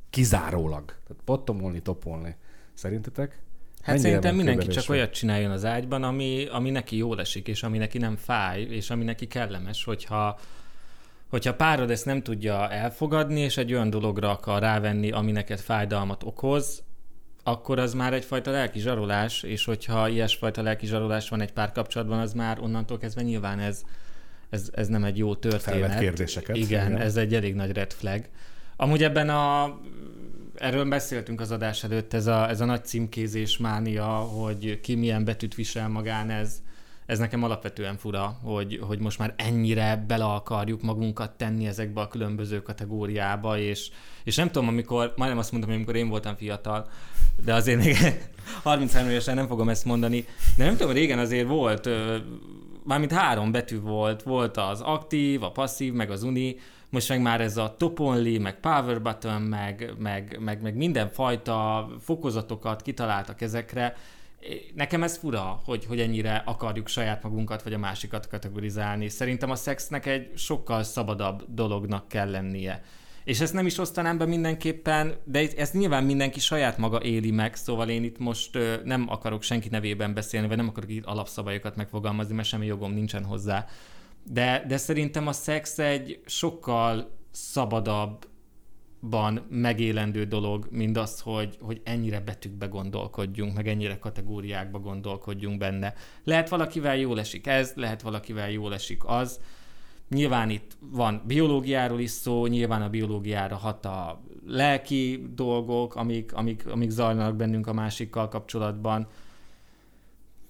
Kizárólag. 0.09 0.85
Tehát 0.85 1.23
bottom 1.25 1.63
only, 1.63 1.79
top 1.79 2.05
only. 2.05 2.35
Szerintetek? 2.73 3.39
Hát 3.81 3.87
Mennyire 3.87 4.01
szerintem 4.01 4.35
mindenki 4.35 4.67
csak 4.67 4.89
olyat 4.89 5.13
csináljon 5.13 5.51
az 5.51 5.65
ágyban, 5.65 6.03
ami, 6.03 6.45
ami 6.45 6.69
neki 6.69 6.97
jól 6.97 7.19
esik, 7.19 7.47
és 7.47 7.63
ami 7.63 7.77
neki 7.77 7.97
nem 7.97 8.15
fáj, 8.15 8.61
és 8.61 8.89
ami 8.89 9.03
neki 9.03 9.27
kellemes, 9.27 9.83
hogyha 9.83 10.39
hogyha 11.29 11.55
párod 11.55 11.91
ezt 11.91 12.05
nem 12.05 12.21
tudja 12.21 12.69
elfogadni, 12.69 13.39
és 13.39 13.57
egy 13.57 13.73
olyan 13.73 13.89
dologra 13.89 14.29
akar 14.29 14.61
rávenni, 14.61 15.11
ami 15.11 15.31
neked 15.31 15.59
fájdalmat 15.59 16.23
okoz, 16.23 16.83
akkor 17.43 17.79
az 17.79 17.93
már 17.93 18.13
egyfajta 18.13 18.51
lelki 18.51 18.79
zsarolás, 18.79 19.43
és 19.43 19.65
hogyha 19.65 20.07
ilyesfajta 20.07 20.61
lelki 20.61 20.85
zsarolás 20.85 21.29
van 21.29 21.41
egy 21.41 21.53
párkapcsolatban, 21.53 22.19
az 22.19 22.33
már 22.33 22.59
onnantól 22.59 22.97
kezdve 22.97 23.21
nyilván 23.21 23.59
ez, 23.59 23.83
ez, 24.51 24.69
ez 24.73 24.87
nem 24.87 25.03
egy 25.03 25.17
jó 25.17 25.35
történet. 25.35 25.79
Felvet 25.79 25.99
kérdéseket. 25.99 26.55
Igen, 26.55 26.87
Igen. 26.87 27.01
ez 27.01 27.15
egy 27.15 27.35
elég 27.35 27.55
nagy 27.55 27.71
red 27.71 27.93
flag. 27.93 28.21
Amúgy 28.75 29.03
ebben 29.03 29.29
a 29.29 29.79
erről 30.55 30.85
beszéltünk 30.85 31.41
az 31.41 31.51
adás 31.51 31.83
előtt, 31.83 32.13
ez 32.13 32.27
a, 32.27 32.49
ez 32.49 32.61
a 32.61 32.65
nagy 32.65 32.85
címkézés 32.85 33.57
mánia, 33.57 34.05
hogy 34.07 34.79
ki 34.79 34.95
milyen 34.95 35.23
betűt 35.23 35.55
visel 35.55 35.89
magán, 35.89 36.29
ez, 36.29 36.61
ez 37.05 37.19
nekem 37.19 37.43
alapvetően 37.43 37.97
fura, 37.97 38.39
hogy, 38.43 38.79
hogy 38.81 38.99
most 38.99 39.19
már 39.19 39.33
ennyire 39.37 40.03
bele 40.07 40.25
akarjuk 40.25 40.81
magunkat 40.81 41.31
tenni 41.31 41.67
ezekbe 41.67 42.01
a 42.01 42.07
különböző 42.07 42.61
kategóriába, 42.61 43.57
és, 43.57 43.89
és 44.23 44.35
nem 44.35 44.51
tudom, 44.51 44.67
amikor, 44.67 45.13
majdnem 45.15 45.39
azt 45.39 45.51
mondom, 45.51 45.69
amikor 45.69 45.95
én 45.95 46.09
voltam 46.09 46.35
fiatal, 46.35 46.89
de 47.45 47.53
azért 47.53 47.83
még 47.83 47.97
33 48.63 49.09
évesen 49.09 49.35
nem 49.35 49.47
fogom 49.47 49.69
ezt 49.69 49.85
mondani, 49.85 50.25
de 50.57 50.65
nem 50.65 50.77
tudom, 50.77 50.93
régen 50.93 51.19
azért 51.19 51.47
volt, 51.47 51.89
mármint 52.83 53.11
három 53.11 53.51
betű 53.51 53.79
volt, 53.79 54.23
volt 54.23 54.57
az 54.57 54.81
aktív, 54.81 55.43
a 55.43 55.51
passzív, 55.51 55.93
meg 55.93 56.11
az 56.11 56.23
uni, 56.23 56.55
most 56.89 57.09
meg 57.09 57.21
már 57.21 57.41
ez 57.41 57.57
a 57.57 57.75
top 57.77 57.99
only, 57.99 58.37
meg 58.37 58.59
power 58.59 59.01
button, 59.01 59.41
meg, 59.41 59.93
meg, 59.97 60.37
meg, 60.39 60.61
meg 60.61 60.75
mindenfajta 60.75 61.89
fokozatokat 61.99 62.81
kitaláltak 62.81 63.41
ezekre. 63.41 63.95
Nekem 64.75 65.03
ez 65.03 65.17
fura, 65.17 65.61
hogy, 65.65 65.85
hogy 65.85 65.99
ennyire 65.99 66.43
akarjuk 66.45 66.87
saját 66.87 67.23
magunkat 67.23 67.63
vagy 67.63 67.73
a 67.73 67.77
másikat 67.77 68.27
kategorizálni. 68.27 69.09
Szerintem 69.09 69.51
a 69.51 69.55
szexnek 69.55 70.05
egy 70.05 70.29
sokkal 70.35 70.83
szabadabb 70.83 71.43
dolognak 71.47 72.07
kell 72.07 72.29
lennie. 72.29 72.83
És 73.23 73.39
ezt 73.39 73.53
nem 73.53 73.65
is 73.65 73.77
osztanám 73.77 74.17
be 74.17 74.25
mindenképpen, 74.25 75.15
de 75.23 75.47
ezt 75.57 75.73
nyilván 75.73 76.03
mindenki 76.03 76.39
saját 76.39 76.77
maga 76.77 77.01
éli 77.01 77.31
meg, 77.31 77.55
szóval 77.55 77.89
én 77.89 78.03
itt 78.03 78.17
most 78.17 78.57
nem 78.83 79.05
akarok 79.09 79.43
senki 79.43 79.69
nevében 79.69 80.13
beszélni, 80.13 80.47
vagy 80.47 80.57
nem 80.57 80.67
akarok 80.67 80.89
itt 80.89 81.05
alapszabályokat 81.05 81.75
megfogalmazni, 81.75 82.35
mert 82.35 82.47
semmi 82.47 82.65
jogom 82.65 82.93
nincsen 82.93 83.23
hozzá. 83.23 83.65
De, 84.23 84.63
de 84.67 84.77
szerintem 84.77 85.27
a 85.27 85.31
szex 85.31 85.79
egy 85.79 86.19
sokkal 86.25 87.11
szabadabban 87.31 88.25
megélendő 89.49 90.25
dolog, 90.25 90.67
mint 90.69 90.97
az, 90.97 91.19
hogy, 91.19 91.57
hogy 91.61 91.81
ennyire 91.83 92.19
betűkbe 92.19 92.65
gondolkodjunk, 92.65 93.55
meg 93.55 93.67
ennyire 93.67 93.97
kategóriákba 93.97 94.79
gondolkodjunk 94.79 95.57
benne. 95.57 95.93
Lehet 96.23 96.49
valakivel 96.49 96.97
jól 96.97 97.19
esik 97.19 97.47
ez, 97.47 97.73
lehet 97.75 98.01
valakivel 98.01 98.51
jól 98.51 98.73
esik 98.73 99.05
az. 99.05 99.39
Nyilván 100.11 100.49
itt 100.49 100.77
van 100.79 101.21
biológiáról 101.27 101.99
is 101.99 102.09
szó, 102.09 102.45
nyilván 102.45 102.81
a 102.81 102.89
biológiára 102.89 103.55
hat 103.55 103.85
a 103.85 104.21
lelki 104.47 105.23
dolgok, 105.35 105.95
amik, 105.95 106.33
amik, 106.33 106.67
amik 106.67 106.89
zajlanak 106.89 107.35
bennünk 107.35 107.67
a 107.67 107.73
másikkal 107.73 108.27
kapcsolatban. 108.27 109.07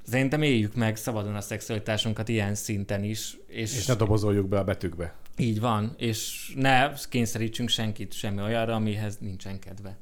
Szerintem 0.07 0.41
éljük 0.41 0.76
meg 0.76 0.95
szabadon 0.95 1.36
a 1.36 1.41
szexualitásunkat 1.41 2.30
ilyen 2.30 2.55
szinten 2.55 3.03
is. 3.03 3.38
És, 3.47 3.78
És 3.78 3.86
ne 3.86 3.93
dobozoljuk 3.95 4.47
be 4.47 4.59
a 4.59 4.64
betűkbe. 4.64 5.16
így 5.38 5.59
van, 5.59 5.93
és 5.97 6.51
ne 6.55 6.91
kényszerítsünk 7.09 7.70
senkit 7.70 8.14
semmi 8.14 8.41
olyanra, 8.41 8.76
amihez 8.76 9.18
nincsen 9.20 9.59
kedve. 9.59 9.97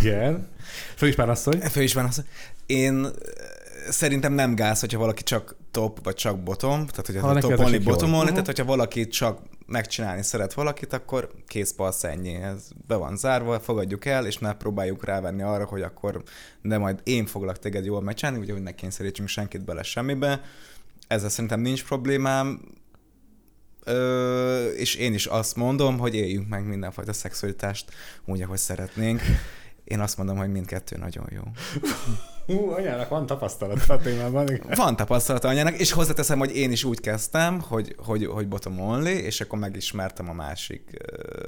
Igen. 0.00 0.48
Főispán 0.94 1.28
asszony. 1.28 1.60
Fő 1.60 1.82
is 1.82 1.94
van 1.94 2.04
az. 2.04 2.24
Én 2.66 3.06
szerintem 3.90 4.32
nem 4.32 4.54
gáz, 4.54 4.80
hogyha 4.80 4.98
valaki 4.98 5.22
csak 5.22 5.56
top, 5.70 6.04
vagy 6.04 6.14
csak 6.14 6.42
bottom, 6.42 6.86
tehát 6.86 7.06
hogyha 7.06 7.20
Ha 7.20 7.38
top 7.38 7.58
only, 7.58 7.78
bottom 7.78 8.12
only, 8.12 8.22
Mhm. 8.24 8.30
tehát 8.30 8.46
hogyha 8.46 8.64
valaki 8.64 9.06
csak 9.08 9.40
megcsinálni 9.66 10.22
szeret 10.22 10.52
valakit, 10.54 10.92
akkor 10.92 11.30
kész 11.46 11.72
passz 11.72 12.04
ennyi. 12.04 12.34
Ez 12.34 12.68
be 12.86 12.94
van 12.96 13.16
zárva, 13.16 13.60
fogadjuk 13.60 14.04
el, 14.04 14.26
és 14.26 14.38
ne 14.38 14.52
próbáljuk 14.52 15.04
rávenni 15.04 15.42
arra, 15.42 15.64
hogy 15.64 15.82
akkor 15.82 16.22
de 16.62 16.78
majd 16.78 17.00
én 17.04 17.26
foglak 17.26 17.58
téged 17.58 17.84
jól 17.84 18.02
megcsinálni, 18.02 18.40
ugye, 18.40 18.52
hogy 18.52 18.62
ne 18.62 18.72
kényszerítsünk 18.74 19.28
senkit 19.28 19.64
bele 19.64 19.82
semmibe. 19.82 20.40
Ezzel 21.06 21.28
szerintem 21.28 21.60
nincs 21.60 21.84
problémám. 21.84 22.60
Ö, 23.84 24.66
és 24.68 24.94
én 24.94 25.14
is 25.14 25.26
azt 25.26 25.56
mondom, 25.56 25.98
hogy 25.98 26.14
éljünk 26.14 26.48
meg 26.48 26.66
mindenfajta 26.66 27.12
szexualitást 27.12 27.90
úgy, 28.24 28.42
ahogy 28.42 28.58
szeretnénk. 28.58 29.20
Én 29.84 30.00
azt 30.00 30.16
mondom, 30.16 30.36
hogy 30.36 30.50
mindkettő 30.50 30.96
nagyon 30.96 31.26
jó. 31.30 31.42
Hú, 32.46 32.70
anyának 32.70 33.08
van 33.08 33.26
tapasztalata 33.26 33.94
a 33.94 33.98
témában. 33.98 34.60
Van 34.74 34.96
tapasztalata 34.96 35.48
anyának, 35.48 35.78
és 35.78 35.92
hozzáteszem, 35.92 36.38
hogy 36.38 36.56
én 36.56 36.70
is 36.70 36.84
úgy 36.84 37.00
kezdtem, 37.00 37.60
hogy, 37.60 37.94
hogy, 37.98 38.26
hogy 38.26 38.48
bottom 38.48 38.80
only, 38.80 39.10
és 39.10 39.40
akkor 39.40 39.58
megismertem 39.58 40.28
a 40.28 40.32
másik 40.32 40.90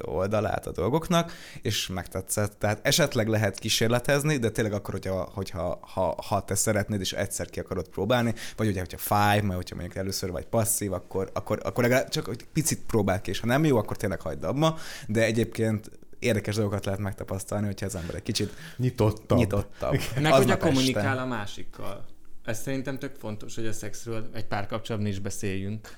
oldalát 0.01 0.67
a 0.67 0.71
dolgoknak, 0.71 1.31
és 1.61 1.87
megtetszett. 1.87 2.59
Tehát 2.59 2.79
esetleg 2.81 3.27
lehet 3.27 3.59
kísérletezni, 3.59 4.37
de 4.37 4.49
tényleg 4.49 4.73
akkor, 4.73 4.93
hogyha, 4.93 5.29
hogyha 5.33 5.79
ha, 5.81 6.15
ha 6.27 6.45
te 6.45 6.55
szeretnéd, 6.55 6.99
és 6.99 7.13
egyszer 7.13 7.49
ki 7.49 7.59
akarod 7.59 7.87
próbálni, 7.87 8.33
vagy 8.55 8.67
ugye, 8.67 8.79
hogyha 8.79 8.97
five, 8.97 9.41
majd 9.41 9.55
hogyha 9.55 9.75
mondjuk 9.75 9.97
először 9.97 10.31
vagy 10.31 10.45
passzív, 10.45 10.93
akkor, 10.93 11.29
akkor, 11.33 11.59
akkor 11.63 11.83
legalább 11.83 12.09
csak 12.09 12.27
egy 12.27 12.45
picit 12.53 12.79
próbáld 12.87 13.21
ki, 13.21 13.29
és 13.29 13.39
ha 13.39 13.47
nem 13.47 13.65
jó, 13.65 13.77
akkor 13.77 13.97
tényleg 13.97 14.21
hagyd 14.21 14.43
abba, 14.43 14.77
de 15.07 15.23
egyébként 15.23 15.91
érdekes 16.19 16.55
dolgokat 16.55 16.85
lehet 16.85 16.99
megtapasztalni, 16.99 17.65
hogyha 17.65 17.85
az 17.85 17.95
ember 17.95 18.15
egy 18.15 18.23
kicsit 18.23 18.53
Nyitottabb. 18.77 19.37
nyitottabb. 19.37 19.99
Meg 20.21 20.33
hogy 20.33 20.51
a 20.51 20.57
kommunikál 20.57 21.07
este. 21.07 21.21
a 21.21 21.25
másikkal. 21.25 22.05
Ez 22.43 22.61
szerintem 22.61 22.99
tök 22.99 23.15
fontos, 23.15 23.55
hogy 23.55 23.65
a 23.65 23.73
szexről 23.73 24.29
egy 24.33 24.45
párkapcsolatban 24.45 25.11
is 25.11 25.19
beszéljünk. 25.19 25.97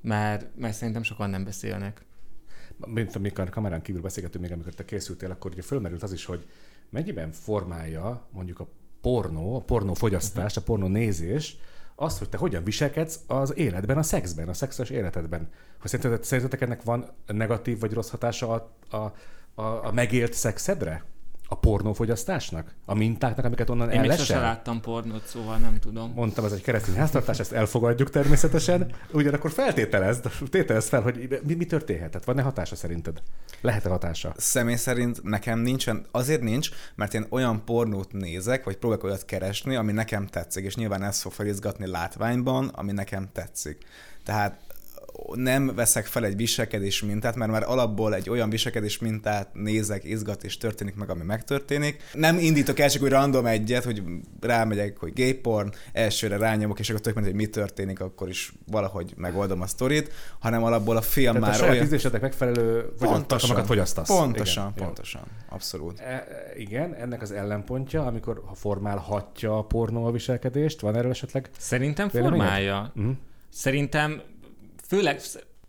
Mert, 0.00 0.46
mert 0.56 0.74
szerintem 0.74 1.02
sokan 1.02 1.30
nem 1.30 1.44
beszélnek. 1.44 2.04
mint 2.86 3.16
amikor 3.16 3.46
a 3.46 3.50
kamerán 3.50 3.82
kívül 3.82 4.00
beszélgetünk, 4.00 4.44
még 4.44 4.52
amikor 4.52 4.74
te 4.74 4.84
készültél, 4.84 5.30
akkor 5.30 5.50
ugye 5.50 5.62
fölmerült 5.62 6.02
az 6.02 6.12
is, 6.12 6.24
hogy 6.24 6.46
mennyiben 6.90 7.32
formálja 7.32 8.26
mondjuk 8.30 8.60
a 8.60 8.68
pornó, 9.00 9.56
a 9.56 9.60
pornó 9.60 9.94
fogyasztás, 9.94 10.56
a 10.56 10.62
pornó 10.62 10.86
nézés, 10.86 11.56
azt, 11.94 12.18
hogy 12.18 12.28
te 12.28 12.36
hogyan 12.36 12.64
viselkedsz 12.64 13.20
az 13.26 13.56
életben, 13.56 13.98
a 13.98 14.02
szexben, 14.02 14.48
a 14.48 14.54
szexuális 14.54 14.94
életedben. 14.94 15.48
Hogy 15.80 15.90
szerintetek, 15.90 16.24
szerintetek 16.24 16.60
ennek 16.60 16.82
van 16.82 17.06
negatív 17.26 17.78
vagy 17.78 17.92
rossz 17.92 18.10
hatása 18.10 18.50
a, 18.52 18.96
a, 18.96 19.14
a, 19.54 19.62
a 19.62 19.92
megélt 19.92 20.32
szexedre? 20.32 21.04
A 21.52 21.54
pornófogyasztásnak? 21.54 22.74
A 22.84 22.94
mintáknak, 22.94 23.44
amiket 23.44 23.70
onnan 23.70 23.90
Én 23.90 24.00
még 24.00 24.10
sose 24.10 24.34
ellesel? 24.34 24.40
láttam 24.40 24.80
pornót, 24.80 25.26
szóval 25.26 25.56
nem 25.56 25.78
tudom. 25.78 26.12
Mondtam, 26.14 26.44
ez 26.44 26.52
egy 26.52 26.62
keresztény 26.62 26.94
háztartás, 26.94 27.38
ezt 27.38 27.52
elfogadjuk 27.52 28.10
természetesen. 28.10 28.92
Ugyanakkor 29.12 29.50
feltételezd, 29.50 30.30
tételezd 30.50 30.88
fel, 30.88 31.00
hogy 31.00 31.40
mi, 31.46 31.54
mi 31.54 31.66
történhet. 31.66 32.10
Tehát 32.10 32.26
van-e 32.26 32.42
hatása 32.42 32.76
szerinted? 32.76 33.22
Lehet-e 33.60 33.88
hatása? 33.88 34.34
Személy 34.36 34.76
szerint 34.76 35.22
nekem 35.22 35.58
nincsen, 35.58 36.06
azért 36.10 36.40
nincs, 36.40 36.70
mert 36.94 37.14
én 37.14 37.26
olyan 37.28 37.64
pornót 37.64 38.12
nézek, 38.12 38.64
vagy 38.64 38.76
próbálok 38.76 39.04
olyat 39.04 39.24
keresni, 39.24 39.76
ami 39.76 39.92
nekem 39.92 40.26
tetszik, 40.26 40.64
és 40.64 40.76
nyilván 40.76 41.02
ez 41.02 41.20
fog 41.20 41.32
felizgatni 41.32 41.86
látványban, 41.86 42.68
ami 42.68 42.92
nekem 42.92 43.28
tetszik. 43.32 43.84
Tehát 44.24 44.60
nem 45.34 45.74
veszek 45.74 46.06
fel 46.06 46.24
egy 46.24 46.36
viselkedés 46.36 47.02
mintát, 47.02 47.36
mert 47.36 47.50
már 47.50 47.62
alapból 47.62 48.14
egy 48.14 48.30
olyan 48.30 48.50
viselkedés 48.50 48.98
mintát 48.98 49.48
nézek, 49.52 50.04
izgat 50.04 50.44
és 50.44 50.56
történik 50.56 50.94
meg, 50.94 51.10
ami 51.10 51.22
megtörténik. 51.24 52.02
Nem 52.12 52.38
indítok 52.38 52.78
el 52.78 52.90
csak 52.90 53.02
úgy 53.02 53.08
random 53.08 53.46
egyet, 53.46 53.84
hogy 53.84 54.02
rámegyek, 54.40 54.98
hogy 54.98 55.12
gay 55.12 55.34
porn, 55.34 55.72
elsőre 55.92 56.36
rányomok, 56.36 56.78
és 56.78 56.88
akkor 56.90 57.00
tök 57.00 57.14
mindegy, 57.14 57.32
hogy 57.32 57.40
mi 57.40 57.48
történik, 57.48 58.00
akkor 58.00 58.28
is 58.28 58.52
valahogy 58.66 59.12
megoldom 59.16 59.60
a 59.60 59.66
sztorit, 59.66 60.12
hanem 60.38 60.62
alapból 60.62 60.96
a 60.96 61.02
film 61.02 61.32
Tehát 61.32 61.42
a 61.42 61.46
már 61.46 61.58
saját 61.58 61.72
olyan... 61.72 61.84
ízlésednek 61.84 62.20
megfelelő 62.20 62.92
tartalmakat 62.98 63.66
fogyasztasz. 63.66 64.08
Pontosan, 64.08 64.62
Igen, 64.62 64.74
jó. 64.76 64.84
pontosan. 64.84 65.22
Abszolút. 65.48 66.00
E, 66.00 66.26
igen, 66.56 66.94
ennek 66.94 67.22
az 67.22 67.32
ellenpontja, 67.32 68.06
amikor 68.06 68.42
ha 68.46 68.54
formálhatja 68.54 69.58
a 69.58 69.62
pornó 69.62 70.04
a 70.04 70.10
viselkedést, 70.10 70.80
van 70.80 70.96
erről 70.96 71.10
esetleg? 71.10 71.50
Szerintem 71.58 72.08
formálja. 72.08 72.92
Uh-huh. 72.94 73.12
Szerintem 73.48 74.22
főleg, 74.92 75.20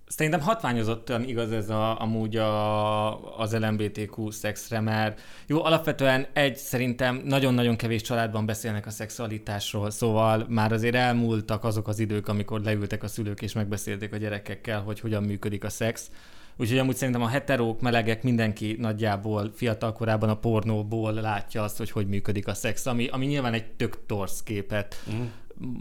szerintem 0.08 0.42
hatványozottan 0.42 1.24
igaz 1.24 1.52
ez 1.52 1.70
a, 1.70 2.02
amúgy 2.02 2.36
a, 2.38 3.40
az 3.40 3.56
LMBTQ 3.56 4.30
szexre, 4.30 4.80
mert 4.80 5.22
jó, 5.48 5.64
alapvetően 5.64 6.28
egy, 6.34 6.56
szerintem 6.56 7.22
nagyon-nagyon 7.26 7.76
kevés 7.76 8.02
családban 8.02 8.46
beszélnek 8.46 8.86
a 8.86 8.90
szexualitásról, 8.90 9.92
szóval 9.92 10.46
már 10.50 10.72
azért 10.72 10.96
elmúltak 10.96 11.64
azok 11.64 11.88
az 11.88 12.00
idők, 12.00 12.28
amikor 12.28 12.62
leültek 12.62 13.04
a 13.04 13.08
szülők 13.08 13.42
és 13.42 13.54
megbeszélték 13.54 14.14
a 14.14 14.18
gyerekekkel, 14.18 14.82
hogy 14.82 15.00
hogyan 15.00 15.24
működik 15.24 15.64
a 15.64 15.70
szex. 15.70 16.10
Úgyhogy 16.58 16.78
amúgy 16.78 16.96
szerintem 16.96 17.24
a 17.24 17.28
heterók, 17.28 17.82
melegek, 17.82 18.24
mindenki 18.24 18.76
nagyjából 18.80 19.52
fiatal 19.56 19.94
korában 19.94 20.30
a 20.30 20.36
pornóból 20.36 21.14
látja 21.14 21.64
azt, 21.64 21.78
hogy 21.78 21.92
hogy 21.92 22.08
működik 22.08 22.48
a 22.48 22.54
szex, 22.54 22.86
ami, 22.86 23.08
ami 23.08 23.26
nyilván 23.26 23.54
egy 23.54 23.66
tök 23.66 24.06
torsz 24.06 24.44
képet 24.44 24.96
mm. 25.14 25.24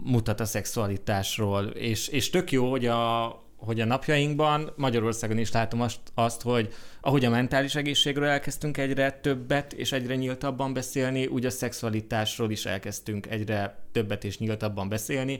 Mutat 0.03 0.39
a 0.39 0.45
szexualitásról. 0.45 1.63
És, 1.65 2.07
és 2.07 2.29
tök 2.29 2.51
jó, 2.51 2.69
hogy 2.69 2.85
a, 2.85 3.25
hogy 3.57 3.81
a 3.81 3.85
napjainkban 3.85 4.73
Magyarországon 4.75 5.37
is 5.37 5.51
látom 5.51 5.85
azt, 6.13 6.41
hogy 6.41 6.73
ahogy 7.01 7.25
a 7.25 7.29
mentális 7.29 7.75
egészségről 7.75 8.27
elkezdtünk 8.27 8.77
egyre 8.77 9.11
többet 9.11 9.73
és 9.73 9.91
egyre 9.91 10.15
nyíltabban 10.15 10.73
beszélni, 10.73 11.25
úgy 11.25 11.45
a 11.45 11.49
szexualitásról 11.49 12.51
is 12.51 12.65
elkezdtünk 12.65 13.27
egyre 13.27 13.83
többet 13.91 14.23
és 14.23 14.37
nyíltabban 14.37 14.89
beszélni. 14.89 15.39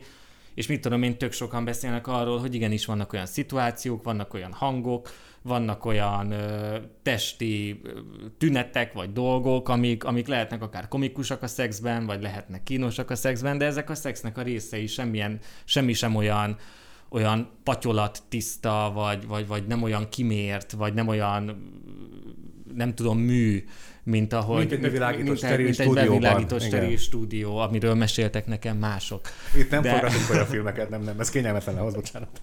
És 0.54 0.68
mit 0.68 0.82
tudom 0.82 1.04
én, 1.04 1.18
tök 1.18 1.32
sokan 1.32 1.66
beszélnek 1.66 2.08
arról, 2.08 2.40
hogy 2.40 2.56
igenis 2.56 2.86
vannak 2.86 3.14
olyan 3.14 3.26
szituációk, 3.26 4.04
vannak 4.04 4.34
olyan 4.34 4.54
hangok, 4.54 5.10
vannak 5.44 5.86
olyan 5.86 6.32
ö, 6.32 6.78
testi 7.04 7.82
tünetek 8.38 8.94
vagy 8.94 9.12
dolgok, 9.12 9.70
amik, 9.70 10.04
amik 10.04 10.28
lehetnek 10.28 10.62
akár 10.62 10.88
komikusak 10.88 11.42
a 11.42 11.48
szexben, 11.48 12.06
vagy 12.06 12.22
lehetnek 12.22 12.64
kínosak 12.64 13.10
a 13.10 13.16
szexben, 13.16 13.58
de 13.58 13.66
ezek 13.66 13.90
a 13.90 13.96
szexnek 13.96 14.38
a 14.38 14.42
részei, 14.42 14.88
semmilyen, 14.88 15.40
semmi 15.66 15.94
sem 15.94 16.16
olyan 16.16 16.58
olyan 17.10 17.50
patyolat 17.64 18.24
tiszta, 18.30 18.92
vagy, 18.94 19.28
vagy, 19.28 19.48
vagy 19.48 19.68
nem 19.68 19.84
olyan 19.84 20.10
kimért, 20.10 20.72
vagy 20.72 20.94
nem 20.94 21.08
olyan 21.08 21.72
nem 22.76 22.96
tudom, 22.96 23.18
mű, 23.20 23.64
mint 24.04 24.34
ahogy... 24.34 24.58
Mint 24.58 24.72
egy 24.72 24.82
bevilágított 24.82 25.26
mint, 25.26 25.38
steril 25.38 25.66
mint 25.66 25.80
egy 25.80 25.94
bevilágított 25.94 26.60
Igen. 26.60 26.70
steril 26.70 26.98
stúdió, 26.98 27.58
amiről 27.58 27.94
meséltek 27.94 28.46
nekem 28.46 28.78
mások. 28.78 29.22
Itt 29.58 29.70
nem 29.70 29.82
De- 29.82 29.92
forgatunk 29.92 30.30
olyan 30.30 30.46
filmeket, 30.46 30.90
nem, 30.90 31.02
nem, 31.02 31.20
ez 31.20 31.30
kényelmetlen 31.30 31.76
lehoz, 31.76 31.94
bocsánat. 31.94 32.42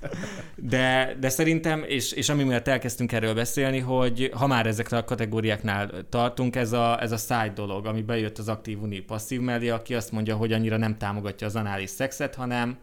De, 0.57 1.17
de 1.21 1.29
szerintem, 1.29 1.85
és, 1.87 2.13
és 2.13 2.29
ami 2.29 2.43
miatt 2.43 2.69
elkezdtünk 2.69 3.13
erről 3.13 3.35
beszélni, 3.35 3.79
hogy 3.79 4.31
ha 4.35 4.47
már 4.47 4.67
ezekre 4.67 4.97
a 4.97 5.05
kategóriáknál 5.05 5.91
tartunk, 6.09 6.57
ez 6.57 6.73
a, 6.73 7.03
ez 7.03 7.13
a 7.13 7.17
side 7.17 7.53
dolog, 7.55 7.87
ami 7.87 8.03
bejött 8.03 8.39
az 8.39 8.49
aktív 8.49 8.83
uni 8.83 9.01
passzív 9.01 9.41
mellé, 9.41 9.69
aki 9.69 9.95
azt 9.95 10.13
mondja, 10.13 10.37
hogy 10.37 10.53
annyira 10.53 10.77
nem 10.77 10.99
támogatja 10.99 11.47
az 11.47 11.57
anális 11.57 11.91
szexet, 11.91 12.35
hanem, 12.35 12.79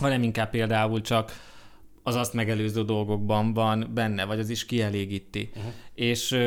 hanem 0.00 0.22
inkább 0.22 0.50
például 0.50 1.00
csak 1.00 1.32
az 2.06 2.14
azt 2.14 2.32
megelőző 2.32 2.84
dolgokban 2.84 3.52
van 3.52 3.90
benne, 3.94 4.24
vagy 4.24 4.38
az 4.38 4.48
is 4.48 4.66
kielégíti. 4.66 5.50
Uh-huh. 5.56 5.72
És 5.94 6.38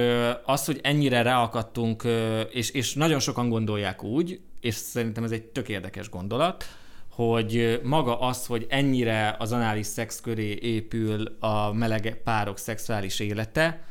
az, 0.45 0.65
hogy 0.65 0.79
ennyire 0.83 1.21
ráakadtunk, 1.21 2.03
és, 2.51 2.69
és 2.69 2.93
nagyon 2.93 3.19
sokan 3.19 3.49
gondolják 3.49 4.03
úgy, 4.03 4.39
és 4.61 4.75
szerintem 4.75 5.23
ez 5.23 5.31
egy 5.31 5.43
tök 5.43 5.69
érdekes 5.69 6.09
gondolat, 6.09 6.65
hogy 7.09 7.81
maga 7.83 8.19
az, 8.19 8.45
hogy 8.45 8.65
ennyire 8.69 9.35
az 9.39 9.51
anális 9.51 9.85
szex 9.85 10.21
köré 10.21 10.57
épül 10.61 11.37
a 11.39 11.73
meleg 11.73 12.21
párok 12.23 12.57
szexuális 12.57 13.19
élete, 13.19 13.83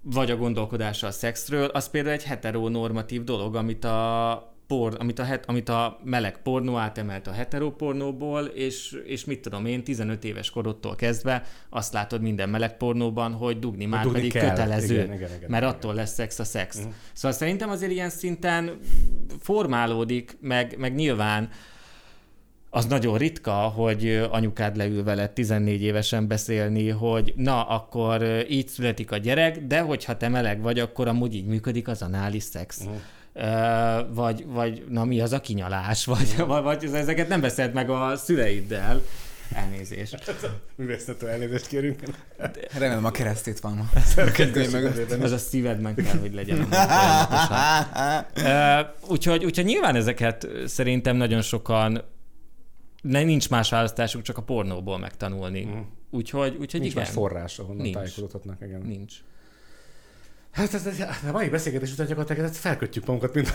vagy 0.00 0.30
a 0.30 0.36
gondolkodása 0.36 1.06
a 1.06 1.10
szexről, 1.10 1.64
az 1.64 1.90
például 1.90 2.14
egy 2.14 2.24
heteronormatív 2.24 3.24
dolog, 3.24 3.54
amit 3.54 3.84
a 3.84 4.51
por, 4.72 4.96
amit 4.98 5.18
a, 5.18 5.24
het, 5.24 5.44
amit 5.46 5.68
a 5.68 6.00
meleg 6.04 6.38
pornó 6.42 6.76
átemelt 6.76 7.26
a 7.26 7.32
heteropornóból, 7.32 8.44
és, 8.44 8.96
és 9.04 9.24
mit 9.24 9.40
tudom 9.40 9.66
én, 9.66 9.84
15 9.84 10.24
éves 10.24 10.50
korodtól 10.50 10.94
kezdve 10.94 11.42
azt 11.70 11.92
látod 11.92 12.20
minden 12.20 12.48
meleg 12.48 12.76
pornóban, 12.76 13.32
hogy 13.32 13.58
dugni 13.58 13.84
már 13.84 14.02
dugni 14.02 14.18
pedig 14.18 14.32
kell. 14.32 14.48
kötelező, 14.48 14.94
Igen, 14.94 15.04
igen, 15.04 15.16
igen, 15.36 15.50
mert 15.50 15.62
igen. 15.62 15.74
attól 15.74 15.94
lesz 15.94 16.12
szex 16.12 16.38
a 16.38 16.44
szex. 16.44 16.76
Uh-huh. 16.76 16.92
Szóval 17.12 17.36
szerintem 17.38 17.70
azért 17.70 17.92
ilyen 17.92 18.10
szinten 18.10 18.78
formálódik, 19.40 20.36
meg, 20.40 20.74
meg 20.78 20.94
nyilván 20.94 21.48
az 22.70 22.86
nagyon 22.86 23.18
ritka, 23.18 23.52
hogy 23.52 24.26
anyukád 24.30 24.76
leül 24.76 25.04
veled 25.04 25.30
14 25.30 25.82
évesen 25.82 26.28
beszélni, 26.28 26.88
hogy 26.88 27.32
na, 27.36 27.62
akkor 27.62 28.44
így 28.48 28.68
születik 28.68 29.10
a 29.10 29.16
gyerek, 29.16 29.66
de 29.66 29.80
hogyha 29.80 30.16
te 30.16 30.28
meleg 30.28 30.60
vagy, 30.60 30.78
akkor 30.78 31.08
amúgy 31.08 31.34
így 31.34 31.46
működik 31.46 31.88
az 31.88 32.02
anális 32.02 32.42
szex. 32.42 32.80
Uh-huh. 32.80 33.00
Vagy, 34.14 34.46
vagy 34.46 34.84
na 34.88 35.04
mi 35.04 35.20
az 35.20 35.32
a 35.32 35.40
kinyalás, 35.40 36.04
vagy, 36.14 36.36
vagy, 36.36 36.62
vagy 36.62 36.84
ezeket 36.84 37.28
nem 37.28 37.40
beszélt 37.40 37.72
meg 37.72 37.90
a 37.90 38.16
szüleiddel. 38.16 39.02
Elnézést. 39.54 40.34
Művészetől 40.76 41.28
elnézést 41.28 41.66
kérünk. 41.66 42.00
Remélem 42.78 43.04
a 43.04 43.10
keresztét 43.10 43.60
van 43.60 43.72
ma. 43.72 43.84
Az 45.24 45.30
a 45.30 45.38
szívedben 45.38 45.94
kell, 45.94 46.18
hogy 46.20 46.34
legyen. 46.34 46.68
úgyhogy, 49.08 49.44
úgyhogy 49.44 49.64
nyilván 49.64 49.94
ezeket 49.94 50.48
szerintem 50.66 51.16
nagyon 51.16 51.42
sokan 51.42 52.02
ne, 53.02 53.22
nincs 53.22 53.50
más 53.50 53.70
választásuk, 53.70 54.22
csak 54.22 54.36
a 54.38 54.42
pornóból 54.42 54.98
megtanulni. 54.98 55.64
Mhm. 55.64 55.78
Úgyhogy, 56.10 56.56
úgyhogy 56.60 56.80
Nincs 56.80 56.92
igen. 56.92 57.04
más 57.04 57.12
forrás, 57.12 57.58
ahonnan 57.58 57.82
Nincs. 57.82 57.96
tájékozódhatnak. 57.96 58.56
Igen. 58.60 58.80
Nincs. 58.80 59.14
Hát 60.52 60.74
ez, 60.74 60.86
ez, 60.86 61.00
a 61.28 61.32
mai 61.32 61.48
beszélgetés 61.48 61.92
után 61.92 62.06
gyakorlatilag 62.06 62.44
ezt 62.50 62.56
felkötjük 62.56 63.06
magunkat, 63.06 63.34
mint 63.34 63.54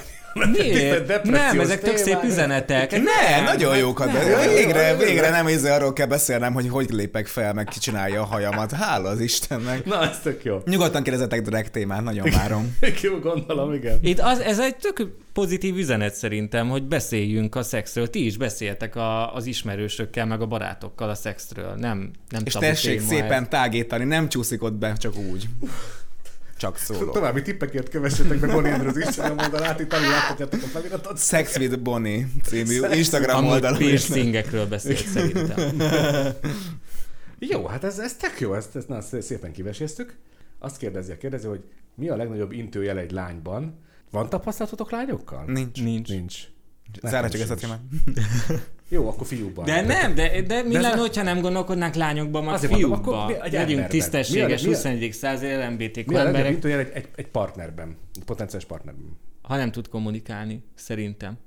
Miért? 0.51 1.23
Nem, 1.23 1.59
ezek 1.59 1.81
tök 1.81 1.97
szép 1.97 2.23
üzenetek. 2.23 2.91
Ne, 2.91 3.41
nagyon 3.43 3.77
jókat. 3.77 4.13
nem, 4.13 4.29
jó, 4.29 4.53
végre, 4.53 4.87
jó, 4.87 4.97
végre 4.97 5.29
nem 5.29 5.47
íze 5.47 5.73
arról 5.73 5.93
kell 5.93 6.07
beszélnem, 6.07 6.53
hogy 6.53 6.69
hogy 6.69 6.89
lépek 6.89 7.27
fel, 7.27 7.53
meg 7.53 7.65
ki 7.65 7.79
csinálja 7.79 8.21
a 8.21 8.25
hajamat. 8.25 8.71
Hála 8.71 9.09
az 9.09 9.19
Istennek. 9.19 9.85
Na, 9.85 10.09
ez 10.09 10.19
tök 10.19 10.43
jó. 10.43 10.61
Nyugodtan 10.65 11.03
kérdezetek 11.03 11.41
drag 11.41 11.69
témát, 11.69 12.03
nagyon 12.03 12.29
várom. 12.31 12.77
Jó 13.01 13.19
gondolom, 13.19 13.73
igen. 13.73 13.97
Itt 14.01 14.19
az, 14.19 14.39
ez 14.39 14.59
egy 14.59 14.75
tök 14.75 15.07
pozitív 15.33 15.77
üzenet 15.77 16.15
szerintem, 16.15 16.69
hogy 16.69 16.83
beszéljünk 16.83 17.55
a 17.55 17.63
szexről. 17.63 18.09
Ti 18.09 18.25
is 18.25 18.37
beszéltek 18.37 18.95
a, 18.95 19.35
az 19.35 19.45
ismerősökkel, 19.45 20.25
meg 20.25 20.41
a 20.41 20.45
barátokkal 20.45 21.09
a 21.09 21.15
szexről. 21.15 21.73
Nem, 21.75 22.11
nem 22.29 22.41
És 22.45 22.53
tessék 22.53 23.01
szépen 23.01 23.41
ez. 23.43 23.47
tágítani, 23.49 24.03
nem 24.03 24.29
csúszik 24.29 24.63
ott 24.63 24.73
be, 24.73 24.93
csak 24.93 25.17
úgy. 25.17 25.47
Csak 26.57 26.77
szóló. 26.77 27.11
További 27.11 27.41
tippekért 27.41 27.89
kövessetek 27.89 28.39
be 28.39 28.47
Bonnie 28.47 28.73
Andrews 28.73 28.95
Instagram 29.05 29.37
oldalát, 29.37 29.79
itt 29.79 29.93
alul 29.93 30.09
láthatjátok 30.09 30.63
a 30.63 30.65
feliratot. 30.65 31.19
Sex 31.19 31.57
with 31.57 31.79
Bonnie 31.79 32.27
című 32.43 32.79
Instagram 32.93 33.37
Amúgy 33.37 33.51
oldalon. 33.51 33.77
piercingekről 33.77 34.67
beszélt 34.67 35.07
szerintem. 35.07 35.81
Jó, 37.39 37.65
hát 37.65 37.83
ez, 37.83 37.99
ez 37.99 38.15
tök 38.15 38.39
jó, 38.39 38.53
ezt, 38.53 38.75
ezt 38.75 38.87
na, 38.87 39.01
szépen 39.01 39.51
kiveséztük. 39.51 40.17
Azt 40.59 40.77
kérdezi 40.77 41.11
a 41.11 41.17
kérdező, 41.17 41.49
hogy 41.49 41.63
mi 41.95 42.09
a 42.09 42.15
legnagyobb 42.15 42.51
intőjel 42.51 42.97
egy 42.97 43.11
lányban? 43.11 43.79
Van 44.11 44.29
tapasztalatotok 44.29 44.91
lányokkal? 44.91 45.43
Nincs. 45.47 45.81
Nincs. 45.81 46.09
Nincs. 46.09 46.43
Zárhatjuk 47.03 47.41
ezt 47.41 47.51
a 47.51 47.55
témát. 47.55 47.79
Jó, 48.89 49.09
akkor 49.09 49.27
fiúkban. 49.27 49.65
De 49.65 49.81
nem, 49.81 50.15
de, 50.15 50.41
de 50.41 50.63
mi 50.63 50.73
De 50.73 50.81
lenne, 50.81 50.95
ne- 50.95 51.01
hogyha 51.01 51.23
nem 51.23 51.41
gondolkodnánk 51.41 51.95
lányokban, 51.95 52.43
meg 52.43 52.53
Azért 52.53 52.71
mondom, 52.71 52.91
akkor 52.91 53.39
egy 53.43 53.51
Legyünk 53.51 53.87
tisztességes 53.87 54.61
Mi 54.61 54.67
a- 54.67 54.69
mi 54.69 54.73
a- 54.73 54.77
21. 54.77 55.13
század 55.13 55.49
LMBTQ 55.49 56.11
Mi 56.11 56.15
emberek, 56.17 56.51
intőjel 56.51 56.79
egy, 56.79 56.91
egy, 56.93 57.07
egy 57.15 57.27
partnerben? 57.27 57.97
Egy 58.15 58.23
potenciális 58.23 58.67
partnerben. 58.67 59.17
ha 59.41 59.55
nem 59.55 59.71
tud 59.71 59.87
kommunikálni, 59.87 60.63
szerintem. 60.75 61.37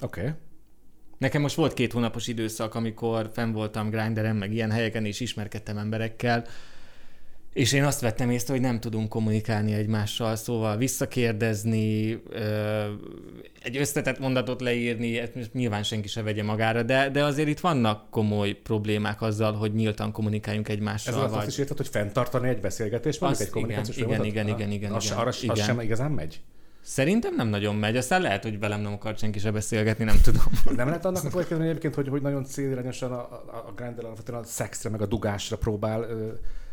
Oké. 0.00 0.20
Okay. 0.20 0.32
Nekem 1.18 1.40
most 1.40 1.54
volt 1.56 1.74
két 1.74 1.92
hónapos 1.92 2.26
időszak, 2.26 2.74
amikor 2.74 3.30
fenn 3.32 3.52
voltam 3.52 3.90
Grinderen, 3.90 4.36
meg 4.36 4.52
ilyen 4.52 4.70
helyeken, 4.70 5.04
és 5.04 5.20
ismerkedtem 5.20 5.78
emberekkel, 5.78 6.44
és 7.52 7.72
én 7.72 7.84
azt 7.84 8.00
vettem 8.00 8.30
észre, 8.30 8.52
hogy 8.52 8.62
nem 8.62 8.80
tudunk 8.80 9.08
kommunikálni 9.08 9.72
egymással, 9.72 10.36
szóval 10.36 10.76
visszakérdezni, 10.76 12.22
egy 13.62 13.76
összetett 13.76 14.18
mondatot 14.18 14.60
leírni, 14.60 15.22
nyilván 15.52 15.82
senki 15.82 16.08
se 16.08 16.22
vegye 16.22 16.42
magára, 16.42 16.82
de, 16.82 17.10
de 17.10 17.24
azért 17.24 17.48
itt 17.48 17.60
vannak 17.60 18.10
komoly 18.10 18.52
problémák 18.52 19.22
azzal, 19.22 19.52
hogy 19.52 19.74
nyíltan 19.74 20.12
kommunikáljunk 20.12 20.68
egymással. 20.68 21.12
Ez 21.12 21.18
alatt 21.18 21.30
azt 21.30 21.40
vagy... 21.40 21.48
is 21.48 21.58
érted, 21.58 21.76
hogy 21.76 21.88
fenntartani 21.88 22.48
egy 22.48 22.60
beszélgetést, 22.60 23.20
mondjuk 23.20 23.42
egy 23.42 23.50
kommunikációs 23.50 23.96
igen, 23.96 24.08
folyamatot? 24.08 24.32
igen, 24.32 24.48
igen, 24.48 24.70
igen, 24.70 24.92
Az, 24.92 25.04
igen, 25.04 25.18
arra, 25.18 25.28
az 25.28 25.42
igen. 25.42 25.56
sem 25.56 25.80
igazán 25.80 26.10
megy? 26.10 26.40
Szerintem 26.82 27.34
nem 27.34 27.48
nagyon 27.48 27.76
megy, 27.76 27.96
aztán 27.96 28.22
lehet, 28.22 28.42
hogy 28.42 28.58
velem 28.58 28.80
nem 28.80 28.92
akar 28.92 29.16
senki 29.18 29.38
se 29.38 29.50
beszélgetni, 29.50 30.04
nem 30.04 30.20
tudom. 30.22 30.42
Nem 30.76 30.86
lehet 30.86 31.04
annak 31.04 31.24
a 31.24 31.28
következmény 31.28 31.68
egyébként, 31.68 31.94
hogy, 31.94 32.08
hogy 32.08 32.22
nagyon 32.22 32.44
célirányosan 32.44 33.12
a, 33.12 33.16
a, 33.16 33.64
a 33.68 33.72
Grindr 33.76 34.04
alapvetően 34.04 34.38
a 34.38 34.44
szexre, 34.44 34.90
meg 34.90 35.00
a 35.02 35.06
dugásra 35.06 35.56
próbál, 35.56 36.02
ö, 36.02 36.28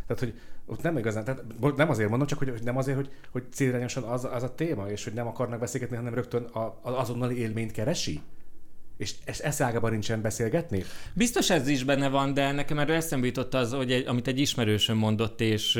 tehát 0.07 0.23
hogy 0.23 0.33
ott 0.67 0.81
nem 0.81 0.97
igazán, 0.97 1.23
tehát 1.23 1.43
nem 1.75 1.89
azért 1.89 2.09
mondom, 2.09 2.27
csak 2.27 2.37
hogy, 2.37 2.53
nem 2.63 2.77
azért, 2.77 2.97
hogy, 2.97 3.09
hogy 3.31 3.43
célirányosan 3.51 4.03
az, 4.03 4.27
az 4.31 4.43
a 4.43 4.55
téma, 4.55 4.89
és 4.89 5.03
hogy 5.03 5.13
nem 5.13 5.27
akarnak 5.27 5.59
beszélgetni, 5.59 5.95
hanem 5.95 6.13
rögtön 6.13 6.43
a, 6.43 6.79
az 6.81 6.93
azonnali 6.93 7.39
élményt 7.39 7.71
keresi? 7.71 8.21
És 8.97 9.13
ezt 9.25 9.41
eszágában 9.41 9.91
nincsen 9.91 10.21
beszélgetni? 10.21 10.83
Biztos 11.13 11.49
ez 11.49 11.67
is 11.67 11.83
benne 11.83 12.09
van, 12.09 12.33
de 12.33 12.51
nekem 12.51 12.79
erről 12.79 12.95
eszembe 12.95 13.25
jutott 13.25 13.53
az, 13.53 13.73
hogy 13.73 13.91
egy, 13.91 14.07
amit 14.07 14.27
egy 14.27 14.39
ismerősöm 14.39 14.97
mondott, 14.97 15.41
és 15.41 15.73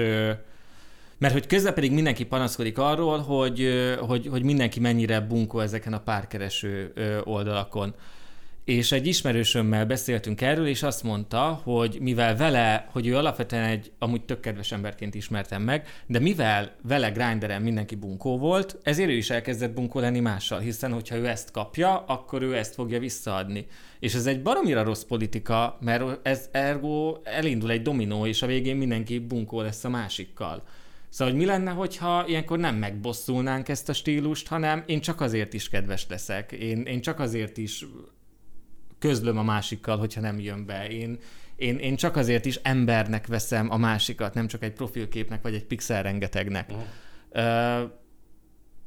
mert 1.18 1.34
hogy 1.34 1.48
közben 1.48 1.74
pedig 1.74 1.92
mindenki 1.92 2.26
panaszkodik 2.26 2.78
arról, 2.78 3.18
hogy, 3.18 3.70
hogy, 4.00 4.28
hogy 4.28 4.44
mindenki 4.44 4.80
mennyire 4.80 5.20
bunkó 5.20 5.60
ezeken 5.60 5.94
a 5.94 6.00
párkereső 6.00 6.94
oldalakon. 7.24 7.96
És 8.68 8.92
egy 8.92 9.08
ismerősömmel 9.08 9.86
beszéltünk 9.86 10.42
erről, 10.42 10.68
és 10.68 10.84
azt 10.84 11.04
mondta, 11.04 11.62
hogy 11.64 11.98
mivel 12.02 12.36
vele, 12.36 12.88
hogy 12.92 13.08
ő 13.08 13.16
alapvetően 13.16 13.64
egy 13.64 13.92
amúgy 14.00 14.22
tök 14.22 14.40
kedves 14.40 14.72
emberként 14.72 15.16
ismertem 15.16 15.62
meg, 15.62 15.88
de 16.08 16.20
mivel 16.20 16.76
vele 16.84 17.10
grinderen 17.10 17.62
mindenki 17.62 17.96
bunkó 17.96 18.38
volt, 18.38 18.78
ezért 18.84 19.10
ő 19.10 19.14
is 19.14 19.30
elkezdett 19.30 19.74
bunkó 19.74 20.00
lenni 20.00 20.20
mással, 20.20 20.60
hiszen 20.60 20.94
hogyha 20.94 21.16
ő 21.16 21.28
ezt 21.28 21.52
kapja, 21.52 21.98
akkor 21.98 22.42
ő 22.42 22.56
ezt 22.56 22.74
fogja 22.74 23.00
visszaadni. 23.00 23.66
És 24.00 24.14
ez 24.14 24.26
egy 24.26 24.42
baromira 24.42 24.84
rossz 24.84 25.04
politika, 25.04 25.78
mert 25.82 26.28
ez 26.28 26.50
ergo 26.52 27.18
elindul 27.24 27.72
egy 27.72 27.82
dominó, 27.82 28.26
és 28.26 28.42
a 28.42 28.48
végén 28.48 28.76
mindenki 28.76 29.20
bunkó 29.20 29.62
lesz 29.62 29.84
a 29.84 29.90
másikkal. 29.90 30.64
Szóval, 31.10 31.34
hogy 31.34 31.42
mi 31.42 31.48
lenne, 31.48 31.72
hogyha 31.72 32.28
ilyenkor 32.28 32.58
nem 32.58 32.76
megbosszulnánk 32.76 33.70
ezt 33.70 33.90
a 33.90 33.94
stílust, 33.94 34.48
hanem 34.48 34.84
én 34.86 35.02
csak 35.02 35.22
azért 35.22 35.54
is 35.54 35.70
kedves 35.70 36.06
leszek, 36.10 36.52
én, 36.52 36.82
én 36.82 37.02
csak 37.02 37.20
azért 37.20 37.58
is 37.58 37.86
közlöm 39.00 39.38
a 39.38 39.44
másikkal, 39.44 39.98
hogyha 39.98 40.22
nem 40.22 40.40
jön 40.40 40.66
be. 40.66 40.88
Én, 40.90 41.20
én, 41.56 41.78
én 41.78 41.96
csak 41.96 42.16
azért 42.16 42.46
is 42.46 42.56
embernek 42.56 43.28
veszem 43.28 43.72
a 43.72 43.78
másikat, 43.78 44.34
nem 44.34 44.48
csak 44.48 44.64
egy 44.64 44.74
profilképnek, 44.74 45.42
vagy 45.42 45.54
egy 45.54 45.66
pixel 45.66 46.04
rengetegnek. 46.04 46.70
Uh-huh. 46.70 47.82
Uh, 47.84 47.90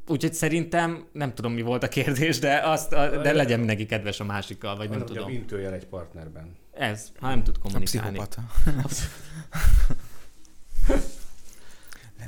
úgyhogy 0.07 0.35
szerintem, 0.35 1.05
nem 1.13 1.35
tudom 1.35 1.53
mi 1.53 1.63
volt 1.63 1.83
a 1.83 1.89
kérdés, 1.89 2.39
de, 2.39 2.61
azt, 2.65 2.93
a, 2.93 3.23
de 3.23 3.33
legyen 3.33 3.59
mindenki 3.59 3.87
kedves 3.87 4.21
a 4.21 4.25
másikkal, 4.25 4.77
vagy 4.77 4.89
nem 4.89 4.99
Nem 4.99 5.07
tudom. 5.07 5.31
intőjel 5.31 5.73
egy 5.73 5.87
partnerben. 5.87 6.57
Ez, 6.73 7.13
ha 7.21 7.29
nem 7.29 7.43
tud 7.43 7.57
A 7.59 7.63
kommunikálni. 7.63 8.19
pszichopata. 8.19 8.43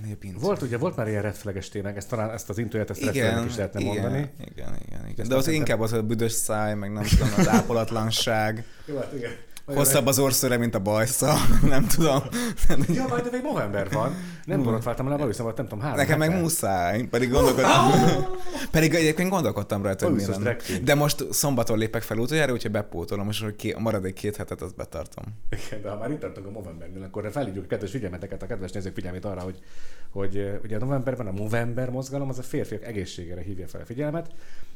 Lennél 0.02 0.16
pincér. 0.16 0.40
Volt 0.40 0.62
ugye, 0.62 0.78
volt 0.78 0.96
már 0.96 1.08
ilyen 1.08 1.22
redfleges 1.22 1.68
témák, 1.68 1.96
ezt 1.96 2.08
talán 2.08 2.30
ezt 2.30 2.48
az 2.48 2.58
intőjét, 2.58 2.90
ezt 2.90 3.00
igen, 3.00 3.46
is 3.46 3.56
lehetne 3.56 3.80
igen, 3.80 3.92
mondani. 3.92 4.30
Igen, 4.40 4.76
igen, 4.86 5.06
igen. 5.06 5.14
Ezt 5.16 5.28
De 5.28 5.34
az 5.34 5.48
inkább 5.48 5.80
az 5.80 5.92
a 5.92 6.02
büdös 6.02 6.32
száj, 6.32 6.74
meg 6.74 6.92
nem 6.92 7.02
tudom, 7.02 7.28
az 7.36 7.48
ápolatlanság. 7.48 8.64
Jó, 8.86 8.96
hát 8.96 9.12
igen. 9.12 9.30
Hosszabb 9.64 10.06
az 10.06 10.18
orszöre, 10.18 10.56
mint 10.56 10.74
a 10.74 10.78
bajsza. 10.78 11.34
Nem 11.62 11.86
tudom. 11.86 12.22
Ja, 12.88 13.06
majd 13.08 13.28
még 13.32 13.42
november 13.42 13.90
van. 13.90 14.14
Nem 14.44 14.62
borotváltam 14.62 15.06
el, 15.06 15.16
valószínűleg 15.16 15.44
volt, 15.44 15.56
nem 15.56 15.66
tudom, 15.66 15.80
három 15.84 15.96
Nekem 15.96 16.18
meg 16.18 16.40
muszáj. 16.40 17.02
Pedig 17.02 17.30
gondolkodtam. 17.30 17.90
pedig 18.70 18.94
egyébként 18.94 19.28
gondolkodtam 19.30 19.82
rajta, 19.82 20.04
hogy 20.04 20.14
mi 20.14 20.20
Basszus, 20.20 20.34
lenne. 20.36 20.48
drag 20.50 20.66
queen. 20.66 20.84
De 20.84 20.94
most 20.94 21.32
szombaton 21.32 21.78
lépek 21.78 22.02
fel 22.02 22.18
utoljára, 22.18 22.52
úgyhogy 22.52 22.70
bepótolom, 22.70 23.28
ké- 23.56 23.74
a 23.74 23.78
maradék 23.78 24.14
két 24.14 24.36
hetet 24.36 24.62
azt 24.62 24.76
betartom. 24.76 25.24
Igen, 25.66 25.82
de 25.82 25.88
ha 25.90 25.98
már 25.98 26.10
itt 26.10 26.20
tartunk 26.20 26.46
a 26.46 26.50
novembernél, 26.50 27.02
akkor 27.02 27.30
felhívjuk 27.32 27.64
a 27.64 27.68
kedves 27.68 27.90
figyelmeteket, 27.90 28.42
a 28.42 28.46
kedves 28.46 28.70
nézők 28.70 28.94
figyelmét 28.94 29.24
arra, 29.24 29.40
hogy, 29.40 29.58
hogy 30.10 30.60
ugye 30.64 30.76
a 30.76 30.78
novemberben 30.78 31.26
a 31.26 31.32
Movember 31.32 31.90
mozgalom 31.90 32.28
az 32.28 32.38
a 32.38 32.42
férfiak 32.42 32.84
egészségére 32.84 33.40
hívja 33.40 33.66
fel 33.66 33.80
a 33.80 33.84
figyelmet, 33.84 34.30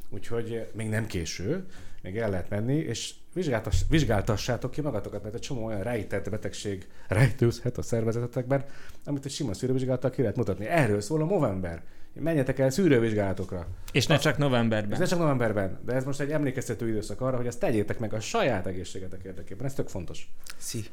úgyhogy 0.09 0.67
még 0.75 0.89
nem 0.89 1.07
késő, 1.07 1.67
még 2.03 2.17
el 2.17 2.31
lehet 2.31 2.51
menni, 2.51 2.75
és 2.75 3.15
vizsgáltass, 3.37 3.81
vizsgáltassátok 3.89 4.71
ki 4.71 4.81
magatokat, 4.81 5.23
mert 5.23 5.35
egy 5.35 5.41
csomó 5.41 5.65
olyan 5.65 5.83
rejtett 5.83 6.31
betegség 6.31 6.87
rejtőzhet 7.09 7.79
a 7.79 7.83
szervezetetekben, 7.83 8.65
amit 9.05 9.25
egy 9.25 9.31
sima 9.31 9.55
szűrővizsgálattal 9.55 10.11
ki 10.11 10.21
lehet 10.21 10.37
mutatni. 10.37 10.67
Erről 10.67 11.01
szól 11.01 11.23
a 11.23 11.25
Movember. 11.25 11.83
Menjetek 12.13 12.59
el 12.59 12.71
szűrővizsgálatokra. 12.71 13.67
És 13.93 14.07
ne 14.07 14.17
csak 14.19 14.39
novemberben. 14.39 14.99
ne 14.99 15.05
csak 15.05 15.19
novemberben, 15.19 15.79
de 15.85 15.93
ez 15.93 16.05
most 16.05 16.21
egy 16.21 16.31
emlékeztető 16.31 16.89
időszak 16.89 17.21
arra, 17.21 17.37
hogy 17.37 17.47
ezt 17.47 17.61
tegyétek 17.61 17.99
meg 17.99 18.13
a 18.13 18.21
saját 18.21 18.67
egészségetek 18.67 19.25
érdekében. 19.25 19.67
Ez 19.67 19.75
tök 19.75 19.89
fontos. 19.89 20.29
Szi. 20.57 20.85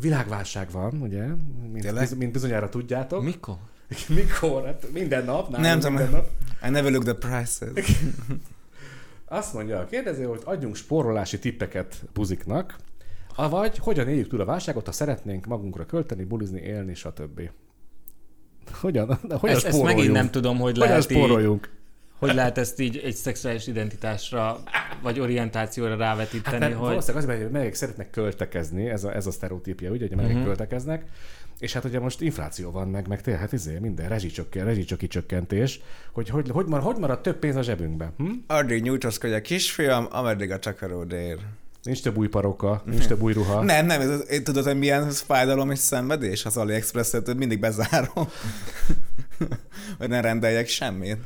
Világválság 0.00 0.70
van, 0.70 1.02
ugye? 1.02 1.26
Mint, 1.72 1.98
biz, 1.98 2.16
mint 2.16 2.32
bizonyára 2.32 2.68
tudjátok. 2.68 3.22
Mikor? 3.22 3.56
Mikor? 4.08 4.64
Hát 4.64 4.92
minden 4.92 5.24
nap. 5.24 5.48
nálunk 5.48 5.66
Nem 5.66 5.78
tudom. 5.78 5.94
Minden 5.94 6.10
nap. 6.10 6.28
I 6.66 6.70
never 6.70 6.92
look 6.92 7.04
the 7.04 7.14
prices. 7.14 7.96
Azt 9.32 9.54
mondja 9.54 9.78
a 9.78 9.84
kérdező, 9.84 10.24
hogy 10.24 10.40
adjunk 10.44 10.74
spórolási 10.76 11.38
tippeket 11.38 12.02
buziknak, 12.14 12.76
vagy 13.50 13.78
hogyan 13.78 14.08
éljük 14.08 14.28
túl 14.28 14.40
a 14.40 14.44
válságot, 14.44 14.86
ha 14.86 14.92
szeretnénk 14.92 15.46
magunkra 15.46 15.86
költeni, 15.86 16.24
bulizni, 16.24 16.60
élni, 16.60 16.94
stb. 16.94 17.50
Hogyan, 18.80 19.18
hogyan 19.28 19.56
Ezt, 19.56 19.66
ezt 19.66 19.82
megint 19.82 20.12
nem 20.12 20.30
tudom, 20.30 20.58
hogy 20.58 20.72
Hogyan 20.72 20.88
lehet, 20.88 21.10
így, 21.10 21.16
spóroljunk? 21.16 21.70
hogy 22.18 22.34
lehet 22.34 22.58
ezt 22.58 22.80
így 22.80 22.96
egy 23.04 23.14
szexuális 23.14 23.66
identitásra 23.66 24.62
vagy 25.02 25.20
orientációra 25.20 25.96
rávetíteni, 25.96 26.56
Hát 26.56 26.58
mert 26.58 26.74
hogy... 26.74 26.88
valószínűleg 26.88 27.28
az, 27.30 27.36
hogy 27.36 27.50
melegek 27.50 27.74
szeretnek 27.74 28.10
költekezni, 28.10 28.88
ez 28.88 29.04
a, 29.04 29.14
ez 29.14 29.26
a 29.26 29.30
sztereotípia, 29.30 29.90
ugye, 29.90 30.06
hogy 30.08 30.16
Mhm. 30.16 30.26
uh-huh. 30.26 30.44
költekeznek, 30.44 31.04
és 31.62 31.72
hát 31.72 31.84
ugye 31.84 32.00
most 32.00 32.20
infláció 32.20 32.70
van, 32.70 32.88
meg, 32.88 33.08
meg 33.08 33.20
tényleg, 33.20 33.42
hát 33.42 33.52
izé, 33.52 33.78
minden 33.78 34.08
rezsicsökken, 34.08 34.64
rezsicsoki 34.64 35.06
csökkentés, 35.06 35.80
hogy 36.12 36.28
hogy, 36.28 36.50
hogy, 36.50 36.66
mar, 36.66 36.80
hogy 36.80 36.96
marad 36.96 37.20
több 37.20 37.38
pénz 37.38 37.56
a 37.56 37.62
zsebünkben? 37.62 38.12
Hm? 38.16 38.30
Addig 38.46 38.82
nyújtózkodj 38.82 39.34
a 39.34 39.40
kisfiam, 39.40 40.06
ameddig 40.10 40.50
a 40.50 40.58
csakaród 40.58 41.12
ér. 41.12 41.38
Nincs 41.82 42.02
több 42.02 42.16
új 42.16 42.28
paróka, 42.28 42.82
nincs 42.84 43.06
több 43.06 43.22
új 43.22 43.32
ruha. 43.32 43.62
Nem, 43.62 43.86
nem, 43.86 44.00
ez, 44.00 44.40
tudod, 44.42 44.64
hogy 44.64 44.78
milyen 44.78 45.10
fájdalom 45.10 45.70
és 45.70 45.78
szenvedés 45.78 46.44
az 46.44 46.56
AliExpress-et, 46.56 47.34
mindig 47.34 47.60
bezárom. 47.60 48.28
hogy 49.98 50.08
ne 50.08 50.20
rendeljek 50.20 50.68
semmit. 50.68 51.16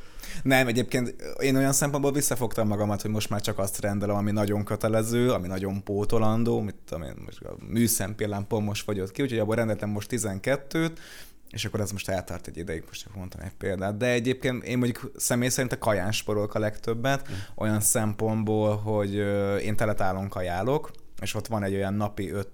Nem, 0.43 0.67
egyébként 0.67 1.15
én 1.39 1.57
olyan 1.57 1.73
szempontból 1.73 2.13
visszafogtam 2.13 2.69
magamat, 2.69 3.03
hogy 3.03 3.11
most 3.11 3.31
már 3.31 3.41
csak 3.41 3.59
azt 3.59 3.81
rendelem, 3.81 4.17
ami 4.17 4.31
nagyon 4.31 4.65
kötelező, 4.65 5.31
ami 5.31 5.47
nagyon 5.47 5.83
pótolandó, 5.83 6.61
mit 6.61 6.75
tudom 6.85 7.03
én, 7.03 7.15
most 7.25 7.43
a 7.43 7.57
műszempillám 7.69 8.47
pont 8.47 8.67
most 8.67 8.85
fogyott 8.85 9.13
ki, 9.13 9.23
úgyhogy 9.23 9.39
abból 9.39 9.55
rendeltem 9.55 9.89
most 9.89 10.09
12-t, 10.13 10.91
és 11.51 11.65
akkor 11.65 11.81
ez 11.81 11.91
most 11.91 12.09
eltart 12.09 12.47
egy 12.47 12.57
ideig, 12.57 12.83
most 12.87 13.03
csak 13.03 13.15
mondtam 13.15 13.41
egy 13.41 13.55
példát. 13.59 13.97
De 13.97 14.07
egyébként 14.07 14.65
én 14.65 14.79
mondjuk 14.79 15.11
személy 15.17 15.49
szerint 15.49 15.73
a 15.73 15.79
kaján 15.79 16.13
sporolok 16.13 16.55
a 16.55 16.59
legtöbbet, 16.59 17.29
olyan 17.55 17.81
szempontból, 17.81 18.77
hogy 18.77 19.15
én 19.63 19.77
teletálon 19.77 20.29
kajálok, 20.29 20.91
és 21.21 21.35
ott 21.35 21.47
van 21.47 21.63
egy 21.63 21.75
olyan 21.75 21.95
napi 21.95 22.31
öt 22.31 22.49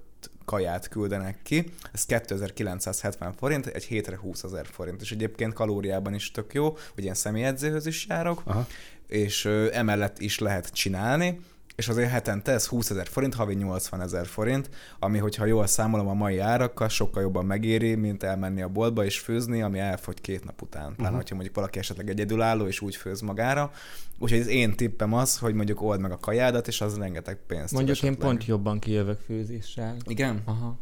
kaját 0.45 0.89
küldenek 0.89 1.39
ki, 1.43 1.73
ez 1.93 2.05
2970 2.05 3.33
forint, 3.33 3.67
egy 3.67 3.85
hétre 3.85 4.17
20 4.17 4.43
ezer 4.43 4.67
forint, 4.67 5.01
és 5.01 5.13
egyébként 5.13 5.53
kalóriában 5.53 6.15
is 6.15 6.31
tök 6.31 6.55
jó, 6.55 6.77
hogy 6.95 7.05
én 7.05 7.15
személyedzőhöz 7.15 7.87
is 7.87 8.07
járok, 8.09 8.43
Aha. 8.45 8.67
és 9.07 9.45
ö, 9.45 9.69
emellett 9.73 10.19
is 10.19 10.39
lehet 10.39 10.73
csinálni, 10.73 11.41
és 11.77 11.89
azért 11.89 12.11
hetente 12.11 12.53
ez 12.53 12.67
20 12.67 12.91
ezer 12.91 13.07
forint, 13.07 13.35
havi 13.35 13.55
80 13.55 14.01
ezer 14.01 14.27
forint, 14.27 14.71
ami, 14.99 15.19
hogyha 15.19 15.45
jól 15.45 15.67
számolom 15.67 16.09
a 16.09 16.15
mai 16.15 16.39
árakkal, 16.39 16.89
sokkal 16.89 17.23
jobban 17.23 17.45
megéri, 17.45 17.95
mint 17.95 18.23
elmenni 18.23 18.63
a 18.63 18.69
boltba 18.69 19.05
és 19.05 19.19
főzni, 19.19 19.63
ami 19.63 19.79
elfogy 19.79 20.21
két 20.21 20.45
nap 20.45 20.63
után. 20.63 20.83
Pláne, 20.83 21.03
uh-huh. 21.03 21.17
hogyha 21.17 21.35
mondjuk 21.35 21.55
valaki 21.55 21.79
esetleg 21.79 22.09
egyedülálló 22.09 22.67
és 22.67 22.81
úgy 22.81 22.97
főz 22.97 23.21
magára. 23.21 23.71
Úgyhogy 24.19 24.41
az 24.41 24.47
én 24.47 24.77
tippem 24.77 25.13
az, 25.13 25.39
hogy 25.39 25.55
mondjuk 25.55 25.83
old 25.83 26.01
meg 26.01 26.11
a 26.11 26.19
kajádat, 26.19 26.69
és 26.69 26.81
az 26.81 26.99
rengeteg 26.99 27.39
pénzt. 27.47 27.73
Mondjuk 27.73 28.03
én 28.03 28.19
pont 28.19 28.45
jobban 28.45 28.79
kijövök 28.79 29.21
főzéssel. 29.21 29.97
Igen? 30.05 30.43
Aha. 30.45 30.79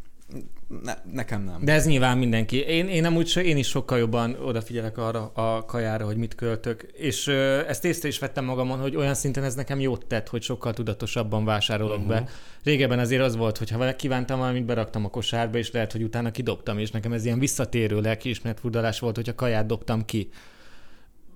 Ne, 0.82 0.94
nekem 1.12 1.42
nem. 1.42 1.64
De 1.64 1.72
ez 1.72 1.86
nyilván 1.86 2.18
mindenki. 2.18 2.56
Én, 2.56 2.88
én 2.88 3.04
amúgy 3.04 3.26
so, 3.26 3.40
én 3.40 3.56
is 3.56 3.68
sokkal 3.68 3.98
jobban 3.98 4.36
odafigyelek 4.44 4.98
arra 4.98 5.30
a 5.34 5.64
kajára, 5.64 6.04
hogy 6.04 6.16
mit 6.16 6.34
költök. 6.34 6.82
És 6.92 7.26
ö, 7.26 7.68
ezt 7.68 7.84
észre 7.84 8.08
is 8.08 8.18
vettem 8.18 8.44
magamon, 8.44 8.78
hogy 8.78 8.96
olyan 8.96 9.14
szinten 9.14 9.44
ez 9.44 9.54
nekem 9.54 9.80
jót 9.80 10.06
tett, 10.06 10.28
hogy 10.28 10.42
sokkal 10.42 10.72
tudatosabban 10.72 11.44
vásárolok 11.44 11.96
uh-huh. 11.96 12.08
be. 12.08 12.28
Régebben 12.64 12.98
azért 12.98 13.22
az 13.22 13.36
volt, 13.36 13.58
hogy 13.58 13.70
ha 13.70 13.96
kívántam 13.96 14.38
valamit, 14.38 14.64
beraktam 14.64 15.04
a 15.04 15.08
kosárba, 15.08 15.58
és 15.58 15.70
lehet, 15.70 15.92
hogy 15.92 16.02
utána 16.02 16.30
kidobtam, 16.30 16.78
és 16.78 16.90
nekem 16.90 17.12
ez 17.12 17.24
ilyen 17.24 17.38
visszatérő 17.38 18.00
lelkiismeret 18.00 18.60
furdalás 18.60 18.98
volt, 18.98 19.16
hogy 19.16 19.28
a 19.28 19.34
kaját 19.34 19.66
dobtam 19.66 20.04
ki. 20.04 20.28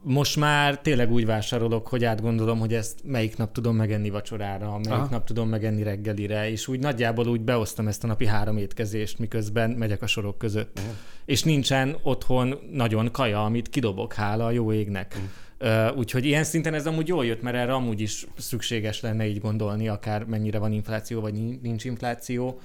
Most 0.06 0.36
már 0.36 0.80
tényleg 0.80 1.12
úgy 1.12 1.26
vásárolok, 1.26 1.88
hogy 1.88 2.04
átgondolom, 2.04 2.58
hogy 2.58 2.74
ezt 2.74 2.98
melyik 3.04 3.36
nap 3.36 3.52
tudom 3.52 3.76
megenni 3.76 4.10
vacsorára, 4.10 4.70
melyik 4.70 4.86
Aha. 4.86 5.00
Aha. 5.00 5.08
nap 5.10 5.24
tudom 5.24 5.48
megenni 5.48 5.82
reggelire, 5.82 6.50
és 6.50 6.68
úgy 6.68 6.78
nagyjából 6.78 7.26
úgy 7.26 7.40
beosztam 7.40 7.88
ezt 7.88 8.04
a 8.04 8.06
napi 8.06 8.26
három 8.26 8.56
étkezést, 8.56 9.18
miközben 9.18 9.70
megyek 9.70 10.02
a 10.02 10.06
sorok 10.06 10.38
között. 10.38 10.78
Uh-huh. 10.78 10.94
És 11.24 11.42
nincsen 11.42 11.96
otthon 12.02 12.58
nagyon 12.72 13.10
kaja, 13.10 13.44
amit 13.44 13.68
kidobok, 13.68 14.12
hála 14.12 14.44
a 14.44 14.50
jó 14.50 14.72
égnek. 14.72 15.16
Uh, 15.60 15.96
úgyhogy 15.96 16.24
ilyen 16.24 16.44
szinten 16.44 16.74
ez 16.74 16.86
amúgy 16.86 17.08
jól 17.08 17.26
jött, 17.26 17.42
mert 17.42 17.56
erre 17.56 17.74
amúgy 17.74 18.00
is 18.00 18.26
szükséges 18.38 19.00
lenne 19.00 19.26
így 19.26 19.40
gondolni, 19.40 19.88
akár 19.88 20.24
mennyire 20.24 20.58
van 20.58 20.72
infláció, 20.72 21.20
vagy 21.20 21.32
ni- 21.32 21.58
nincs 21.62 21.84
infláció. 21.84 22.60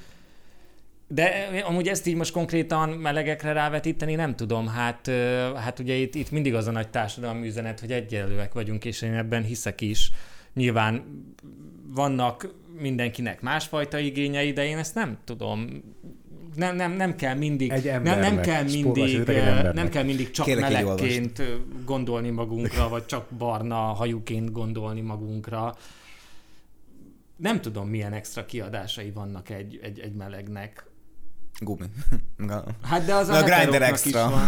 De 1.12 1.50
amúgy 1.66 1.88
ezt 1.88 2.08
így 2.08 2.16
most 2.16 2.32
konkrétan 2.32 2.90
melegekre 2.90 3.52
rávetíteni 3.52 4.16
nem 4.16 4.36
tudom. 4.36 4.68
Hát, 4.68 5.12
hát 5.56 5.80
ugye 5.80 5.94
itt, 5.94 6.16
itt 6.16 6.32
mindig 6.32 6.54
az 6.54 6.68
a 6.68 6.72
nagy 6.72 6.90
társadalmi 6.90 7.48
üzenet, 7.48 7.80
hogy 7.80 7.92
egyenlőek 7.92 8.54
vagyunk, 8.54 8.86
és 8.86 9.02
én 9.02 9.14
ebben 9.14 9.44
hiszek 9.44 9.82
is. 9.82 10.12
Nyilván 10.54 11.04
vannak 11.88 12.54
mindenkinek 12.80 13.42
másfajta 13.42 13.98
igényei, 13.98 14.52
de 14.52 14.66
én 14.66 14.78
ezt 14.78 14.96
nem 14.96 15.18
tudom. 15.24 15.84
Nem, 16.56 16.76
nem, 16.76 16.92
nem 16.92 17.16
kell 17.16 17.36
mindig, 17.36 17.72
Egy 17.72 17.84
nem, 17.84 18.04
nem 18.04 18.14
embernek. 18.14 18.46
kell 18.46 18.64
mindig, 18.64 19.16
embernek. 19.16 19.74
nem 19.74 19.90
kell 19.90 20.04
mindig 20.04 20.32
csak 20.32 20.46
Kérlek, 20.46 20.72
melegként 20.72 21.42
gondolni 21.86 22.30
magunkra, 22.30 22.90
vagy 22.90 23.06
csak 23.06 23.30
barna 23.38 23.76
hajuként 23.76 24.52
gondolni 24.52 25.02
magunkra. 25.02 25.76
Nem 27.36 27.62
tudom, 27.62 27.88
milyen 27.88 28.14
extra 28.14 28.46
kiadásai 28.46 29.12
vannak 29.12 29.50
egy, 29.50 29.80
egy, 29.84 30.00
egy 30.00 30.14
melegnek. 30.14 30.89
Gumi. 31.60 31.86
Na. 32.38 32.64
Hát 32.84 33.06
de 33.06 33.14
az 33.14 33.28
a, 33.28 33.32
Na, 33.32 33.38
a 33.38 33.44
Grindr 33.44 33.58
heteróknak 33.58 33.90
Extra. 33.90 34.48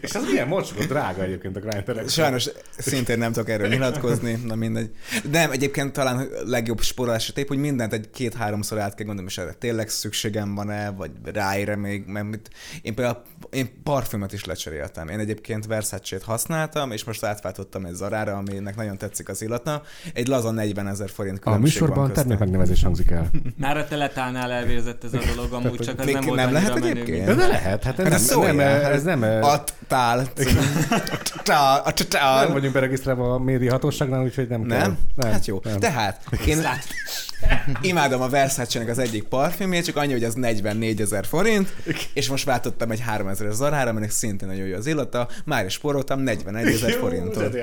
És 0.00 0.14
az 0.14 0.24
milyen 0.24 0.48
mocskos, 0.48 0.86
drága 0.86 1.22
egyébként 1.22 1.56
a 1.56 1.60
Grindr. 1.60 2.08
Sajnos 2.10 2.48
szintén 2.78 3.18
nem 3.18 3.32
tudok 3.32 3.48
erről 3.48 3.68
nyilatkozni, 3.68 4.32
na 4.32 4.54
mindegy. 4.54 4.90
De 5.30 5.38
nem, 5.38 5.50
egyébként 5.50 5.92
talán 5.92 6.16
a 6.18 6.22
legjobb 6.44 6.80
spórolási 6.80 7.32
tép, 7.32 7.48
hogy 7.48 7.58
mindent 7.58 7.92
egy 7.92 8.10
két-háromszor 8.10 8.78
át 8.78 8.94
kell 8.94 9.06
gondolni, 9.06 9.30
és 9.30 9.38
erre 9.38 9.52
tényleg 9.52 9.88
szükségem 9.88 10.54
van-e, 10.54 10.90
vagy 10.90 11.10
ráére 11.32 11.76
még, 11.76 12.04
mert 12.06 12.26
mit, 12.26 12.50
én 12.82 12.94
például 12.94 13.22
én 13.50 13.82
parfümöt 13.82 14.32
is 14.32 14.44
lecseréltem. 14.44 15.08
Én 15.08 15.18
egyébként 15.18 15.66
Versace-t 15.66 16.22
használtam, 16.22 16.90
és 16.90 17.04
most 17.04 17.24
átváltottam 17.24 17.84
egy 17.84 17.94
Zarára, 17.94 18.36
aminek 18.36 18.76
nagyon 18.76 18.98
tetszik 18.98 19.28
az 19.28 19.42
illata. 19.42 19.82
Egy 20.12 20.26
laza 20.26 20.50
40 20.50 20.86
ezer 20.88 21.10
forint 21.10 21.38
A 21.38 21.40
különbség 21.40 21.72
műsorban 21.72 21.98
van 21.98 22.06
köztem. 22.06 22.22
termék 22.28 22.44
megnevezés 22.46 22.82
hangzik 22.82 23.10
el. 23.10 23.30
Már 23.56 23.76
a 23.76 23.86
teletálnál 23.86 24.52
elvérzett 24.74 25.04
ez 25.04 25.14
a 25.14 25.34
dolog, 25.34 25.52
amúgy 25.64 25.78
csak 25.80 26.04
Még 26.04 26.14
nem 26.14 26.24
volt 26.24 26.38
nem 26.38 26.52
lehet 26.52 26.76
egyébként? 26.76 27.26
De, 27.26 27.34
de 27.34 27.46
lehet, 27.46 27.84
hát 27.84 27.98
ez 27.98 28.30
Hát 28.30 28.40
nem, 28.40 28.60
ez 28.60 28.60
nem, 28.60 28.92
ez 28.92 29.02
nem, 29.02 29.22
A 29.42 29.64
tál. 29.88 30.26
A 31.84 31.92
tál. 32.08 32.44
Nem 32.44 32.52
vagyunk 32.52 32.72
beregisztrálva 32.72 33.34
a 33.34 33.38
média 33.38 33.72
hatóságnál, 33.72 34.22
úgyhogy 34.22 34.48
nem 34.48 34.66
kell. 34.66 34.78
Nem? 35.14 35.32
Hát 35.32 35.46
jó. 35.46 35.58
Tehát 35.58 36.20
én 36.46 36.60
imádom 37.80 38.20
a 38.20 38.28
Versace-nek 38.28 38.88
az 38.88 38.98
egyik 38.98 39.22
parfümjét, 39.22 39.84
csak 39.84 39.96
annyi, 39.96 40.12
hogy 40.12 40.24
az 40.24 40.34
44 40.34 41.00
ezer 41.00 41.26
forint, 41.26 41.76
és 42.12 42.28
most 42.28 42.44
váltottam 42.44 42.90
egy 42.90 43.00
3000 43.00 43.52
zarára, 43.52 43.90
aminek 43.90 44.10
szintén 44.10 44.48
nagyon 44.48 44.66
jó 44.66 44.76
az 44.76 44.86
illata, 44.86 45.28
már 45.44 45.64
is 45.64 45.72
spóroltam 45.72 46.20
41 46.20 46.66
ezer 46.66 46.92
forintot. 46.92 47.56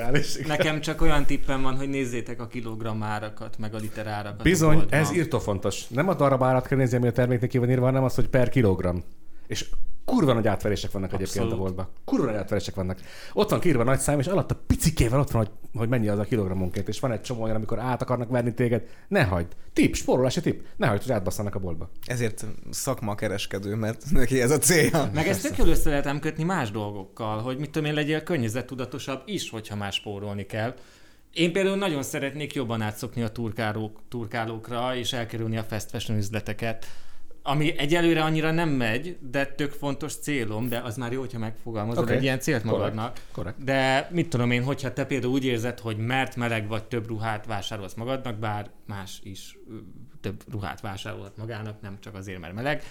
Nekem 0.46 0.80
csak 0.80 1.00
olyan 1.00 1.24
tippem 1.24 1.62
van, 1.62 1.76
hogy 1.76 1.88
nézzétek 1.88 2.40
a 2.40 2.46
kilogramm 2.46 3.02
árakat, 3.02 3.58
meg 3.58 3.74
a 3.74 3.78
liter 3.78 4.06
árakat. 4.06 4.42
Bizony, 4.42 4.84
ez 4.88 5.12
írtó 5.14 5.38
fontos. 5.38 5.88
Nem 5.88 6.08
a 6.08 6.14
darab 6.14 6.42
árat 6.42 6.66
kell 6.66 6.78
nézni, 6.78 6.96
ami 6.96 7.06
a 7.06 7.12
terméknek 7.12 7.50
ki 7.50 7.58
van 7.58 7.70
írva, 7.70 7.84
hanem 7.84 8.04
az, 8.04 8.14
hogy 8.14 8.28
per 8.28 8.48
kilogramm. 8.48 8.98
És 9.46 9.66
kurva 10.04 10.32
nagy 10.32 10.46
átverések 10.46 10.90
vannak 10.90 11.12
egyébként 11.12 11.38
a 11.38 11.42
Abszolút. 11.42 11.64
boltban. 11.64 11.88
Kurva 12.04 12.26
nagy 12.26 12.34
átverések 12.34 12.74
vannak. 12.74 13.00
Ott 13.32 13.50
van 13.50 13.60
kiírva 13.60 13.82
nagy 13.82 13.98
szám, 13.98 14.18
és 14.18 14.26
alatta 14.26 14.54
pici 14.66 14.92
cikkével 14.92 15.20
ott 15.20 15.30
van, 15.30 15.44
hogy, 15.44 15.78
hogy 15.80 15.88
mennyi 15.88 16.08
az 16.08 16.18
a 16.18 16.22
kilogrammonként, 16.22 16.88
és 16.88 17.00
van 17.00 17.12
egy 17.12 17.20
csomó 17.20 17.42
olyan, 17.42 17.56
amikor 17.56 17.78
át 17.78 18.02
akarnak 18.02 18.28
verni 18.30 18.54
téged, 18.54 18.82
ne 19.08 19.24
hagyd. 19.24 19.56
Tip, 19.72 19.94
spórolási 19.94 20.40
tip. 20.40 20.64
Ne 20.76 20.86
hagyd, 20.86 21.02
hogy 21.02 21.12
átbasszanak 21.12 21.54
a 21.54 21.58
boltba. 21.58 21.90
Ezért 22.06 22.46
szakma 22.70 23.14
kereskedő, 23.14 23.74
mert 23.74 24.04
neki 24.10 24.40
ez 24.40 24.50
a 24.50 24.58
célja. 24.58 25.10
Meg 25.14 25.28
ezt 25.28 25.42
tök 25.42 25.56
jól 25.56 25.68
össze 25.68 25.88
lehet 25.88 26.06
ám 26.06 26.20
kötni 26.20 26.44
más 26.44 26.70
dolgokkal, 26.70 27.38
hogy 27.38 27.58
mit 27.58 27.70
tudom 27.70 27.88
én, 27.88 27.94
legyél 27.94 28.22
környezettudatosabb 28.22 29.22
is, 29.24 29.50
hogyha 29.50 29.76
más 29.76 29.94
spórolni 29.94 30.46
kell. 30.46 30.74
Én 31.32 31.52
például 31.52 31.76
nagyon 31.76 32.02
szeretnék 32.02 32.54
jobban 32.54 32.82
átszokni 32.82 33.22
a 33.22 33.28
turkálók, 33.28 34.00
turkálókra, 34.08 34.96
és 34.96 35.12
elkerülni 35.12 35.56
a 35.56 35.62
fast 35.62 35.90
fashion 35.90 36.18
üzleteket. 36.18 36.86
Ami 37.42 37.78
egyelőre 37.78 38.22
annyira 38.22 38.50
nem 38.50 38.68
megy, 38.68 39.18
de 39.30 39.46
tök 39.46 39.72
fontos 39.72 40.14
célom, 40.14 40.68
de 40.68 40.78
az 40.78 40.96
már 40.96 41.12
jó, 41.12 41.20
hogyha 41.20 41.38
megfogalmazod 41.38 42.02
okay. 42.02 42.16
egy 42.16 42.22
ilyen 42.22 42.40
célt 42.40 42.64
magadnak. 42.64 43.20
Korrekt. 43.32 43.64
De 43.64 44.08
mit 44.10 44.28
tudom 44.28 44.50
én, 44.50 44.62
hogyha 44.62 44.92
te 44.92 45.04
például 45.04 45.32
úgy 45.32 45.44
érzed, 45.44 45.78
hogy 45.78 45.96
mert 45.96 46.36
meleg 46.36 46.68
vagy 46.68 46.84
több 46.84 47.06
ruhát 47.06 47.46
vásárolsz 47.46 47.94
magadnak, 47.94 48.38
bár 48.38 48.70
más 48.86 49.20
is 49.22 49.58
több 50.20 50.42
ruhát 50.50 50.80
vásárolhat 50.80 51.36
magának, 51.36 51.80
nem 51.80 51.96
csak 52.00 52.14
azért, 52.14 52.40
mert 52.40 52.54
meleg, 52.54 52.82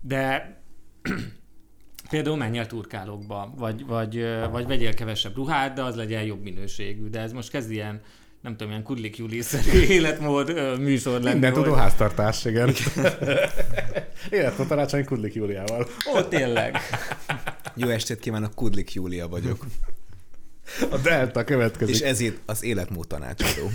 de 0.00 0.56
például 2.10 2.36
menj 2.36 2.58
el 2.58 2.66
turkálókba, 2.66 3.52
vagy, 3.56 3.86
vagy, 3.86 4.26
vagy 4.50 4.66
vegyél 4.66 4.94
kevesebb 4.94 5.34
ruhát, 5.34 5.74
de 5.74 5.82
az 5.82 5.96
legyen 5.96 6.22
jobb 6.22 6.42
minőségű. 6.42 7.08
De 7.08 7.20
ez 7.20 7.32
most 7.32 7.50
kezd 7.50 7.70
ilyen, 7.70 8.00
nem 8.44 8.56
tudom, 8.56 8.68
ilyen 8.70 8.82
Kudlik 8.82 9.16
Juli-szerű 9.16 9.80
életmód 9.96 10.48
ö, 10.48 10.76
műsor 10.76 11.12
lenni. 11.12 11.32
Minden 11.32 11.52
tudó 11.52 11.72
háztartás, 11.72 12.44
igen. 12.44 12.74
Életmód 14.30 14.68
tanácsolni 14.68 15.04
Kudlik 15.04 15.34
Júliával. 15.34 15.86
Ó, 16.14 16.20
tényleg. 16.20 16.76
Jó 17.76 17.88
estét 17.88 18.18
kívánok, 18.18 18.54
Kudlik 18.54 18.92
Júlia 18.92 19.28
vagyok. 19.28 19.66
A 20.90 20.96
Delta 20.96 21.44
következik. 21.44 21.94
És 21.94 22.00
ez 22.00 22.20
itt 22.20 22.40
az 22.46 22.62
életmód 22.62 23.06
tanácsadó. 23.06 23.70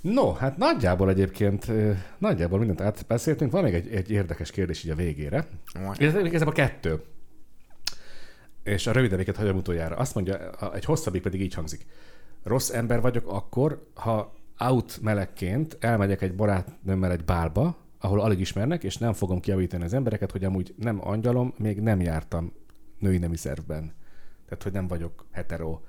No, 0.00 0.32
hát 0.32 0.56
nagyjából 0.56 1.10
egyébként, 1.10 1.66
nagyjából 2.18 2.58
mindent 2.58 2.80
átbeszéltünk. 2.80 3.52
Van 3.52 3.62
még 3.62 3.74
egy, 3.74 3.94
egy 3.94 4.10
érdekes 4.10 4.50
kérdés 4.50 4.84
így 4.84 4.90
a 4.90 4.94
végére. 4.94 5.46
Ez 5.98 6.14
igazából 6.14 6.52
kettő. 6.52 7.00
És 8.62 8.86
a 8.86 8.92
rövidebbiket 8.92 9.36
hagyom 9.36 9.56
utoljára. 9.56 9.96
Azt 9.96 10.14
mondja, 10.14 10.34
a- 10.50 10.74
egy 10.74 10.84
hosszabbik 10.84 11.22
pedig 11.22 11.40
így 11.40 11.54
hangzik. 11.54 11.86
Rossz 12.42 12.70
ember 12.70 13.00
vagyok 13.00 13.28
akkor, 13.32 13.86
ha 13.94 14.34
out 14.58 14.98
melegként 15.02 15.76
elmegyek 15.80 16.22
egy 16.22 16.34
barátnőmmel 16.34 17.10
egy 17.10 17.24
bálba, 17.24 17.76
ahol 17.98 18.20
alig 18.20 18.40
ismernek, 18.40 18.82
és 18.84 18.96
nem 18.96 19.12
fogom 19.12 19.40
kiavítani 19.40 19.84
az 19.84 19.92
embereket, 19.94 20.30
hogy 20.30 20.44
amúgy 20.44 20.74
nem 20.78 20.98
angyalom, 21.08 21.54
még 21.58 21.80
nem 21.80 22.00
jártam 22.00 22.52
női 22.98 23.18
nemi 23.18 23.36
szervben. 23.36 23.94
Tehát, 24.44 24.62
hogy 24.62 24.72
nem 24.72 24.86
vagyok 24.88 25.24
hetero. 25.32 25.80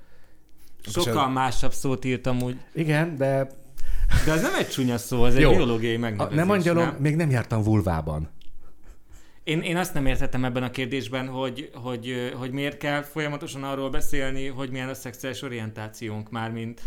Sokkal 0.82 1.28
másabb 1.28 1.72
szót 1.72 2.04
írtam 2.04 2.42
úgy. 2.42 2.56
Igen, 2.74 3.16
de 3.16 3.46
De 4.24 4.32
az 4.32 4.42
nem 4.42 4.54
egy 4.54 4.68
csúnya 4.68 4.98
szó, 4.98 5.22
az 5.22 5.34
egy 5.34 5.40
Jó. 5.40 5.50
biológiai 5.50 5.94
a, 5.94 5.98
megnevezés. 5.98 6.36
nem 6.38 6.50
angyalom, 6.50 6.84
nem? 6.84 6.96
még 7.00 7.16
nem 7.16 7.30
jártam 7.30 7.62
vulvában. 7.62 8.28
Én, 9.44 9.60
én 9.60 9.76
azt 9.76 9.94
nem 9.94 10.06
értettem 10.06 10.44
ebben 10.44 10.62
a 10.62 10.70
kérdésben, 10.70 11.26
hogy, 11.28 11.70
hogy, 11.74 12.32
hogy 12.38 12.50
miért 12.50 12.76
kell 12.76 13.02
folyamatosan 13.02 13.64
arról 13.64 13.90
beszélni, 13.90 14.46
hogy 14.46 14.70
milyen 14.70 14.88
a 14.88 14.94
szexuális 14.94 15.42
orientációnk 15.42 16.30
már, 16.30 16.50
mint 16.50 16.80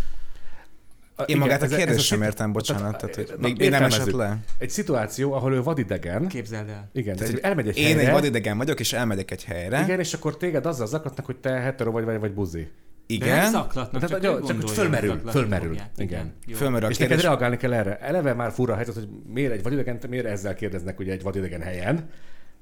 Én 1.25 1.37
magát 1.37 1.61
a 1.61 1.67
kérdést 1.67 2.05
sem 2.05 2.17
szitu- 2.17 2.23
értem, 2.23 2.51
bocsánat, 2.51 2.97
tehát, 2.97 3.15
tehát, 3.15 3.29
hogy 3.29 3.39
még, 3.39 3.57
még 3.57 3.69
nem 3.69 3.83
esett 3.83 4.11
le. 4.11 4.37
Egy 4.57 4.69
szituáció, 4.69 5.33
ahol 5.33 5.53
ő 5.53 5.63
vadidegen, 5.63 6.27
képzeld 6.27 6.69
el. 6.69 6.89
igen, 6.93 7.15
Tehát, 7.15 7.31
hogy 7.31 7.41
elmegy 7.43 7.67
egy 7.67 7.77
Én 7.77 7.83
helyre, 7.85 7.99
egy 8.01 8.11
vadidegen 8.11 8.57
vagyok, 8.57 8.79
és 8.79 8.93
elmegyek 8.93 9.31
egy 9.31 9.43
helyre. 9.43 9.81
igen, 9.81 9.99
és 9.99 10.13
akkor 10.13 10.37
téged 10.37 10.65
azzal 10.65 10.87
zaklatnak, 10.87 11.25
hogy 11.25 11.35
te 11.37 11.49
hetero 11.49 11.91
vagy, 11.91 12.03
vagy, 12.03 12.19
vagy 12.19 12.33
buzi. 12.33 12.59
De 13.07 13.17
nem 13.25 13.27
Igen. 13.27 13.51
zaklatnak, 13.51 14.01
Tehát, 14.05 14.23
csak, 14.23 14.23
jó, 14.23 14.47
csak 14.47 14.61
hogy 14.61 14.71
fölmerül, 14.71 15.21
fölmerül. 15.29 15.77
Igen. 15.97 16.33
Jó. 16.45 16.55
Fölmerül 16.55 16.87
a 16.87 16.89
és 16.89 16.97
neked 16.97 17.07
kérdés. 17.07 17.25
reagálni 17.29 17.57
kell 17.57 17.73
erre. 17.73 17.99
Eleve 17.99 18.33
már 18.33 18.51
fura 18.51 18.73
a 18.73 18.75
helyzet, 18.75 18.93
hogy 18.93 19.07
miért 19.27 19.51
egy 19.51 19.63
vadidegen, 19.63 19.99
miért 20.09 20.25
ezzel 20.25 20.55
kérdeznek 20.55 20.99
ugye 20.99 21.11
egy 21.11 21.21
vadidegen 21.23 21.61
helyen. 21.61 22.09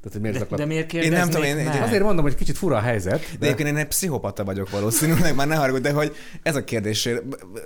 Tehát, 0.03 0.11
hogy 0.11 0.21
miért 0.21 0.33
De, 0.37 0.39
zaklat... 0.43 0.59
de 0.59 0.65
miért 0.65 0.93
Én 0.93 1.11
nem 1.11 1.25
tudom, 1.29 1.41
kérdeznék 1.41 1.57
én- 1.65 1.69
meg? 1.71 1.75
én- 1.75 1.81
Azért 1.87 2.03
mondom, 2.03 2.23
hogy 2.23 2.35
kicsit 2.35 2.57
fura 2.57 2.77
a 2.77 2.79
helyzet. 2.79 3.19
De 3.19 3.37
De, 3.39 3.45
egyébként 3.45 3.69
én 3.69 3.75
egy 3.77 3.87
pszichopata 3.87 4.43
vagyok 4.43 4.69
valószínűleg, 4.69 5.35
már 5.35 5.47
ne 5.47 5.55
haragudj, 5.55 5.81
de 5.83 5.91
hogy 5.91 6.15
ez 6.43 6.55
a 6.55 6.63
kérdés, 6.63 7.09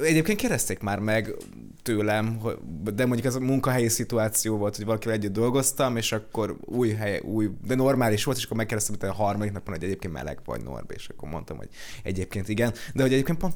egyébként 0.04 0.38
kérdezték 0.40 0.80
már 0.80 1.00
meg 1.00 1.36
tőlem, 1.82 2.38
hogy- 2.40 2.58
de 2.96 3.06
mondjuk 3.06 3.28
ez 3.28 3.36
a 3.36 3.40
munkahelyi 3.40 3.88
szituáció 3.88 4.58
volt, 4.58 4.76
hogy 4.76 4.86
valakivel 4.86 5.16
együtt 5.16 5.34
dolgoztam, 5.34 5.98
és 5.98 6.12
akkor 6.12 6.58
új 6.66 6.90
hely, 6.94 7.20
új, 7.20 7.50
de 7.68 7.76
normális 7.76 8.24
volt, 8.24 8.38
és 8.38 8.44
akkor 8.44 8.58
megkérdeztem 8.58 8.96
hogy 9.00 9.10
a 9.10 9.14
harmadik 9.14 9.52
napon, 9.54 9.74
hogy 9.74 9.84
egyébként 9.84 10.14
meleg 10.14 10.40
vagy 10.46 10.64
Norbi, 10.64 10.94
és 10.94 11.08
akkor 11.10 11.30
mondtam, 11.30 11.58
hogy 11.58 11.70
egyébként 12.04 12.50
igen, 12.50 12.74
de 12.94 13.02
hogy 13.02 13.14
egyébként 13.14 13.38
pont, 13.38 13.54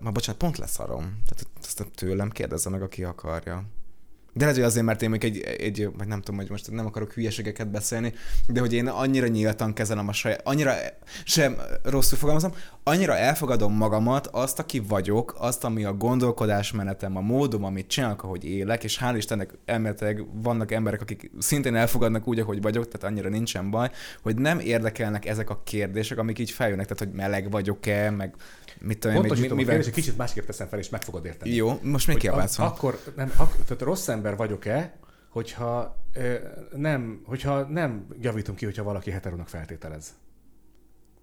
már 0.00 0.12
bocsánat, 0.12 0.40
pont 0.40 0.58
leszarom. 0.58 1.00
Tehát 1.00 1.46
ezt 1.62 1.84
tőlem 1.94 2.30
kérdezze 2.30 2.70
meg, 2.70 2.82
aki 2.82 3.04
akarja. 3.04 3.64
De 4.34 4.40
lehet, 4.40 4.54
hogy 4.54 4.64
azért, 4.64 4.84
mert 4.84 5.02
én 5.02 5.10
még 5.10 5.24
egy, 5.24 5.40
egy, 5.40 5.88
vagy 5.96 6.06
nem 6.06 6.20
tudom, 6.20 6.40
hogy 6.40 6.50
most 6.50 6.70
nem 6.70 6.86
akarok 6.86 7.12
hülyeségeket 7.12 7.70
beszélni, 7.70 8.12
de 8.46 8.60
hogy 8.60 8.72
én 8.72 8.88
annyira 8.88 9.26
nyíltan 9.26 9.72
kezelem 9.72 10.08
a 10.08 10.12
saját, 10.12 10.40
annyira 10.44 10.74
sem 11.24 11.56
rosszul 11.82 12.18
fogalmazom, 12.18 12.54
annyira 12.84 13.16
elfogadom 13.16 13.72
magamat, 13.76 14.26
azt, 14.26 14.58
aki 14.58 14.80
vagyok, 14.80 15.34
azt, 15.38 15.64
ami 15.64 15.84
a 15.84 15.92
gondolkodásmenetem, 15.94 17.16
a 17.16 17.20
módom, 17.20 17.64
amit 17.64 17.86
csinálok, 17.86 18.22
ahogy 18.22 18.44
élek, 18.44 18.84
és 18.84 18.98
hál' 19.02 19.14
Istennek 19.16 19.54
elméletileg 19.64 20.42
vannak 20.42 20.70
emberek, 20.72 21.00
akik 21.00 21.30
szintén 21.38 21.74
elfogadnak 21.74 22.28
úgy, 22.28 22.38
ahogy 22.38 22.62
vagyok, 22.62 22.88
tehát 22.88 23.04
annyira 23.12 23.28
nincsen 23.28 23.70
baj, 23.70 23.90
hogy 24.22 24.36
nem 24.36 24.58
érdekelnek 24.58 25.26
ezek 25.26 25.50
a 25.50 25.60
kérdések, 25.64 26.18
amik 26.18 26.38
így 26.38 26.50
feljönnek, 26.50 26.86
tehát 26.86 27.02
hogy 27.04 27.12
meleg 27.12 27.50
vagyok-e, 27.50 28.10
meg 28.10 28.34
mit 28.80 28.98
tudom 28.98 29.16
Pontosítom, 29.16 29.56
mi- 29.56 29.62
a 29.62 29.66
kérdés, 29.66 29.86
egy 29.86 29.92
kicsit 29.92 30.16
másképp 30.16 30.44
teszem 30.46 30.68
fel, 30.68 30.78
és 30.78 30.88
meg 30.88 31.02
fogod 31.02 31.24
érteni. 31.24 31.54
Jó, 31.54 31.78
most 31.82 32.06
még 32.06 32.16
kiabálsz 32.16 32.58
ak- 32.58 32.76
Akkor, 32.76 32.98
nem, 33.16 33.32
ak- 33.36 33.64
tehát 33.66 33.82
rossz 33.82 34.08
ember 34.08 34.36
vagyok-e, 34.36 34.94
hogyha 35.28 35.96
ö, 36.14 36.34
nem, 36.76 37.22
hogyha 37.24 37.62
nem 37.62 38.06
javítunk 38.20 38.58
ki, 38.58 38.64
hogyha 38.64 38.82
valaki 38.82 39.10
heterónak 39.10 39.48
feltételez. 39.48 40.14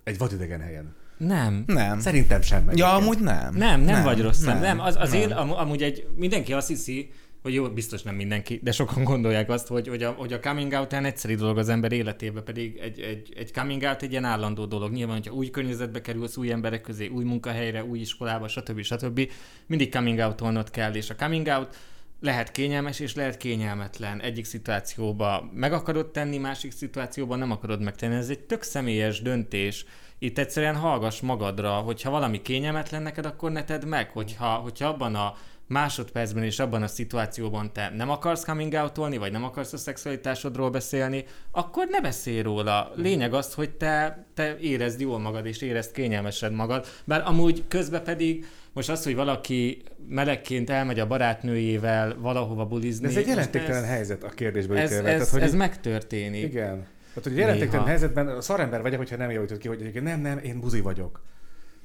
Egy 0.04 0.18
vadidegen 0.18 0.60
helyen. 0.62 0.96
Nem. 1.20 1.64
Nem. 1.66 2.00
Szerintem 2.00 2.42
sem. 2.42 2.70
Ja, 2.74 2.94
amúgy 2.94 3.20
nem. 3.20 3.56
Nem, 3.56 3.82
nem, 3.82 4.04
vagy 4.04 4.22
rossz 4.22 4.40
nem, 4.40 4.60
nem. 4.60 4.80
Az, 4.80 4.96
az 5.00 5.12
nem. 5.12 5.38
Am, 5.38 5.52
amúgy 5.54 5.84
egy, 5.84 6.08
mindenki 6.16 6.54
azt 6.54 6.68
hiszi, 6.68 7.12
hogy 7.42 7.54
jó, 7.54 7.70
biztos 7.70 8.02
nem 8.02 8.16
mindenki, 8.16 8.60
de 8.64 8.72
sokan 8.72 9.04
gondolják 9.04 9.50
azt, 9.50 9.68
hogy, 9.68 9.88
hogy, 9.88 10.04
a, 10.04 10.12
hogy 10.12 10.34
a 10.34 10.40
coming 10.40 10.72
out 10.72 10.92
olyan 10.92 11.06
egyszerű 11.06 11.36
dolog 11.36 11.58
az 11.58 11.70
ember 11.70 11.92
életében, 11.92 12.44
pedig 12.44 12.78
egy, 12.78 13.00
egy, 13.00 13.34
egy 13.36 13.54
coming 13.54 13.82
out 13.82 14.02
egy 14.02 14.12
ilyen 14.12 14.26
állandó 14.26 14.66
dolog. 14.66 14.92
Nyilván, 14.92 15.16
hogyha 15.16 15.34
új 15.34 15.50
környezetbe 15.50 16.02
kerülsz, 16.02 16.38
új 16.38 16.52
emberek 16.52 16.82
közé, 16.82 17.08
új 17.08 17.24
munkahelyre, 17.24 17.84
új 17.84 18.00
iskolába, 18.00 18.48
stb. 18.48 18.82
stb. 18.82 19.32
Mindig 19.68 19.92
coming 19.92 20.20
out 20.20 20.70
kell, 20.70 20.94
és 20.94 21.10
a 21.10 21.16
coming 21.16 21.48
out 21.48 21.76
lehet 22.22 22.52
kényelmes 22.52 23.00
és 23.00 23.16
lehet 23.16 23.38
kényelmetlen. 23.38 24.22
Egyik 24.22 24.46
szituációban 24.46 25.52
meg 25.54 25.74
akarod 25.74 26.12
tenni, 26.12 26.38
másik 26.38 26.72
szituációban 26.72 27.40
nem 27.40 27.52
akarod 27.52 27.82
megtenni. 27.82 28.16
Ez 28.16 28.30
egy 28.30 28.40
tök 28.40 28.62
személyes 28.62 29.22
döntés. 29.22 29.86
Itt 30.20 30.38
egyszerűen 30.38 30.76
hallgass 30.76 31.20
magadra, 31.20 31.72
hogyha 31.72 32.10
valami 32.10 32.42
kényelmetlen 32.42 33.02
neked, 33.02 33.26
akkor 33.26 33.52
ne 33.52 33.64
tedd 33.64 33.86
meg. 33.86 34.10
Hogyha, 34.10 34.48
hogyha 34.48 34.88
abban 34.88 35.16
a 35.16 35.34
másodpercben 35.70 36.44
és 36.44 36.60
abban 36.60 36.84
a 36.84 36.88
szituációban 36.88 37.74
te 37.74 37.92
nem 37.96 38.10
akarsz 38.10 38.46
coming 38.46 38.74
out 38.74 38.96
vagy 38.96 39.32
nem 39.32 39.44
akarsz 39.44 39.74
a 39.74 39.78
szexualitásodról 39.78 40.70
beszélni, 40.70 41.26
akkor 41.52 41.88
ne 41.90 42.02
beszélj 42.02 42.42
róla. 42.42 42.92
Lényeg 42.96 43.34
az, 43.34 43.54
hogy 43.54 43.70
te, 43.70 44.26
te 44.34 44.58
érezd 44.58 45.00
jól 45.00 45.20
magad, 45.20 45.46
és 45.46 45.62
érezd 45.62 45.92
kényelmesed 45.92 46.54
magad. 46.54 46.86
Bár 47.06 47.22
amúgy 47.26 47.64
közben 47.68 48.04
pedig 48.04 48.46
most 48.74 48.90
az, 48.90 49.04
hogy 49.04 49.16
valaki 49.16 49.82
melegként 50.08 50.70
elmegy 50.70 51.00
a 51.00 51.08
barátnőjével 51.08 52.16
valahova 52.20 52.66
bulizni. 52.66 53.04
De 53.04 53.10
ez 53.10 53.18
egy 53.18 53.28
jelentéktelen 53.28 53.84
ez, 53.84 53.90
helyzet 53.90 54.24
a 54.24 54.30
kérdésből 54.30 54.78
Ez, 54.78 54.92
ez, 54.92 55.04
Tehát, 55.04 55.28
hogy 55.28 55.42
ez 55.42 55.54
megtörténik. 55.54 56.44
Igen. 56.44 56.88
Tehát, 57.14 57.24
hogy 57.24 57.38
jelentéktelen 57.38 57.86
helyzetben 57.86 58.42
szarember 58.42 58.82
vagyok, 58.82 58.98
hogyha 58.98 59.16
nem 59.16 59.32
javítod 59.32 59.58
ki, 59.58 59.68
hogy 59.68 59.82
egyébként 59.82 60.06
nem, 60.06 60.22
nem, 60.22 60.38
én 60.38 60.60
buzi 60.60 60.82
vagyok. 60.82 61.22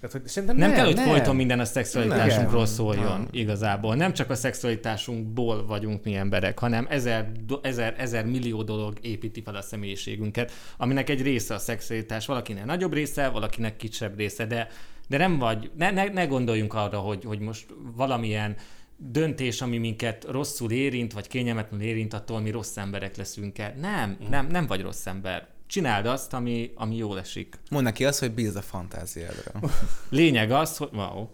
Tehát, 0.01 0.31
hogy 0.35 0.45
Nem, 0.45 0.57
nem, 0.57 0.72
kell, 0.72 0.85
hogy 0.85 0.95
nem. 0.95 1.07
folyton 1.07 1.37
minden 1.37 1.61
a 1.61 1.64
szexualitásunkról 1.64 2.62
Nem. 2.62 2.72
szóljon 2.72 3.05
Nem. 3.05 3.29
igazából. 3.31 3.95
Nem 3.95 4.12
csak 4.12 4.31
a 4.31 4.35
szexualitásunkból 4.35 5.66
vagyunk 5.66 6.05
mi 6.05 6.14
emberek, 6.14 6.59
hanem 6.59 6.87
ezer, 6.91 7.33
do- 7.47 7.66
ezer, 7.66 7.95
ezer 7.99 8.27
millió 8.27 8.62
dolog 8.62 8.99
építi 9.01 9.43
fel 9.43 9.55
a 9.55 9.62
személyiségünket, 9.62 10.53
aminek 10.77 11.11
egy 11.11 11.22
része 11.22 11.55
a 11.55 11.59
szexualitás, 11.59 12.27
valakinek 12.27 12.64
nagyobb 12.64 12.93
része, 12.93 13.29
valakinek 13.29 13.77
kisebb 13.77 14.16
része, 14.16 14.47
de, 14.47 14.68
de 15.09 15.16
nem 15.16 15.39
vagy, 15.39 15.70
ne, 15.77 15.91
ne, 15.91 16.05
ne 16.05 16.27
gondoljunk 16.27 16.75
arra, 16.75 16.99
hogy, 16.99 17.25
hogy 17.25 17.39
most 17.39 17.66
valamilyen 17.97 18.57
döntés, 18.97 19.61
ami 19.61 19.78
minket 19.78 20.24
rosszul 20.24 20.70
érint, 20.70 21.12
vagy 21.12 21.28
kényelmetlenül 21.28 21.86
érint, 21.86 22.14
attól 22.14 22.40
mi 22.40 22.51
rossz 22.51 22.76
emberek 22.76 23.16
leszünk-e. 23.16 23.74
Nem, 23.80 24.16
nem, 24.30 24.47
nem 24.47 24.66
vagy 24.66 24.82
rossz 24.82 25.07
ember. 25.07 25.53
Csináld 25.66 26.06
azt, 26.06 26.32
ami, 26.32 26.72
ami 26.74 26.96
jól 26.96 27.18
esik. 27.18 27.58
Mondd 27.70 27.84
neki 27.84 28.04
azt, 28.04 28.20
hogy 28.20 28.32
bízz 28.32 28.56
a 28.56 28.62
fantáziádra. 28.62 29.52
Lényeg 30.08 30.50
az, 30.50 30.76
hogy... 30.76 30.88
Wow. 30.92 31.28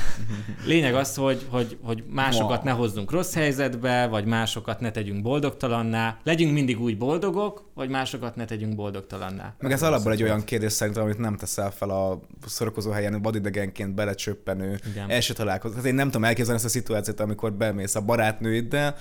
Lényeg 0.66 0.94
az, 0.94 1.14
hogy, 1.14 1.46
hogy, 1.50 1.78
hogy 1.82 2.04
másokat 2.08 2.56
Wow. 2.56 2.64
ne 2.64 2.70
hozzunk 2.70 3.10
rossz 3.10 3.34
helyzetbe, 3.34 4.06
vagy 4.06 4.24
másokat 4.24 4.80
ne 4.80 4.90
tegyünk 4.90 5.22
boldogtalanná. 5.22 6.18
Legyünk 6.22 6.52
mindig 6.52 6.80
úgy 6.80 6.98
boldogok, 6.98 7.70
vagy 7.74 7.88
másokat 7.88 8.36
ne 8.36 8.44
tegyünk 8.44 8.74
boldogtalanná. 8.74 9.54
Meg 9.58 9.72
ez 9.72 9.82
alapból 9.82 10.12
egy 10.12 10.22
olyan 10.22 10.44
kérdés 10.44 10.72
szerintem, 10.72 11.02
amit 11.02 11.18
nem 11.18 11.36
teszel 11.36 11.70
fel 11.70 11.90
a 11.90 12.20
szórakozó 12.46 12.90
helyen, 12.90 13.22
vadidegenként 13.22 13.94
belecsöppenő 13.94 14.80
Igen. 14.90 15.10
első 15.10 15.32
találkozó. 15.34 15.74
Hát 15.74 15.84
én 15.84 15.94
nem 15.94 16.06
tudom 16.06 16.24
elképzelni 16.24 16.56
ezt 16.56 16.74
a 16.74 16.78
szituációt, 16.78 17.20
amikor 17.20 17.52
bemész 17.52 17.94
a 17.94 18.00
barátnőiddel, 18.00 18.96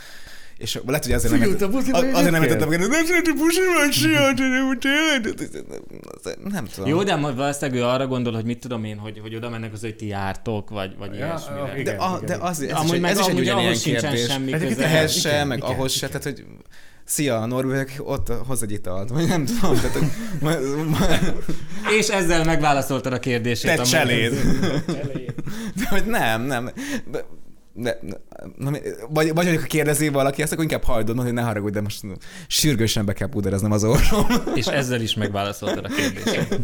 és 0.60 0.80
lehet, 0.86 1.03
hogy 1.05 1.14
azért 1.14 1.39
nem, 1.60 1.72
buszliba 1.72 1.97
a- 1.97 2.14
azért 2.16 2.32
nem 2.32 2.43
értettem, 2.43 2.68
hogy 2.68 2.80
nem 2.80 2.91
szeretem 3.05 3.36
buszliba, 3.36 3.72
tényleg. 4.80 6.51
Nem 6.51 6.66
tudom. 6.74 6.89
Jó, 6.89 7.03
de 7.03 7.16
majd 7.16 7.36
valószínűleg 7.36 7.82
ő 7.82 7.84
arra 7.86 8.07
gondol, 8.07 8.34
hogy 8.34 8.45
mit 8.45 8.60
tudom 8.60 8.84
én, 8.84 8.97
hogy, 8.97 9.20
hogy 9.20 9.36
oda 9.36 9.49
mennek 9.49 9.74
az, 9.74 9.82
hogy 9.82 9.95
ti 9.95 10.07
jártok, 10.07 10.70
vagy, 10.70 10.97
vagy 10.97 11.10
Ja, 11.14 11.26
ilyesmire. 11.26 11.84
de, 11.84 11.91
a, 12.03 12.20
de 12.26 12.36
az, 12.39 12.62
ez, 12.62 12.72
amúgy 12.72 12.93
is 12.93 12.99
meg 12.99 13.12
ez 13.12 13.20
is 13.20 13.24
egy 13.26 13.30
amúgy 13.32 13.41
ugyanilyen 13.41 13.66
ahhoz 13.68 13.82
sincsen 13.82 14.12
kérdés. 14.14 14.32
semmi. 14.32 14.53
Ehhez 14.84 15.20
se, 15.20 15.30
igen, 15.30 15.47
meg 15.47 15.57
igen, 15.57 15.70
ahhoz 15.70 15.91
se, 15.91 16.07
tehát 16.07 16.24
hogy 16.24 16.43
szia, 17.05 17.45
Norbi, 17.45 17.78
ott 17.97 18.28
hoz 18.47 18.64
egy 18.64 18.72
italt, 18.72 19.10
vagy 19.10 19.28
nem 19.28 19.45
tudom, 19.45 19.76
tehát 19.76 19.91
hogy 19.97 20.07
ma, 20.41 20.51
ma, 20.86 20.97
És 21.99 22.07
ezzel 22.07 22.43
megválaszoltad 22.45 23.14
a 23.14 23.20
kérdését. 23.20 23.76
te 23.76 23.84
cseléd. 23.84 24.34
De 25.76 25.88
hogy 25.89 26.05
nem, 26.05 26.41
nem. 26.41 26.70
De, 27.12 27.26
na, 28.58 28.70
mi- 28.70 28.82
vagy, 29.10 29.34
vagy 29.34 29.48
hogyha 29.48 29.68
kérdezi 29.68 30.10
valaki 30.10 30.42
ezt, 30.42 30.52
akkor 30.52 30.64
inkább 30.64 30.84
hagyd 30.84 31.20
hogy 31.20 31.34
ne 31.34 31.42
haragudj, 31.42 31.74
de 31.74 31.82
most 31.82 32.02
sürgősen 32.48 33.06
be 33.06 33.14
kell 33.14 33.30
pudereznem 33.30 33.72
az 33.72 33.84
orrom. 33.84 34.26
És 34.56 34.66
ezzel 34.66 35.02
is 35.02 35.14
megválaszoltad 35.16 35.86
a 35.86 35.88
kérdését. 35.88 36.60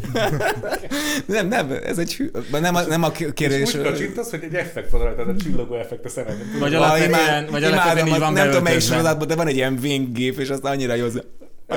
Nem, 1.25 1.47
nem, 1.47 1.71
ez 1.83 1.97
egy 1.97 2.15
hű, 2.15 2.29
nem, 2.51 2.75
a, 2.75 2.81
nem 2.81 3.03
a 3.03 3.11
kérdés. 3.11 3.61
És 3.61 3.75
úgy 3.75 3.81
kacsintasz, 3.81 4.29
hogy 4.29 4.43
egy 4.43 4.55
effekt 4.55 4.89
van 4.89 5.01
rajta, 5.01 5.21
a 5.21 5.35
csillogó 5.35 5.75
effekt 5.75 6.05
a 6.05 6.09
szemedben. 6.09 6.59
Vagy 6.59 6.73
alapvetően, 6.73 7.47
vagy 7.51 7.63
alapvetően 7.63 8.07
így 8.07 8.19
van 8.19 8.33
nem 8.33 8.47
tudom 8.47 8.63
melyik 8.63 8.79
sorozatban, 8.81 9.27
de 9.27 9.35
van 9.35 9.47
egy 9.47 9.55
ilyen 9.55 9.77
wingép, 9.81 10.39
és 10.39 10.49
aztán 10.49 10.71
annyira 10.71 10.93
jó, 10.93 11.07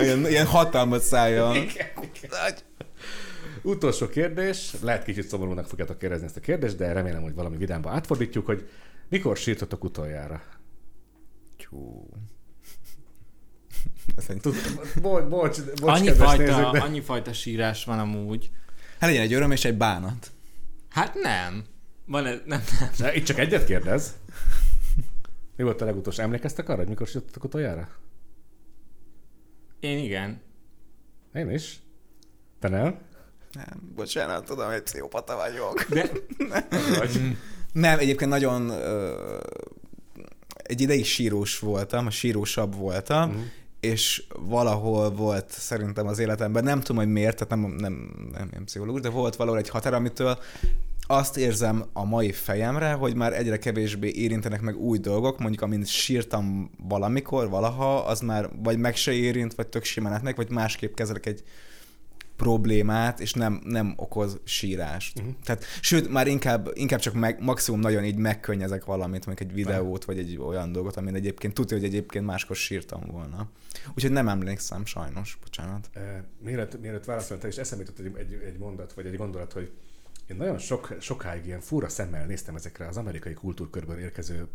ilyen, 0.00 0.26
ilyen 0.28 0.46
hatalmas 0.46 1.02
szája. 1.02 1.52
Utolsó 3.62 4.08
kérdés, 4.08 4.72
lehet 4.82 5.04
kicsit 5.04 5.28
szomorúnak 5.28 5.66
fogjátok 5.66 5.98
kérdezni 5.98 6.26
ezt 6.26 6.36
a 6.36 6.40
kérdést, 6.40 6.76
de 6.76 6.92
remélem, 6.92 7.22
hogy 7.22 7.34
valami 7.34 7.56
vidámba 7.56 7.90
átfordítjuk, 7.90 8.46
hogy 8.46 8.68
mikor 9.08 9.36
sírtatok 9.36 9.84
utoljára? 9.84 10.42
Tyú. 11.56 12.08
Ez 14.16 14.24
egy- 14.28 14.40
Tud, 14.40 14.54
bocs, 15.02 15.24
bocs, 15.24 15.62
bocs 15.80 15.98
Annyi 15.98 16.12
fajta, 16.12 16.42
nézők, 16.42 16.70
de... 16.72 16.80
annyi 16.80 17.00
fajta 17.00 17.32
sírás 17.32 17.84
van 17.84 17.98
amúgy. 17.98 18.50
Hát 18.98 19.08
legyen 19.10 19.22
egy 19.24 19.32
öröm 19.32 19.50
és 19.50 19.64
egy 19.64 19.76
bánat. 19.76 20.30
Hát 20.88 21.14
nem. 21.14 21.64
Van 22.06 22.26
ez, 22.26 22.38
nem, 22.44 22.62
nem. 22.98 23.14
Itt 23.14 23.24
csak 23.24 23.38
egyet 23.38 23.64
kérdez. 23.64 24.16
Mi 25.56 25.64
volt 25.64 25.80
a 25.80 25.84
legutolsó? 25.84 26.22
Emlékeztek 26.22 26.68
arra, 26.68 26.78
hogy 26.78 26.88
mikor 26.88 27.06
sírtatok 27.06 27.44
utoljára? 27.44 27.88
Én 29.80 29.98
igen. 29.98 30.40
Én 31.34 31.50
is. 31.50 31.80
Te 32.58 32.68
nem? 32.68 32.98
Nem, 33.52 33.92
bocsánat, 33.94 34.44
tudom, 34.44 34.70
hogy 34.70 34.82
pszichopata 34.82 35.36
vagyok. 35.36 35.82
De 35.82 36.10
Vagy? 36.98 37.36
Nem, 37.72 37.98
egyébként 37.98 38.30
nagyon 38.30 38.72
egy 40.62 40.80
ideig 40.80 41.04
sírós 41.04 41.58
voltam, 41.58 42.06
a 42.06 42.10
sírósabb 42.10 42.74
voltam, 42.74 43.30
Mhm. 43.30 43.38
és 43.80 44.22
valahol 44.38 45.10
volt 45.10 45.50
szerintem 45.50 46.06
az 46.06 46.18
életemben, 46.18 46.64
nem 46.64 46.80
tudom, 46.80 46.96
hogy 47.02 47.12
miért, 47.12 47.34
tehát 47.46 47.48
nem, 47.62 47.74
nem, 47.78 47.92
nem, 48.32 48.48
nem 48.52 48.64
pszichológus, 48.64 49.00
de 49.00 49.08
volt 49.08 49.36
valahol 49.36 49.58
egy 49.60 49.68
határ, 49.68 49.94
amitől 49.94 50.38
azt 51.06 51.36
érzem 51.36 51.84
a 51.92 52.04
mai 52.04 52.32
fejemre, 52.32 52.92
hogy 52.92 53.14
már 53.14 53.32
egyre 53.32 53.58
kevésbé 53.58 54.08
érintenek 54.10 54.60
meg 54.60 54.76
új 54.76 54.98
dolgok, 54.98 55.38
mondjuk 55.38 55.62
amint 55.62 55.86
sírtam 55.86 56.70
valamikor, 56.88 57.48
valaha, 57.48 57.96
az 58.04 58.20
már 58.20 58.50
vagy 58.62 58.78
meg 58.78 58.96
se 58.96 59.12
érint, 59.12 59.54
vagy 59.54 59.66
tök 59.66 59.84
simán 59.84 60.12
átmegy, 60.12 60.36
vagy 60.36 60.50
másképp 60.50 60.94
kezelek 60.94 61.26
egy 61.26 61.42
problémát, 62.38 63.20
és 63.20 63.32
nem, 63.32 63.60
nem 63.64 63.92
okoz 63.96 64.40
sírást. 64.44 65.18
Uh-huh. 65.18 65.34
Tehát, 65.44 65.64
sőt, 65.80 66.08
már 66.08 66.26
inkább, 66.26 66.70
inkább 66.74 67.00
csak 67.00 67.14
meg, 67.14 67.42
maximum 67.42 67.80
nagyon 67.80 68.04
így 68.04 68.16
megkönnyezek 68.16 68.84
valamit, 68.84 69.26
mondjuk 69.26 69.50
egy 69.50 69.54
videót, 69.56 70.04
vagy 70.04 70.18
egy 70.18 70.36
olyan 70.36 70.72
dolgot, 70.72 70.96
amin 70.96 71.14
egyébként 71.14 71.54
tudja, 71.54 71.76
hogy 71.76 71.86
egyébként 71.86 72.24
máskor 72.24 72.56
sírtam 72.56 73.00
volna. 73.10 73.50
Úgyhogy 73.94 74.10
nem 74.12 74.28
emlékszem, 74.28 74.84
sajnos, 74.84 75.38
bocsánat. 75.42 75.90
Eh, 75.92 76.02
Mielőtt, 76.42 76.80
mielőtt 76.80 77.04
válaszoltál, 77.04 77.50
és 77.50 77.56
eszembe 77.56 77.84
jutott 77.84 78.06
egy, 78.06 78.32
egy, 78.32 78.42
egy 78.46 78.58
mondat, 78.58 78.92
vagy 78.92 79.06
egy 79.06 79.16
gondolat, 79.16 79.52
hogy 79.52 79.70
én 80.26 80.36
nagyon 80.36 80.58
sok, 80.58 80.96
sokáig 81.00 81.46
ilyen 81.46 81.60
fura 81.60 81.88
szemmel 81.88 82.26
néztem 82.26 82.54
ezekre 82.56 82.86
az 82.86 82.96
amerikai 82.96 83.34
kultúrkörből 83.34 83.98
érkező 83.98 84.46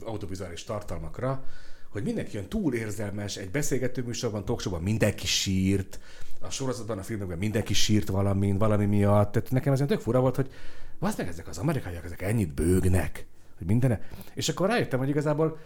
audiovizuális 0.00 0.64
tartalmakra, 0.64 1.44
hogy 1.88 2.02
mindenki 2.02 2.36
olyan 2.36 2.48
túl 2.48 2.74
érzelmes, 2.74 3.36
egy 3.36 3.50
beszélgető 3.50 4.02
műsorban, 4.02 4.44
talkshowban 4.44 4.82
mindenki 4.82 5.26
sírt, 5.26 6.00
a 6.42 6.50
sorozatban, 6.50 6.98
a 6.98 7.02
filmekben 7.02 7.38
mindenki 7.38 7.74
sírt 7.74 8.08
valamin, 8.08 8.58
valami 8.58 8.84
miatt. 8.84 9.32
Tehát 9.32 9.50
nekem 9.50 9.72
ez 9.72 9.78
olyan 9.78 9.90
tök 9.90 10.00
fura 10.00 10.20
volt, 10.20 10.36
hogy 10.36 10.50
az 10.98 11.16
meg 11.16 11.28
ezek 11.28 11.48
az 11.48 11.58
amerikaiak, 11.58 12.04
ezek 12.04 12.22
ennyit 12.22 12.54
bőgnek, 12.54 13.26
hogy 13.58 13.66
minden. 13.66 14.00
És 14.34 14.48
akkor 14.48 14.68
rájöttem, 14.68 14.98
hogy 14.98 15.08
igazából, 15.08 15.58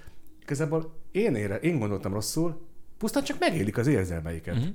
igazából 0.43 0.95
én, 1.11 1.35
ére, 1.35 1.57
én 1.57 1.79
gondoltam 1.79 2.13
rosszul, 2.13 2.67
pusztán 2.99 3.25
csak 3.25 3.39
megélik 3.39 3.79
az 3.79 3.87
érzelmeiket. 3.87 4.55
Mhm. 4.55 4.63
Mm-hmm. 4.63 4.75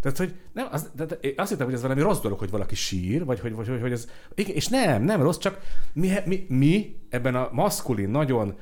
Tehát, 0.00 0.18
hogy 0.18 0.34
nem, 0.52 0.68
az, 0.70 0.90
de, 0.94 1.04
de, 1.04 1.18
azt 1.36 1.50
hittem, 1.50 1.66
hogy 1.66 1.74
ez 1.74 1.82
valami 1.82 2.00
rossz 2.00 2.20
dolog, 2.20 2.38
hogy 2.38 2.50
valaki 2.50 2.74
sír, 2.74 3.24
vagy 3.24 3.40
hogy, 3.40 3.54
vagy, 3.54 3.68
hogy, 3.68 3.80
hogy 3.80 3.92
ez... 3.92 4.08
Igen, 4.34 4.54
és 4.54 4.68
nem, 4.68 5.02
nem 5.02 5.22
rossz, 5.22 5.38
csak 5.38 5.60
mi, 5.92 6.12
mi, 6.24 6.46
mi 6.48 6.96
ebben 7.08 7.34
a 7.34 7.48
maszkulin, 7.52 8.08
nagyon, 8.08 8.58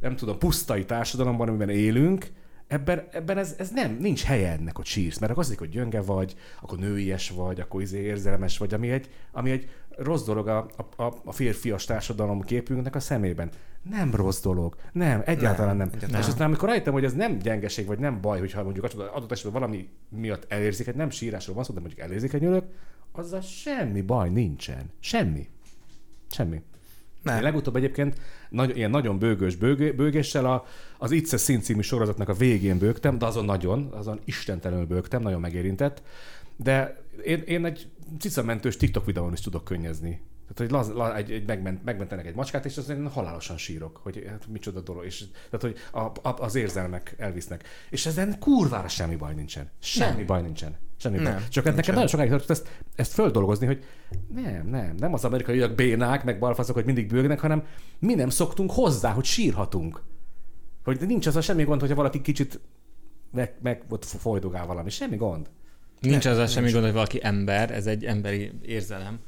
nem 0.00 0.16
tudom, 0.16 0.38
pusztai 0.38 0.84
társadalomban, 0.84 1.48
amiben 1.48 1.68
élünk, 1.68 2.26
ebben, 2.68 3.08
ebben 3.10 3.38
ez, 3.38 3.54
ez 3.58 3.70
nem, 3.70 3.96
nincs 4.00 4.22
helye 4.22 4.52
ennek, 4.52 4.76
hogy 4.76 4.84
sírsz, 4.86 5.18
mert 5.18 5.30
akkor 5.32 5.42
azt 5.42 5.52
hiszik, 5.52 5.68
hogy 5.68 5.76
gyönge 5.76 6.00
vagy, 6.00 6.34
akkor 6.62 6.78
nőies 6.78 7.30
vagy, 7.30 7.60
akkor 7.60 7.82
izé 7.82 8.00
érzelmes 8.00 8.58
vagy, 8.58 8.74
ami 8.74 8.90
egy, 8.90 9.10
ami 9.32 9.50
egy 9.50 9.70
rossz 9.96 10.24
dolog 10.24 10.48
a, 10.48 10.68
a, 10.96 11.02
a- 11.24 11.32
férfias 11.32 11.84
társadalom 11.84 12.42
képünknek 12.42 12.94
a 12.94 13.00
szemében. 13.00 13.50
Nem 13.82 14.14
rossz 14.14 14.40
dolog. 14.40 14.76
Nem, 14.92 15.22
egyáltalán 15.24 15.76
nem. 15.76 15.86
nem. 15.86 15.96
egyáltalán. 15.96 16.22
És 16.22 16.28
aztán 16.28 16.46
amikor 16.46 16.68
rájöttem, 16.68 16.92
hogy 16.92 17.04
ez 17.04 17.14
nem 17.14 17.38
gyengeség, 17.38 17.86
vagy 17.86 17.98
nem 17.98 18.20
baj, 18.20 18.38
hogyha 18.38 18.62
mondjuk 18.62 18.84
adott 18.84 19.32
esetben 19.32 19.60
valami 19.60 19.88
miatt 20.08 20.52
elérzékeny, 20.52 20.96
nem 20.96 21.10
sírásról 21.10 21.54
van 21.54 21.64
szó, 21.64 21.74
de 21.74 21.80
mondjuk 21.80 22.00
elérzékenyülök, 22.00 22.64
azzal 23.12 23.40
semmi 23.40 24.00
baj 24.00 24.28
nincsen. 24.30 24.90
Semmi. 25.00 25.48
Semmi. 26.30 26.62
Nem. 27.28 27.36
Én 27.36 27.42
legutóbb 27.42 27.76
egyébként 27.76 28.20
nagy, 28.48 28.76
ilyen 28.76 28.90
nagyon 28.90 29.18
bőgős 29.18 29.56
bőgé, 29.56 29.90
bőgéssel 29.90 30.46
a, 30.46 30.64
az 30.98 31.10
It's 31.14 31.32
a 31.32 31.60
című 31.60 31.80
sorozatnak 31.80 32.28
a 32.28 32.34
végén 32.34 32.78
bőgtem, 32.78 33.18
de 33.18 33.26
azon 33.26 33.44
nagyon, 33.44 33.88
azon 33.92 34.20
istentelenül 34.24 34.86
bőgtem, 34.86 35.22
nagyon 35.22 35.40
megérintett. 35.40 36.02
De 36.56 37.02
én, 37.24 37.42
én 37.46 37.64
egy 37.64 37.88
cicamentős 38.18 38.76
TikTok 38.76 39.04
videón 39.04 39.32
is 39.32 39.40
tudok 39.40 39.64
könnyezni. 39.64 40.20
Tehát, 40.54 40.58
hogy 40.58 40.70
laz, 40.70 40.96
la, 40.96 41.16
egy, 41.16 41.30
egy 41.30 41.46
megment, 41.46 41.84
megmentenek 41.84 42.26
egy 42.26 42.34
macskát, 42.34 42.64
és 42.64 42.76
az 42.76 42.88
én 42.88 43.08
halálosan 43.08 43.56
sírok, 43.56 44.00
hogy 44.02 44.24
hát 44.28 44.46
micsoda 44.46 44.80
dolog. 44.80 45.04
És, 45.04 45.24
tehát, 45.50 45.60
hogy 45.60 45.76
a, 45.92 46.28
a, 46.28 46.42
az 46.42 46.54
érzelmek 46.54 47.14
elvisznek. 47.18 47.64
És 47.90 48.06
ezen 48.06 48.38
kurvára 48.38 48.88
semmi 48.88 49.16
baj 49.16 49.34
nincsen. 49.34 49.70
Semmi 49.78 50.16
Nem. 50.16 50.26
baj 50.26 50.42
nincsen. 50.42 50.76
Semmi 50.96 51.16
Nem, 51.16 51.32
baj. 51.32 51.42
Csak 51.48 51.64
nekem 51.64 51.74
nincsen. 51.74 51.94
nagyon 51.94 52.08
sokáig 52.08 52.30
tartott 52.30 52.50
ezt, 52.50 52.82
ezt 52.94 53.12
földolgozni, 53.12 53.66
hogy 53.66 53.84
nem, 54.34 54.68
nem, 54.68 54.94
nem 54.98 55.12
az 55.14 55.24
amerikaiak 55.24 55.74
bénák, 55.74 56.24
meg 56.24 56.38
balfaszok, 56.38 56.74
hogy 56.74 56.84
mindig 56.84 57.08
bőgnek, 57.08 57.40
hanem 57.40 57.64
mi 57.98 58.14
nem 58.14 58.28
szoktunk 58.28 58.70
hozzá, 58.72 59.12
hogy 59.12 59.24
sírhatunk. 59.24 60.02
Hogy 60.84 61.00
nincs 61.06 61.26
az 61.26 61.36
a 61.36 61.40
semmi 61.40 61.64
gond, 61.64 61.80
hogyha 61.80 61.96
valaki 61.96 62.20
kicsit 62.20 62.60
meg, 63.32 63.54
meg 63.62 63.84
ott 63.88 64.04
folydogál 64.04 64.66
valami. 64.66 64.90
Semmi 64.90 65.16
gond. 65.16 65.50
Nincs 66.00 66.26
az 66.26 66.38
a 66.38 66.46
semmi 66.46 66.70
gond, 66.70 66.84
hogy 66.84 66.92
valaki 66.92 67.18
ember, 67.22 67.70
ez 67.70 67.86
egy 67.86 68.04
emberi 68.04 68.52
érzelem. 68.62 69.18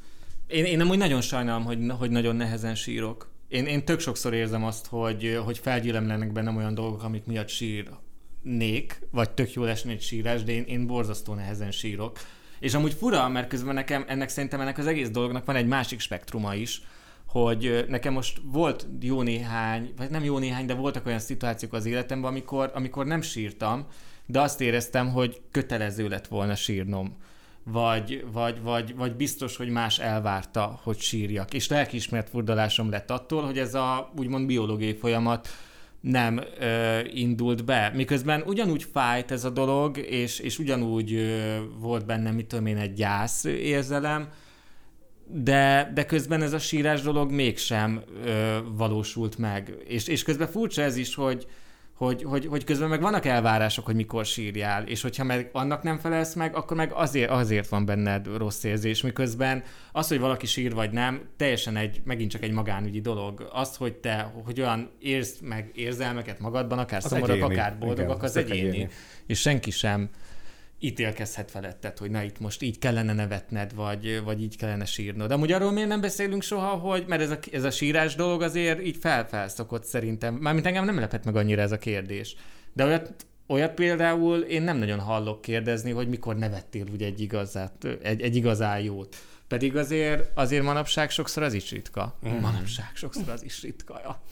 Én, 0.50 0.64
én 0.64 0.80
amúgy 0.80 0.98
nagyon 0.98 1.20
sajnálom, 1.20 1.64
hogy, 1.64 1.78
hogy 1.98 2.10
nagyon 2.10 2.36
nehezen 2.36 2.74
sírok. 2.74 3.30
Én, 3.48 3.66
én 3.66 3.84
tök 3.84 4.00
sokszor 4.00 4.34
érzem 4.34 4.64
azt, 4.64 4.86
hogy, 4.86 5.40
hogy 5.44 5.58
felgyülemlenek 5.58 6.32
bennem 6.32 6.56
olyan 6.56 6.74
dolgok, 6.74 7.02
amik 7.02 7.24
miatt 7.24 7.48
sírnék, 7.48 9.00
vagy 9.10 9.30
tök 9.30 9.52
jól 9.52 9.68
esne 9.68 9.90
egy 9.90 10.02
sírás, 10.02 10.42
de 10.42 10.52
én, 10.52 10.62
én 10.62 10.86
borzasztó 10.86 11.34
nehezen 11.34 11.70
sírok. 11.70 12.18
És 12.60 12.74
amúgy 12.74 12.92
fura, 12.92 13.28
mert 13.28 13.48
közben 13.48 13.74
nekem, 13.74 14.04
ennek 14.08 14.28
szerintem 14.28 14.60
ennek 14.60 14.78
az 14.78 14.86
egész 14.86 15.10
dolognak 15.10 15.44
van 15.44 15.56
egy 15.56 15.66
másik 15.66 16.00
spektruma 16.00 16.54
is, 16.54 16.82
hogy 17.26 17.84
nekem 17.88 18.12
most 18.12 18.40
volt 18.44 18.86
jó 19.00 19.22
néhány, 19.22 19.92
vagy 19.96 20.10
nem 20.10 20.24
jó 20.24 20.38
néhány, 20.38 20.66
de 20.66 20.74
voltak 20.74 21.06
olyan 21.06 21.18
szituációk 21.18 21.72
az 21.72 21.86
életemben, 21.86 22.30
amikor, 22.30 22.70
amikor 22.74 23.06
nem 23.06 23.20
sírtam, 23.20 23.86
de 24.26 24.40
azt 24.40 24.60
éreztem, 24.60 25.10
hogy 25.10 25.40
kötelező 25.50 26.08
lett 26.08 26.26
volna 26.26 26.54
sírnom. 26.54 27.16
Vagy, 27.72 28.24
vagy, 28.32 28.62
vagy, 28.62 28.94
vagy 28.96 29.16
biztos, 29.16 29.56
hogy 29.56 29.68
más 29.68 29.98
elvárta, 29.98 30.80
hogy 30.82 30.98
sírjak. 30.98 31.54
És 31.54 31.68
lelkiismert 31.68 32.28
furdalásom 32.28 32.90
lett 32.90 33.10
attól, 33.10 33.42
hogy 33.42 33.58
ez 33.58 33.74
a 33.74 34.12
úgymond 34.16 34.46
biológiai 34.46 34.94
folyamat 34.94 35.48
nem 36.00 36.40
ö, 36.58 36.98
indult 37.12 37.64
be. 37.64 37.92
Miközben 37.94 38.42
ugyanúgy 38.46 38.86
fájt 38.92 39.30
ez 39.30 39.44
a 39.44 39.50
dolog, 39.50 39.98
és, 39.98 40.38
és 40.38 40.58
ugyanúgy 40.58 41.14
ö, 41.14 41.56
volt 41.78 42.06
benne, 42.06 42.30
mit 42.30 42.46
tudom 42.46 42.66
én, 42.66 42.76
egy 42.76 42.92
gyász 42.92 43.44
érzelem, 43.44 44.28
de, 45.26 45.90
de 45.94 46.06
közben 46.06 46.42
ez 46.42 46.52
a 46.52 46.58
sírás 46.58 47.02
dolog 47.02 47.30
mégsem 47.30 48.02
ö, 48.24 48.58
valósult 48.76 49.38
meg. 49.38 49.76
És, 49.86 50.06
és 50.06 50.22
közben 50.22 50.48
furcsa 50.48 50.82
ez 50.82 50.96
is, 50.96 51.14
hogy, 51.14 51.46
hogy, 52.00 52.22
hogy, 52.22 52.46
hogy 52.46 52.64
közben 52.64 52.88
meg 52.88 53.00
vannak 53.00 53.26
elvárások, 53.26 53.84
hogy 53.84 53.94
mikor 53.94 54.24
sírjál, 54.24 54.86
és 54.86 55.02
hogyha 55.02 55.24
meg 55.24 55.50
annak 55.52 55.82
nem 55.82 55.98
felelsz 55.98 56.34
meg, 56.34 56.56
akkor 56.56 56.76
meg 56.76 56.92
azért, 56.92 57.30
azért 57.30 57.68
van 57.68 57.84
benned 57.84 58.26
rossz 58.36 58.64
érzés, 58.64 59.02
miközben 59.02 59.62
az, 59.92 60.08
hogy 60.08 60.18
valaki 60.18 60.46
sír 60.46 60.74
vagy 60.74 60.90
nem, 60.90 61.20
teljesen 61.36 61.76
egy, 61.76 62.00
megint 62.04 62.30
csak 62.30 62.42
egy 62.42 62.52
magánügyi 62.52 63.00
dolog. 63.00 63.48
Az, 63.52 63.76
hogy 63.76 63.94
te, 63.94 64.32
hogy 64.44 64.60
olyan 64.60 64.90
érz 64.98 65.40
meg 65.40 65.70
érzelmeket 65.74 66.38
magadban, 66.38 66.78
akár 66.78 67.00
Az 67.04 67.10
szomorúak, 67.10 67.50
akár 67.50 67.78
boldogak, 67.78 68.16
Igen, 68.16 68.24
az 68.24 68.32
tök 68.32 68.50
egyéni. 68.50 68.68
egyéni. 68.68 68.88
És 69.26 69.40
senki 69.40 69.70
sem 69.70 70.10
ítélkezhet 70.80 71.50
feletted, 71.50 71.98
hogy 71.98 72.10
na 72.10 72.22
itt 72.22 72.40
most 72.40 72.62
így 72.62 72.78
kellene 72.78 73.12
nevetned, 73.12 73.74
vagy, 73.74 74.22
vagy 74.24 74.42
így 74.42 74.56
kellene 74.56 74.84
sírnod. 74.84 75.28
De 75.28 75.34
amúgy 75.34 75.52
arról 75.52 75.70
miért 75.70 75.88
nem 75.88 76.00
beszélünk 76.00 76.42
soha, 76.42 76.68
hogy, 76.68 77.04
mert 77.06 77.22
ez 77.22 77.30
a, 77.30 77.38
ez 77.52 77.64
a 77.64 77.70
sírás 77.70 78.14
dolog 78.14 78.42
azért 78.42 78.82
így 78.86 78.96
felfelszokott 78.96 79.84
szerintem. 79.84 80.34
Mármint 80.34 80.66
engem 80.66 80.84
nem 80.84 80.98
lepett 80.98 81.24
meg 81.24 81.36
annyira 81.36 81.62
ez 81.62 81.72
a 81.72 81.78
kérdés. 81.78 82.36
De 82.72 82.84
olyat, 82.84 83.26
olyat 83.46 83.74
például 83.74 84.40
én 84.40 84.62
nem 84.62 84.76
nagyon 84.76 84.98
hallok 84.98 85.40
kérdezni, 85.40 85.90
hogy 85.90 86.08
mikor 86.08 86.36
nevettél 86.36 86.86
úgy 86.92 87.02
egy, 87.02 87.20
igazát, 87.20 87.86
egy, 88.02 88.20
egy 88.20 88.36
igazán 88.36 88.80
jót. 88.80 89.16
Pedig 89.48 89.76
azért, 89.76 90.30
azért 90.34 90.62
manapság 90.64 91.10
sokszor 91.10 91.42
az 91.42 91.52
is 91.52 91.70
ritka. 91.70 92.18
Mm. 92.28 92.30
Manapság 92.30 92.90
sokszor 92.94 93.28
az 93.28 93.44
is 93.44 93.62
ritka, 93.62 94.00
ja. 94.02 94.22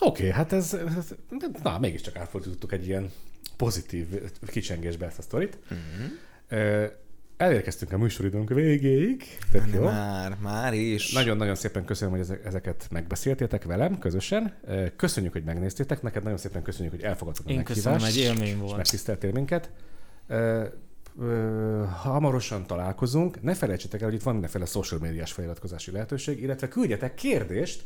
Oké, 0.00 0.20
okay, 0.22 0.30
hát 0.30 0.52
ez, 0.52 0.74
ez, 0.96 1.14
na, 1.62 1.78
mégiscsak 1.78 2.16
átfordítottuk 2.16 2.72
egy 2.72 2.86
ilyen 2.86 3.10
pozitív 3.56 4.06
kicsengésbe 4.46 5.06
ezt 5.06 5.18
a 5.18 5.22
sztorit. 5.22 5.58
Uh-huh. 5.70 6.90
Elérkeztünk 7.36 7.92
a 7.92 7.98
műsoridőnk 7.98 8.48
végéig. 8.48 9.24
Tök 9.52 9.64
jó. 9.74 9.82
Már, 9.82 10.36
már 10.40 10.74
is. 10.74 11.12
Nagyon-nagyon 11.12 11.54
szépen 11.54 11.84
köszönöm, 11.84 12.12
hogy 12.12 12.22
ezek- 12.22 12.44
ezeket 12.46 12.86
megbeszéltétek 12.90 13.64
velem 13.64 13.98
közösen. 13.98 14.54
Köszönjük, 14.96 15.32
hogy 15.32 15.44
megnéztétek. 15.44 16.02
Neked 16.02 16.22
nagyon 16.22 16.38
szépen 16.38 16.62
köszönjük, 16.62 16.94
hogy 16.94 17.02
elfogadtad 17.02 17.46
a 17.46 17.50
Én 17.50 17.56
meghívást. 17.56 17.84
köszönöm, 17.84 18.04
egy 18.08 18.16
élmény 18.16 18.54
és 18.54 18.60
volt. 18.60 18.76
megtiszteltél 18.76 19.32
minket. 19.32 19.70
Ö, 20.28 20.64
hamarosan 22.02 22.66
találkozunk. 22.66 23.42
Ne 23.42 23.54
felejtsétek 23.54 24.00
el, 24.00 24.06
hogy 24.06 24.16
itt 24.16 24.22
van 24.22 24.32
mindenféle 24.32 24.64
social 24.64 25.00
médiás 25.00 25.32
feliratkozási 25.32 25.90
lehetőség, 25.90 26.42
illetve 26.42 26.68
küldjetek 26.68 27.14
kérdést, 27.14 27.84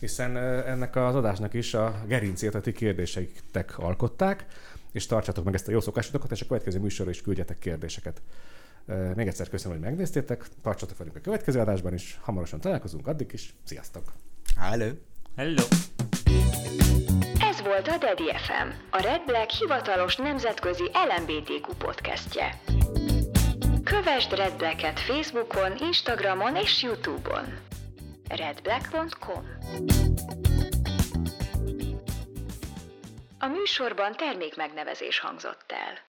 hiszen 0.00 0.36
ennek 0.66 0.96
az 0.96 1.14
adásnak 1.14 1.54
is 1.54 1.74
a 1.74 2.04
gerincét 2.06 2.54
a 2.54 2.60
ti 2.60 2.72
kérdéseitek 2.72 3.78
alkották, 3.78 4.46
és 4.96 5.06
tartsátok 5.06 5.44
meg 5.44 5.54
ezt 5.54 5.68
a 5.68 5.70
jó 5.70 5.80
szokásotokat, 5.80 6.30
és 6.30 6.40
a 6.40 6.46
következő 6.46 6.78
műsorra 6.78 7.10
is 7.10 7.22
küldjetek 7.22 7.58
kérdéseket. 7.58 8.22
Még 9.14 9.26
egyszer 9.26 9.48
köszönöm, 9.48 9.78
hogy 9.78 9.86
megnéztétek, 9.86 10.44
tartsatok 10.62 10.98
velünk 10.98 11.16
a 11.16 11.20
következő 11.20 11.60
adásban 11.60 11.94
is, 11.94 12.18
hamarosan 12.22 12.60
találkozunk, 12.60 13.06
addig 13.06 13.30
is, 13.32 13.54
sziasztok! 13.64 14.12
Hello. 14.56 14.90
Hello! 15.36 15.62
Ez 17.40 17.60
volt 17.62 17.88
a 17.88 17.98
Daddy 17.98 18.30
FM, 18.46 18.68
a 18.90 19.00
Red 19.00 19.24
Black 19.26 19.50
hivatalos 19.50 20.16
nemzetközi 20.16 20.90
LMBTQ 21.08 21.74
podcastje. 21.78 22.60
Kövesd 23.84 24.32
Red 24.32 24.56
Black-et 24.56 25.00
Facebookon, 25.00 25.72
Instagramon 25.80 26.56
és 26.56 26.82
Youtube-on. 26.82 27.44
redblack.com 28.28 29.44
A 33.46 33.48
műsorban 33.48 34.12
termék 34.12 34.56
megnevezés 34.56 35.18
hangzott 35.18 35.72
el. 35.72 35.98